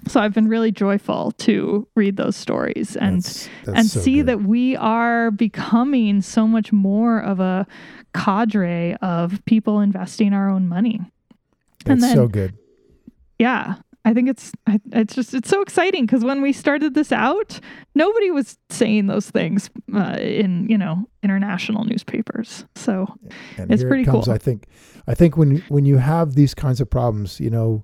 so 0.08 0.20
i've 0.20 0.34
been 0.34 0.48
really 0.48 0.72
joyful 0.72 1.32
to 1.34 1.88
read 1.96 2.18
those 2.18 2.36
stories 2.36 2.96
and 2.98 3.24
That's- 3.24 3.50
that's 3.64 3.78
and 3.80 3.88
so 3.88 4.00
see 4.02 4.16
good. 4.18 4.26
that 4.28 4.42
we 4.44 4.76
are 4.76 5.32
becoming 5.32 6.22
so 6.22 6.48
much 6.48 6.72
more 6.74 7.20
of 7.20 7.40
a 7.40 7.66
cadre 8.14 8.96
of 9.02 9.44
people 9.46 9.80
investing 9.80 10.34
our 10.34 10.50
own 10.50 10.68
money 10.68 11.00
and 11.86 12.02
That's 12.02 12.14
then- 12.14 12.16
so 12.16 12.28
good. 12.28 12.58
yeah 13.40 13.76
i 14.06 14.14
think 14.14 14.30
it's 14.30 14.52
it's 14.94 15.16
just 15.16 15.34
it's 15.34 15.50
so 15.50 15.62
exciting 15.62 16.06
because 16.06 16.24
when 16.24 16.42
we 16.42 16.54
started 16.54 16.94
this 16.94 17.12
out 17.12 17.60
nobody 17.96 18.32
was 18.32 18.58
saying 18.70 19.08
those 19.08 19.30
things 19.30 19.70
uh, 19.94 20.16
in 20.20 20.68
you 20.70 20.78
know 20.78 21.04
international 21.24 21.84
newspapers 21.86 22.66
so 22.76 23.08
And 23.58 23.72
It's 23.72 23.84
pretty 23.84 24.04
it 24.04 24.06
comes. 24.06 24.26
cool. 24.26 24.34
I 24.34 24.38
think 24.38 24.68
I 25.08 25.16
think 25.16 25.36
when 25.38 25.58
when 25.70 25.86
you 25.86 25.98
have 25.98 26.36
these 26.36 26.54
kinds 26.54 26.80
of 26.82 26.90
problems, 26.90 27.40
you 27.40 27.50
know, 27.50 27.84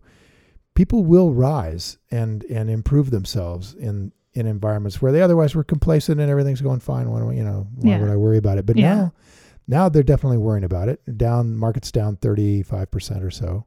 people 0.76 1.04
will 1.04 1.34
rise 1.34 1.98
and 2.12 2.44
and 2.46 2.70
improve 2.70 3.10
themselves 3.12 3.74
in 3.76 4.12
in 4.34 4.46
environments 4.48 5.02
where 5.02 5.12
they 5.12 5.22
otherwise 5.22 5.54
were 5.56 5.64
complacent 5.64 6.20
and 6.22 6.30
everything's 6.32 6.62
going 6.62 6.80
fine. 6.80 7.10
Why 7.10 7.20
don't 7.20 7.36
you 7.36 7.44
know? 7.44 7.68
Why 7.76 7.90
Yeah. 7.92 8.00
would 8.02 8.10
I 8.12 8.16
worry 8.16 8.38
about 8.38 8.58
it? 8.58 8.66
But 8.66 8.78
Yeah. 8.78 8.96
now, 8.96 9.14
now 9.68 9.90
they're 9.90 10.04
definitely 10.04 10.38
worrying 10.38 10.64
about 10.64 10.88
it. 10.90 11.00
Down 11.18 11.56
markets 11.58 11.92
down 11.92 12.16
thirty 12.18 12.64
five 12.64 12.90
percent 12.92 13.24
or 13.24 13.32
so 13.32 13.66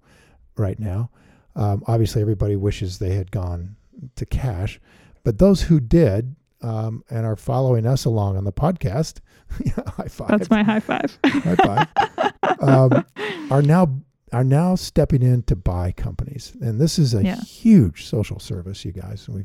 right 0.56 0.78
now. 0.78 1.10
Um, 1.56 1.82
obviously, 1.86 2.20
everybody 2.22 2.56
wishes 2.56 2.98
they 2.98 3.14
had 3.14 3.30
gone 3.30 3.76
to 4.16 4.26
cash, 4.26 4.80
but 5.22 5.38
those 5.38 5.62
who 5.62 5.80
did 5.80 6.34
um, 6.62 7.04
and 7.10 7.24
are 7.26 7.36
following 7.36 7.86
us 7.86 8.04
along 8.04 8.36
on 8.36 8.44
the 8.44 8.52
podcast, 8.52 9.20
high 9.86 10.08
five 10.08 10.28
that's 10.28 10.50
my 10.50 10.62
high 10.62 10.80
five 10.80 11.18
high 11.24 11.54
five, 11.56 12.32
um, 12.60 13.04
are 13.50 13.62
now 13.62 13.94
are 14.32 14.44
now 14.44 14.74
stepping 14.74 15.22
in 15.22 15.42
to 15.44 15.54
buy 15.54 15.92
companies, 15.92 16.56
and 16.60 16.80
this 16.80 16.98
is 16.98 17.14
a 17.14 17.22
Yeah. 17.22 17.36
huge 17.40 18.04
social 18.06 18.38
service, 18.40 18.84
you 18.84 18.92
guys. 18.92 19.28
We 19.28 19.44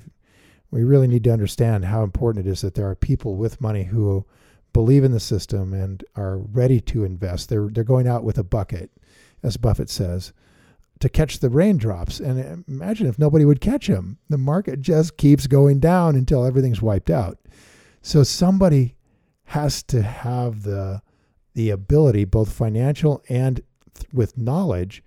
we 0.72 0.84
really 0.84 1.08
need 1.08 1.24
to 1.26 1.32
understand 1.34 1.86
how 1.86 2.04
important 2.04 2.46
it 2.48 2.50
is 2.50 2.62
that 2.62 2.76
there 2.76 2.88
are 2.90 2.96
people 2.96 3.36
with 3.36 3.60
money 3.62 3.84
who 3.86 4.26
believe 4.72 5.04
in 5.04 5.12
the 5.12 5.20
system 5.20 5.74
and 5.74 6.04
are 6.16 6.38
ready 6.38 6.80
to 6.82 7.04
invest. 7.04 7.50
They're 7.50 7.68
they're 7.70 7.84
going 7.84 8.08
out 8.08 8.24
with 8.24 8.38
a 8.40 8.44
bucket, 8.44 8.90
as 9.44 9.58
Buffett 9.58 9.90
says, 9.90 10.32
to 11.00 11.10
catch 11.10 11.40
the 11.40 11.50
raindrops. 11.50 12.20
And 12.20 12.64
imagine 12.68 13.08
if 13.08 13.18
nobody 13.18 13.46
would 13.46 13.62
catch 13.62 13.88
them. 13.88 14.18
The 14.30 14.38
market 14.38 14.82
just 14.82 15.18
keeps 15.18 15.48
going 15.48 15.80
down 15.80 16.16
until 16.16 16.46
everything's 16.46 16.82
wiped 16.82 17.10
out. 17.10 17.38
So 18.02 18.24
somebody 18.24 18.96
has 19.46 19.82
to 19.84 20.02
have 20.02 20.64
the 20.64 21.02
the 21.56 21.72
ability, 21.72 22.24
both 22.26 22.52
financial 22.54 23.22
and 23.28 23.62
th- 23.96 24.08
with 24.14 24.38
knowledge, 24.38 25.04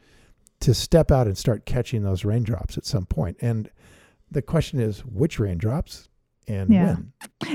to 0.60 0.74
step 0.74 1.10
out 1.10 1.26
and 1.26 1.38
start 1.38 1.64
catching 1.64 2.02
those 2.02 2.24
raindrops 2.24 2.76
at 2.76 2.84
some 2.84 3.06
point. 3.06 3.36
And 3.40 3.70
the 4.30 4.42
question 4.42 4.80
is, 4.80 5.00
which 5.04 5.38
raindrops 5.38 6.08
and 6.48 6.68
Yeah. 6.70 6.86
when? 6.96 7.12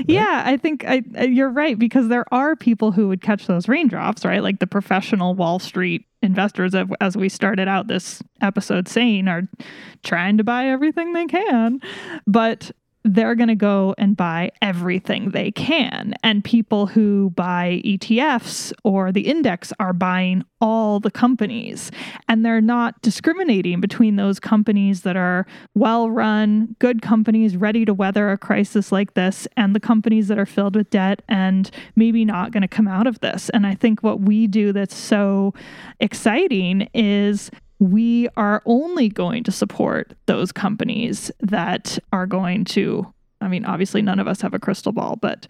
Yeah, 0.08 0.42
I 0.46 0.56
think 0.56 0.84
I- 0.86 1.02
you're 1.24 1.50
right 1.50 1.78
because 1.78 2.08
there 2.08 2.24
are 2.32 2.56
people 2.56 2.90
who 2.92 3.08
would 3.08 3.20
catch 3.20 3.46
those 3.46 3.68
raindrops, 3.68 4.24
right? 4.24 4.42
Like 4.42 4.58
the 4.58 4.66
professional 4.66 5.34
Wall 5.34 5.58
Street 5.58 6.06
investors, 6.22 6.74
as 7.00 7.16
we 7.16 7.28
started 7.28 7.68
out 7.68 7.86
this 7.86 8.22
episode 8.40 8.88
saying, 8.88 9.28
are 9.28 9.42
trying 10.02 10.36
to 10.38 10.44
buy 10.44 10.66
everything 10.66 11.12
they 11.12 11.26
can, 11.26 11.80
but 12.26 12.70
they're 13.04 13.34
going 13.34 13.48
to 13.48 13.54
go 13.54 13.94
and 13.96 14.16
buy 14.16 14.50
everything 14.60 15.30
they 15.30 15.50
can. 15.50 16.14
And 16.22 16.44
people 16.44 16.86
who 16.86 17.30
buy 17.30 17.80
ETFs 17.84 18.72
or 18.84 19.12
the 19.12 19.22
index 19.22 19.72
are 19.78 19.92
buying 19.92 20.44
all 20.60 21.00
the 21.00 21.10
companies. 21.10 21.90
And 22.28 22.44
they're 22.44 22.60
not 22.60 23.00
discriminating 23.00 23.80
between 23.80 24.16
those 24.16 24.40
companies 24.40 25.02
that 25.02 25.16
are 25.16 25.46
well 25.74 26.10
run, 26.10 26.74
good 26.80 27.00
companies 27.00 27.56
ready 27.56 27.84
to 27.84 27.94
weather 27.94 28.30
a 28.30 28.38
crisis 28.38 28.90
like 28.90 29.14
this, 29.14 29.46
and 29.56 29.74
the 29.74 29.80
companies 29.80 30.28
that 30.28 30.38
are 30.38 30.46
filled 30.46 30.76
with 30.76 30.90
debt 30.90 31.22
and 31.28 31.70
maybe 31.96 32.24
not 32.24 32.52
going 32.52 32.62
to 32.62 32.68
come 32.68 32.88
out 32.88 33.06
of 33.06 33.20
this. 33.20 33.48
And 33.50 33.66
I 33.66 33.74
think 33.74 34.02
what 34.02 34.20
we 34.20 34.46
do 34.46 34.72
that's 34.72 34.96
so 34.96 35.54
exciting 36.00 36.88
is 36.92 37.50
we 37.78 38.28
are 38.36 38.62
only 38.64 39.08
going 39.08 39.44
to 39.44 39.52
support 39.52 40.14
those 40.26 40.52
companies 40.52 41.30
that 41.40 41.98
are 42.12 42.26
going 42.26 42.64
to, 42.64 43.12
I 43.40 43.48
mean, 43.48 43.64
obviously, 43.64 44.02
none 44.02 44.18
of 44.18 44.26
us 44.26 44.40
have 44.40 44.54
a 44.54 44.58
crystal 44.58 44.92
ball, 44.92 45.16
but 45.16 45.46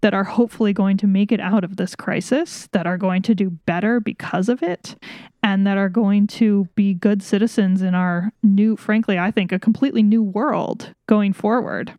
that 0.00 0.14
are 0.14 0.24
hopefully 0.24 0.72
going 0.72 0.96
to 0.96 1.06
make 1.06 1.30
it 1.30 1.40
out 1.40 1.62
of 1.62 1.76
this 1.76 1.94
crisis, 1.94 2.68
that 2.72 2.86
are 2.86 2.98
going 2.98 3.22
to 3.22 3.34
do 3.34 3.50
better 3.50 4.00
because 4.00 4.48
of 4.48 4.62
it, 4.62 4.96
and 5.42 5.66
that 5.66 5.78
are 5.78 5.88
going 5.88 6.26
to 6.26 6.68
be 6.74 6.94
good 6.94 7.22
citizens 7.22 7.82
in 7.82 7.94
our 7.94 8.32
new, 8.42 8.76
frankly, 8.76 9.18
I 9.18 9.30
think 9.30 9.52
a 9.52 9.58
completely 9.58 10.02
new 10.02 10.22
world 10.22 10.92
going 11.06 11.32
forward. 11.32 11.94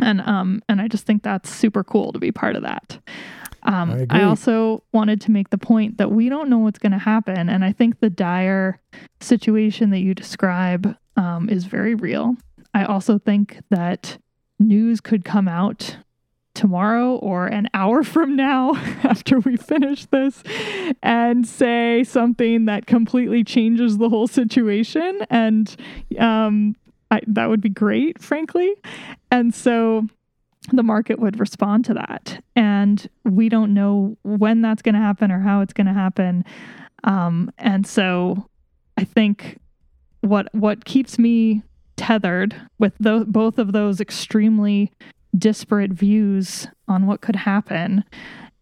And 0.00 0.20
um 0.22 0.62
and 0.68 0.80
I 0.80 0.88
just 0.88 1.06
think 1.06 1.22
that's 1.22 1.48
super 1.48 1.82
cool 1.82 2.12
to 2.12 2.18
be 2.18 2.32
part 2.32 2.56
of 2.56 2.62
that. 2.62 2.98
Um, 3.66 4.06
I 4.10 4.20
I, 4.20 4.22
also 4.24 4.82
wanted 4.92 5.20
to 5.22 5.30
make 5.30 5.50
the 5.50 5.58
point 5.58 5.98
that 5.98 6.10
we 6.10 6.28
don't 6.28 6.48
know 6.48 6.58
what's 6.58 6.78
going 6.78 6.92
to 6.92 6.98
happen, 6.98 7.48
and 7.48 7.64
I 7.64 7.72
think 7.72 8.00
the 8.00 8.10
dire 8.10 8.80
situation 9.20 9.90
that 9.90 10.00
you 10.00 10.14
describe 10.14 10.96
um, 11.16 11.48
is 11.48 11.64
very 11.64 11.94
real. 11.94 12.36
I 12.74 12.84
also 12.84 13.18
think 13.18 13.58
that 13.70 14.18
news 14.58 15.00
could 15.00 15.24
come 15.24 15.48
out 15.48 15.96
tomorrow 16.56 17.16
or 17.16 17.46
an 17.46 17.68
hour 17.74 18.02
from 18.02 18.34
now 18.34 18.74
after 19.04 19.38
we 19.40 19.56
finish 19.56 20.06
this 20.06 20.42
and 21.02 21.46
say 21.46 22.02
something 22.02 22.64
that 22.64 22.86
completely 22.86 23.44
changes 23.44 23.98
the 23.98 24.08
whole 24.08 24.26
situation. 24.26 25.24
And 25.30 25.74
um, 26.18 26.74
I, 27.10 27.20
that 27.26 27.48
would 27.48 27.60
be 27.60 27.68
great, 27.68 28.20
frankly. 28.20 28.74
And 29.30 29.54
so 29.54 30.08
the 30.72 30.82
market 30.82 31.18
would 31.18 31.38
respond 31.38 31.84
to 31.86 31.94
that. 31.94 32.42
And 32.54 33.08
we 33.24 33.48
don't 33.48 33.74
know 33.74 34.16
when 34.22 34.62
that's 34.62 34.82
going 34.82 34.94
to 34.94 35.00
happen 35.00 35.30
or 35.30 35.40
how 35.40 35.60
it's 35.60 35.72
going 35.72 35.86
to 35.86 35.92
happen. 35.92 36.44
Um, 37.04 37.50
and 37.58 37.86
so 37.86 38.48
I 38.96 39.04
think 39.04 39.58
what 40.20 40.52
what 40.52 40.84
keeps 40.84 41.18
me 41.18 41.62
tethered 41.96 42.54
with 42.78 42.94
both 42.98 43.58
of 43.58 43.72
those 43.72 44.00
extremely 44.00 44.92
disparate 45.36 45.92
views 45.92 46.66
on 46.88 47.06
what 47.06 47.20
could 47.20 47.36
happen 47.36 48.04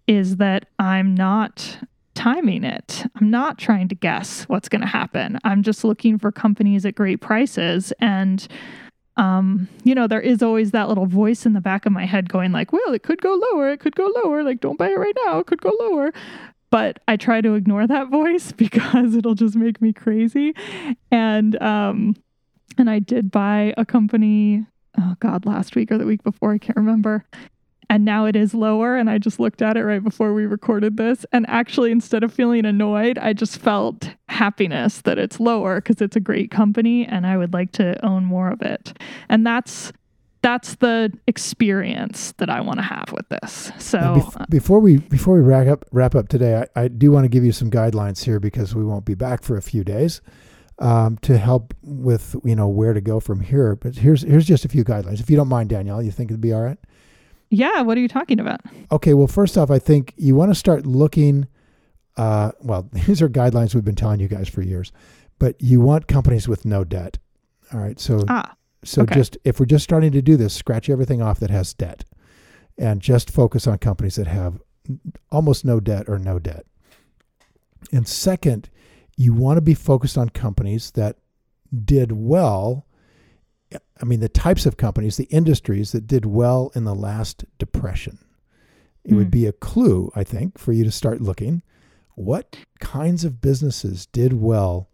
is 0.07 0.37
that 0.37 0.67
I'm 0.79 1.15
not 1.15 1.79
timing 2.15 2.65
it. 2.65 3.05
I'm 3.17 3.31
not 3.31 3.59
trying 3.59 3.89
to 3.89 3.95
guess 3.95 4.45
what's 4.45 4.69
going 4.69 4.81
to 4.81 4.87
happen. 4.87 5.39
I'm 5.45 5.63
just 5.63 5.85
looking 5.85 6.19
for 6.19 6.31
companies 6.31 6.87
at 6.87 6.95
great 6.95 7.21
prices 7.21 7.93
and 8.01 8.47
um, 9.17 9.69
you 9.85 9.95
know, 9.95 10.07
there 10.07 10.21
is 10.21 10.43
always 10.43 10.73
that 10.73 10.89
little 10.89 11.07
voice 11.07 11.47
in 11.47 11.53
the 11.53 11.61
back 11.61 11.87
of 11.87 11.93
my 11.93 12.05
head 12.05 12.29
going 12.29 12.53
like, 12.53 12.73
well, 12.73 12.93
it 12.93 13.03
could 13.03 13.23
go 13.23 13.35
lower, 13.53 13.71
it 13.71 13.81
could 13.81 13.95
go 13.95 14.11
lower, 14.25 14.43
like 14.43 14.61
don't 14.61 14.79
buy 14.79 14.89
it 14.89 14.99
right 14.99 15.17
now, 15.25 15.39
it 15.39 15.47
could 15.47 15.61
go 15.61 15.73
lower. 15.79 16.13
But 16.71 16.99
I 17.07 17.17
try 17.17 17.41
to 17.41 17.55
ignore 17.55 17.87
that 17.87 18.09
voice 18.11 18.51
because 18.53 19.15
it'll 19.15 19.37
just 19.37 19.57
make 19.57 19.81
me 19.81 19.93
crazy. 19.93 20.55
And 21.11 21.61
um 21.63 22.17
and 22.77 22.91
I 22.91 22.99
did 22.99 23.31
buy 23.31 23.73
a 23.77 23.85
company 23.85 24.67
oh 24.99 25.17
god, 25.21 25.47
last 25.47 25.77
week 25.77 25.93
or 25.93 25.99
the 25.99 26.07
week 26.07 26.23
before, 26.23 26.53
I 26.53 26.59
can't 26.59 26.77
remember 26.77 27.25
and 27.95 28.05
now 28.05 28.25
it 28.25 28.35
is 28.35 28.53
lower 28.53 28.97
and 28.97 29.09
i 29.09 29.19
just 29.19 29.39
looked 29.39 29.63
at 29.63 29.77
it 29.77 29.85
right 29.85 30.03
before 30.03 30.35
we 30.35 30.47
recorded 30.47 30.97
this 30.97 31.25
and 31.31 31.49
actually 31.49 31.93
instead 31.93 32.25
of 32.25 32.35
feeling 32.35 32.67
annoyed 32.67 33.17
i 33.19 33.33
just 33.33 33.57
felt 33.57 34.11
happiness 34.29 35.01
that 35.03 35.17
it's 35.17 35.39
lower 35.39 35.77
because 35.77 36.01
it's 36.01 36.17
a 36.17 36.21
great 36.21 36.51
company 36.51 37.07
and 37.07 37.25
i 37.25 37.37
would 37.37 37.53
like 37.53 37.71
to 37.71 38.05
own 38.05 38.25
more 38.25 38.51
of 38.51 38.61
it 38.63 38.99
and 39.29 39.47
that's 39.47 39.93
that's 40.43 40.75
the 40.75 41.11
experience 41.27 42.33
that 42.33 42.51
I 42.51 42.61
want 42.61 42.79
to 42.79 42.83
have 42.83 43.11
with 43.13 43.27
this. 43.31 43.73
So 43.79 43.99
bef- 43.99 44.51
before 44.51 44.79
we 44.79 44.99
before 44.99 45.37
we 45.37 45.41
wrap 45.41 45.67
up 45.67 45.87
wrap 45.91 46.15
up 46.15 46.29
today, 46.29 46.67
I, 46.77 46.83
I, 46.83 46.89
do 46.89 47.11
want 47.11 47.25
to 47.25 47.31
give 47.31 47.47
you 47.47 47.53
some 47.53 47.71
guidelines 47.71 48.23
here 48.23 48.39
because 48.39 48.75
we 48.75 48.85
won't 48.85 49.07
be 49.07 49.15
back 49.15 49.43
for 49.43 49.57
a 49.57 49.63
few 49.63 49.85
days 49.85 50.21
um, 50.81 51.17
to 51.23 51.39
help 51.39 51.73
with 51.81 52.37
you 52.45 52.55
know 52.55 52.69
where 52.69 52.93
to 52.93 53.01
go 53.01 53.21
from 53.21 53.41
here. 53.41 53.75
But 53.75 53.97
here's 53.97 54.21
here's 54.21 54.45
just 54.45 54.67
a 54.67 54.69
few 54.69 54.85
guidelines. 54.85 55.19
If 55.19 55.31
you 55.31 55.37
don't 55.39 55.49
mind, 55.49 55.71
Danielle, 55.71 56.03
you 56.03 56.11
think 56.11 56.31
it'd 56.31 56.43
be 56.43 56.53
all 56.53 56.61
right? 56.61 56.79
Yeah, 57.55 57.83
what 57.83 57.97
are 57.97 58.01
you 58.01 58.09
talking 58.09 58.41
about? 58.41 58.61
Okay, 58.91 59.15
well, 59.15 59.29
first 59.29 59.57
off, 59.57 59.71
I 59.71 59.79
think 59.79 60.13
you 60.17 60.35
want 60.35 60.51
to 60.51 60.55
start 60.57 60.87
looking. 60.87 61.47
Uh, 62.17 62.51
well, 62.61 62.89
these 62.93 63.23
are 63.23 63.29
guidelines 63.29 63.75
we've 63.75 63.85
been 63.85 63.95
telling 63.95 64.21
you 64.21 64.29
guys 64.29 64.49
for 64.49 64.63
years, 64.63 64.93
but 65.39 65.61
you 65.61 65.81
want 65.81 66.09
companies 66.09 66.49
with 66.49 66.65
no 66.65 66.85
debt. 66.85 67.19
All 67.73 67.81
right, 67.81 67.99
so 67.99 68.25
ah, 68.29 68.55
so 68.83 69.03
okay. 69.03 69.15
just 69.15 69.39
if 69.45 69.61
we're 69.61 69.67
just 69.67 69.85
starting 69.85 70.13
to 70.13 70.23
do 70.23 70.37
this, 70.37 70.53
scratch 70.53 70.91
everything 70.91 71.23
off 71.23 71.41
that 71.41 71.51
has 71.51 71.73
debt, 71.73 72.05
and 72.77 73.01
just 73.01 73.31
focus 73.31 73.67
on 73.67 73.79
companies 73.79 74.17
that 74.17 74.27
have 74.27 74.61
almost 75.31 75.65
no 75.65 75.81
debt 75.81 76.09
or 76.09 76.19
no 76.19 76.39
debt. 76.39 76.67
And 77.93 78.07
second, 78.09 78.69
you 79.17 79.33
want 79.33 79.59
to 79.59 79.63
be 79.63 79.75
focused 79.75 80.19
on 80.19 80.31
companies 80.31 80.91
that 80.93 81.17
did 81.85 82.13
well 82.13 82.87
I 84.01 84.05
mean, 84.05 84.21
the 84.21 84.29
types 84.29 84.67
of 84.67 84.77
companies, 84.77 85.17
the 85.17 85.25
industries 85.25 85.93
that 85.93 86.07
did 86.07 86.27
well 86.27 86.71
in 86.75 86.85
the 86.85 86.95
last 86.95 87.45
depression. 87.59 88.19
It 89.05 89.13
mm. 89.13 89.17
would 89.17 89.27
hmm. 89.27 89.31
be 89.31 89.47
a 89.47 89.53
clue, 89.53 90.11
I 90.15 90.25
think, 90.25 90.59
for 90.59 90.73
you 90.73 90.85
to 90.85 90.91
start 90.91 91.21
looking. 91.21 91.63
What 92.15 92.57
kinds 92.81 93.25
of 93.25 93.41
businesses 93.41 94.07
did 94.07 94.33
well 94.35 94.89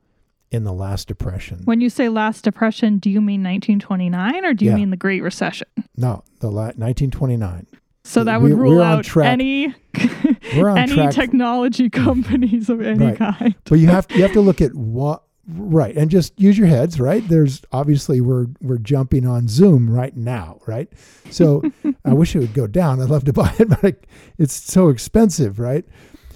in 0.50 0.64
the 0.64 0.72
last 0.72 1.08
depression? 1.08 1.62
When 1.64 1.80
you 1.80 1.90
say 1.90 2.08
last 2.08 2.44
depression, 2.44 2.98
do 2.98 3.10
you 3.10 3.20
mean 3.20 3.42
1929 3.42 4.44
or 4.44 4.54
do 4.54 4.64
you 4.64 4.70
yeah. 4.70 4.76
mean 4.76 4.90
the 4.90 4.96
Great 4.96 5.22
Recession? 5.22 5.68
No, 5.96 6.24
the 6.40 6.48
la- 6.48 6.72
1929. 6.76 7.66
So 8.04 8.24
that 8.24 8.40
would 8.40 8.52
rule 8.52 8.80
out 8.80 9.14
any 9.16 9.74
any 10.52 11.08
technology 11.08 11.90
companies 11.90 12.70
of 12.70 12.80
any 12.80 13.06
right. 13.06 13.16
kind. 13.16 13.54
but 13.64 13.78
you 13.78 13.88
have 13.88 14.08
to, 14.08 14.16
you 14.16 14.22
have 14.22 14.32
to 14.32 14.40
look 14.40 14.60
at 14.60 14.74
what 14.74 15.22
Right. 15.52 15.96
And 15.96 16.10
just 16.10 16.38
use 16.38 16.56
your 16.56 16.66
heads, 16.66 17.00
right? 17.00 17.26
There's 17.26 17.62
obviously 17.72 18.20
we're 18.20 18.46
we're 18.60 18.78
jumping 18.78 19.26
on 19.26 19.48
Zoom 19.48 19.90
right 19.90 20.16
now, 20.16 20.60
right? 20.66 20.88
So 21.30 21.62
I 22.04 22.12
wish 22.12 22.36
it 22.36 22.40
would 22.40 22.54
go 22.54 22.66
down. 22.66 23.00
I'd 23.00 23.08
love 23.08 23.24
to 23.24 23.32
buy 23.34 23.54
it, 23.58 23.68
but 23.80 23.96
it's 24.38 24.54
so 24.54 24.88
expensive, 24.88 25.58
right? 25.58 25.84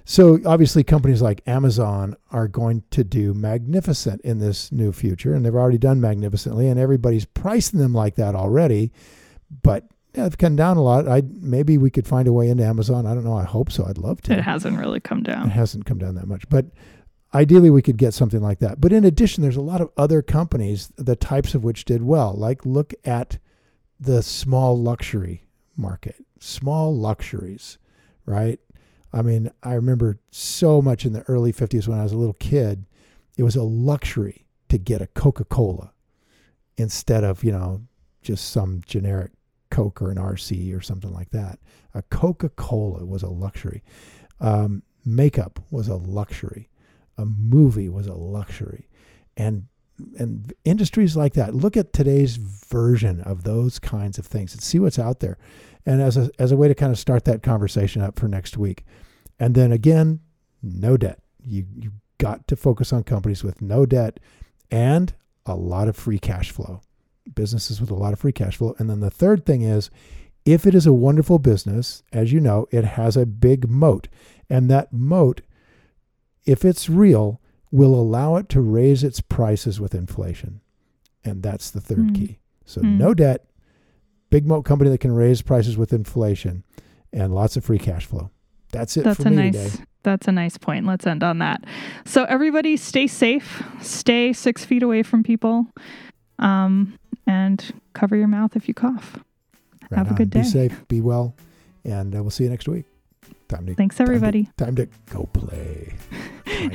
So 0.04 0.38
obviously 0.44 0.84
companies 0.84 1.22
like 1.22 1.42
Amazon 1.46 2.16
are 2.30 2.46
going 2.46 2.82
to 2.90 3.04
do 3.04 3.32
magnificent 3.32 4.20
in 4.20 4.38
this 4.38 4.70
new 4.70 4.92
future 4.92 5.34
and 5.34 5.44
they've 5.44 5.54
already 5.54 5.78
done 5.78 6.00
magnificently 6.00 6.68
and 6.68 6.78
everybody's 6.78 7.24
pricing 7.24 7.80
them 7.80 7.94
like 7.94 8.16
that 8.16 8.34
already. 8.34 8.92
But 9.62 9.84
yeah, 10.14 10.24
they've 10.24 10.38
come 10.38 10.56
down 10.56 10.76
a 10.76 10.82
lot. 10.82 11.08
I 11.08 11.22
maybe 11.40 11.78
we 11.78 11.90
could 11.90 12.06
find 12.06 12.28
a 12.28 12.32
way 12.32 12.48
into 12.48 12.64
Amazon. 12.64 13.06
I 13.06 13.14
don't 13.14 13.24
know. 13.24 13.36
I 13.36 13.44
hope 13.44 13.72
so. 13.72 13.86
I'd 13.86 13.98
love 13.98 14.20
to. 14.22 14.34
It 14.34 14.42
hasn't 14.42 14.78
really 14.78 15.00
come 15.00 15.22
down. 15.22 15.46
It 15.46 15.52
hasn't 15.52 15.86
come 15.86 15.98
down 15.98 16.14
that 16.16 16.28
much. 16.28 16.48
But 16.48 16.66
ideally 17.34 17.70
we 17.70 17.82
could 17.82 17.96
get 17.96 18.14
something 18.14 18.40
like 18.40 18.60
that. 18.60 18.80
But 18.80 18.92
in 18.92 19.04
addition, 19.04 19.42
there's 19.42 19.56
a 19.56 19.62
lot 19.62 19.80
of 19.80 19.90
other 19.96 20.22
companies, 20.22 20.92
the 20.96 21.16
types 21.16 21.54
of 21.54 21.64
which 21.64 21.84
did 21.84 22.02
well. 22.02 22.32
Like 22.32 22.64
look 22.64 22.94
at 23.04 23.38
the 23.98 24.22
small 24.22 24.80
luxury 24.80 25.44
market, 25.76 26.24
small 26.38 26.96
luxuries, 26.96 27.78
right? 28.24 28.60
I 29.12 29.22
mean, 29.22 29.50
I 29.62 29.74
remember 29.74 30.18
so 30.30 30.80
much 30.80 31.04
in 31.04 31.12
the 31.12 31.22
early 31.22 31.52
50s 31.52 31.88
when 31.88 31.98
I 31.98 32.02
was 32.02 32.12
a 32.12 32.16
little 32.16 32.34
kid, 32.34 32.86
it 33.36 33.42
was 33.42 33.56
a 33.56 33.62
luxury 33.62 34.46
to 34.68 34.78
get 34.78 35.02
a 35.02 35.06
Coca 35.08 35.44
Cola 35.44 35.92
instead 36.76 37.24
of, 37.24 37.44
you 37.44 37.52
know, 37.52 37.82
just 38.22 38.50
some 38.50 38.82
generic 38.86 39.32
Coke 39.70 40.00
or 40.00 40.10
an 40.10 40.18
RC 40.18 40.76
or 40.76 40.80
something 40.80 41.12
like 41.12 41.30
that. 41.30 41.58
A 41.94 42.02
Coca 42.02 42.48
Cola 42.48 43.04
was 43.04 43.22
a 43.22 43.28
luxury. 43.28 43.82
Um, 44.40 44.82
makeup 45.04 45.60
was 45.70 45.88
a 45.88 45.96
luxury 45.96 46.68
a 47.18 47.24
movie 47.24 47.88
was 47.88 48.06
a 48.06 48.14
luxury. 48.14 48.88
And 49.36 49.66
and 50.18 50.52
industries 50.64 51.16
like 51.16 51.34
that, 51.34 51.54
look 51.54 51.76
at 51.76 51.92
today's 51.92 52.34
version 52.36 53.20
of 53.20 53.44
those 53.44 53.78
kinds 53.78 54.18
of 54.18 54.26
things 54.26 54.52
and 54.52 54.60
see 54.60 54.80
what's 54.80 54.98
out 54.98 55.20
there. 55.20 55.38
And 55.86 56.02
as 56.02 56.16
a 56.16 56.30
as 56.38 56.50
a 56.52 56.56
way 56.56 56.68
to 56.68 56.74
kind 56.74 56.92
of 56.92 56.98
start 56.98 57.24
that 57.26 57.42
conversation 57.42 58.02
up 58.02 58.18
for 58.18 58.28
next 58.28 58.56
week. 58.56 58.84
And 59.38 59.54
then 59.54 59.72
again, 59.72 60.20
no 60.62 60.96
debt. 60.96 61.20
You 61.42 61.66
you 61.76 61.92
got 62.18 62.46
to 62.48 62.56
focus 62.56 62.92
on 62.92 63.04
companies 63.04 63.44
with 63.44 63.60
no 63.60 63.86
debt 63.86 64.18
and 64.70 65.14
a 65.46 65.54
lot 65.54 65.88
of 65.88 65.96
free 65.96 66.18
cash 66.18 66.50
flow. 66.50 66.80
Businesses 67.34 67.80
with 67.80 67.90
a 67.90 67.94
lot 67.94 68.12
of 68.12 68.18
free 68.18 68.32
cash 68.32 68.56
flow. 68.56 68.74
And 68.78 68.88
then 68.90 69.00
the 69.00 69.10
third 69.10 69.46
thing 69.46 69.62
is 69.62 69.90
if 70.44 70.66
it 70.66 70.74
is 70.74 70.86
a 70.86 70.92
wonderful 70.92 71.38
business, 71.38 72.02
as 72.12 72.32
you 72.32 72.40
know, 72.40 72.66
it 72.70 72.84
has 72.84 73.16
a 73.16 73.26
big 73.26 73.68
moat. 73.68 74.08
And 74.50 74.70
that 74.70 74.92
moat 74.92 75.40
if 76.44 76.64
it's 76.64 76.88
real, 76.88 77.40
will 77.70 77.94
allow 77.94 78.36
it 78.36 78.48
to 78.50 78.60
raise 78.60 79.02
its 79.02 79.20
prices 79.20 79.80
with 79.80 79.94
inflation. 79.94 80.60
And 81.24 81.42
that's 81.42 81.70
the 81.70 81.80
third 81.80 81.98
mm. 81.98 82.14
key. 82.14 82.38
So 82.64 82.80
mm. 82.80 82.98
no 82.98 83.14
debt, 83.14 83.46
big 84.30 84.46
moat 84.46 84.64
company 84.64 84.90
that 84.90 84.98
can 84.98 85.12
raise 85.12 85.42
prices 85.42 85.76
with 85.76 85.92
inflation, 85.92 86.64
and 87.12 87.34
lots 87.34 87.56
of 87.56 87.64
free 87.64 87.78
cash 87.78 88.06
flow. 88.06 88.30
That's 88.72 88.96
it 88.96 89.04
that's 89.04 89.22
for 89.22 89.28
a 89.28 89.30
me 89.30 89.50
nice, 89.50 89.72
today. 89.72 89.84
That's 90.02 90.28
a 90.28 90.32
nice 90.32 90.58
point. 90.58 90.86
Let's 90.86 91.06
end 91.06 91.22
on 91.22 91.38
that. 91.38 91.64
So 92.04 92.24
everybody 92.24 92.76
stay 92.76 93.06
safe, 93.06 93.62
stay 93.80 94.32
six 94.32 94.64
feet 94.64 94.82
away 94.82 95.02
from 95.02 95.22
people, 95.22 95.66
um, 96.38 96.98
and 97.26 97.72
cover 97.92 98.16
your 98.16 98.28
mouth 98.28 98.56
if 98.56 98.68
you 98.68 98.74
cough. 98.74 99.18
Right 99.90 99.98
Have 99.98 100.08
on. 100.08 100.14
a 100.14 100.16
good 100.16 100.30
day. 100.30 100.42
Be 100.42 100.48
safe, 100.48 100.88
be 100.88 101.00
well, 101.00 101.34
and 101.84 102.14
uh, 102.14 102.22
we'll 102.22 102.30
see 102.30 102.44
you 102.44 102.50
next 102.50 102.68
week. 102.68 102.84
Time 103.48 103.66
to, 103.66 103.74
Thanks, 103.74 104.00
everybody. 104.00 104.48
Time 104.56 104.74
to, 104.76 104.86
time 104.86 104.92
to 105.06 105.14
go 105.14 105.28
play. 105.32 105.94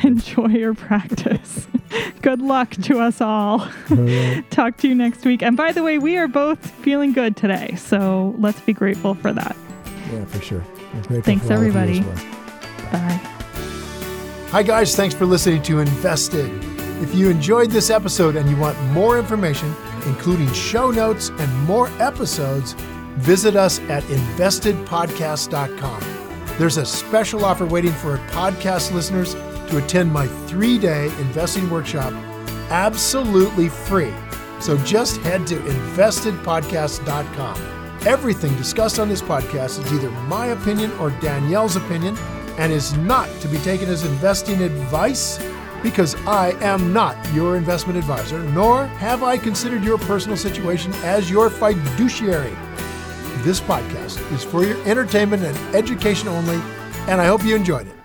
Enjoy 0.04 0.48
your 0.48 0.74
practice. 0.74 1.68
good 2.22 2.42
luck 2.42 2.72
to 2.72 3.00
us 3.00 3.22
all. 3.22 3.62
all 3.62 3.68
Talk 4.50 4.78
to 4.78 4.88
you 4.88 4.96
next 4.96 5.26
week. 5.26 5.42
And 5.42 5.58
by 5.58 5.72
the 5.72 5.84
way, 5.84 5.98
we 5.98 6.18
are 6.18 6.28
both 6.28 6.72
feeling 6.72 7.14
good 7.14 7.36
today. 7.36 7.76
So 7.76 8.36
let's 8.38 8.62
be 8.62 8.74
grateful 8.74 9.16
for 9.16 9.34
that. 9.34 9.56
Yeah, 10.12 10.26
for 10.26 10.42
sure. 10.42 10.64
Thanks, 11.22 11.50
everybody. 11.50 12.02
Well. 12.02 12.16
Bye. 12.92 13.20
Hi, 14.52 14.64
guys. 14.64 14.96
Thanks 14.96 15.14
for 15.14 15.26
listening 15.26 15.62
to 15.64 15.80
Invested. 15.80 16.50
If 17.02 17.14
you 17.16 17.30
enjoyed 17.30 17.72
this 17.72 17.90
episode 17.90 18.36
and 18.36 18.50
you 18.50 18.58
want 18.58 18.78
more 18.92 19.18
information, 19.20 19.74
including 20.06 20.52
show 20.52 20.92
notes 20.92 21.30
and 21.30 21.64
more 21.64 21.88
episodes, 22.00 22.74
visit 23.18 23.56
us 23.56 23.80
at 23.82 24.04
investedpodcast.com. 24.04 26.04
There's 26.58 26.78
a 26.78 26.86
special 26.86 27.46
offer 27.46 27.66
waiting 27.66 27.94
for 27.94 28.18
podcast 28.30 28.92
listeners 28.92 29.36
to 29.70 29.78
attend 29.78 30.12
my 30.12 30.28
three 30.48 30.78
day 30.78 31.06
investing 31.20 31.70
workshop 31.70 32.14
absolutely 32.70 33.70
free. 33.70 34.14
So 34.60 34.78
just 34.80 35.22
head 35.22 35.48
to 35.48 35.56
investedpodcast.com. 35.56 37.80
Everything 38.06 38.56
discussed 38.56 39.00
on 39.00 39.10
this 39.10 39.22
podcast 39.22 39.84
is 39.84 39.94
either 39.94 40.10
my 40.28 40.48
opinion 40.48 40.92
or 40.94 41.12
Danielle's 41.12 41.76
opinion 41.76 42.18
and 42.58 42.72
is 42.72 42.96
not 42.98 43.30
to 43.42 43.48
be 43.48 43.58
taken 43.60 43.88
as 43.90 44.06
investing 44.06 44.62
advice 44.62 45.40
because 45.82 46.16
I 46.28 46.52
am 46.62 46.94
not 46.94 47.16
your 47.34 47.56
investment 47.56 47.98
advisor, 47.98 48.40
nor 48.52 48.86
have 48.86 49.24
I 49.24 49.38
considered 49.38 49.84
your 49.84 49.98
personal 49.98 50.38
situation 50.38 50.94
as 51.04 51.30
your 51.30 51.50
fiduciary. 51.50 52.56
This 53.44 53.62
podcast 53.62 54.20
is 54.34 54.44
for 54.44 54.66
your 54.66 54.78
entertainment 54.86 55.44
and 55.44 55.76
education 55.76 56.28
only, 56.28 56.60
and 57.08 57.22
I 57.22 57.28
hope 57.28 57.46
you 57.46 57.56
enjoyed 57.56 57.88
it. 57.88 57.99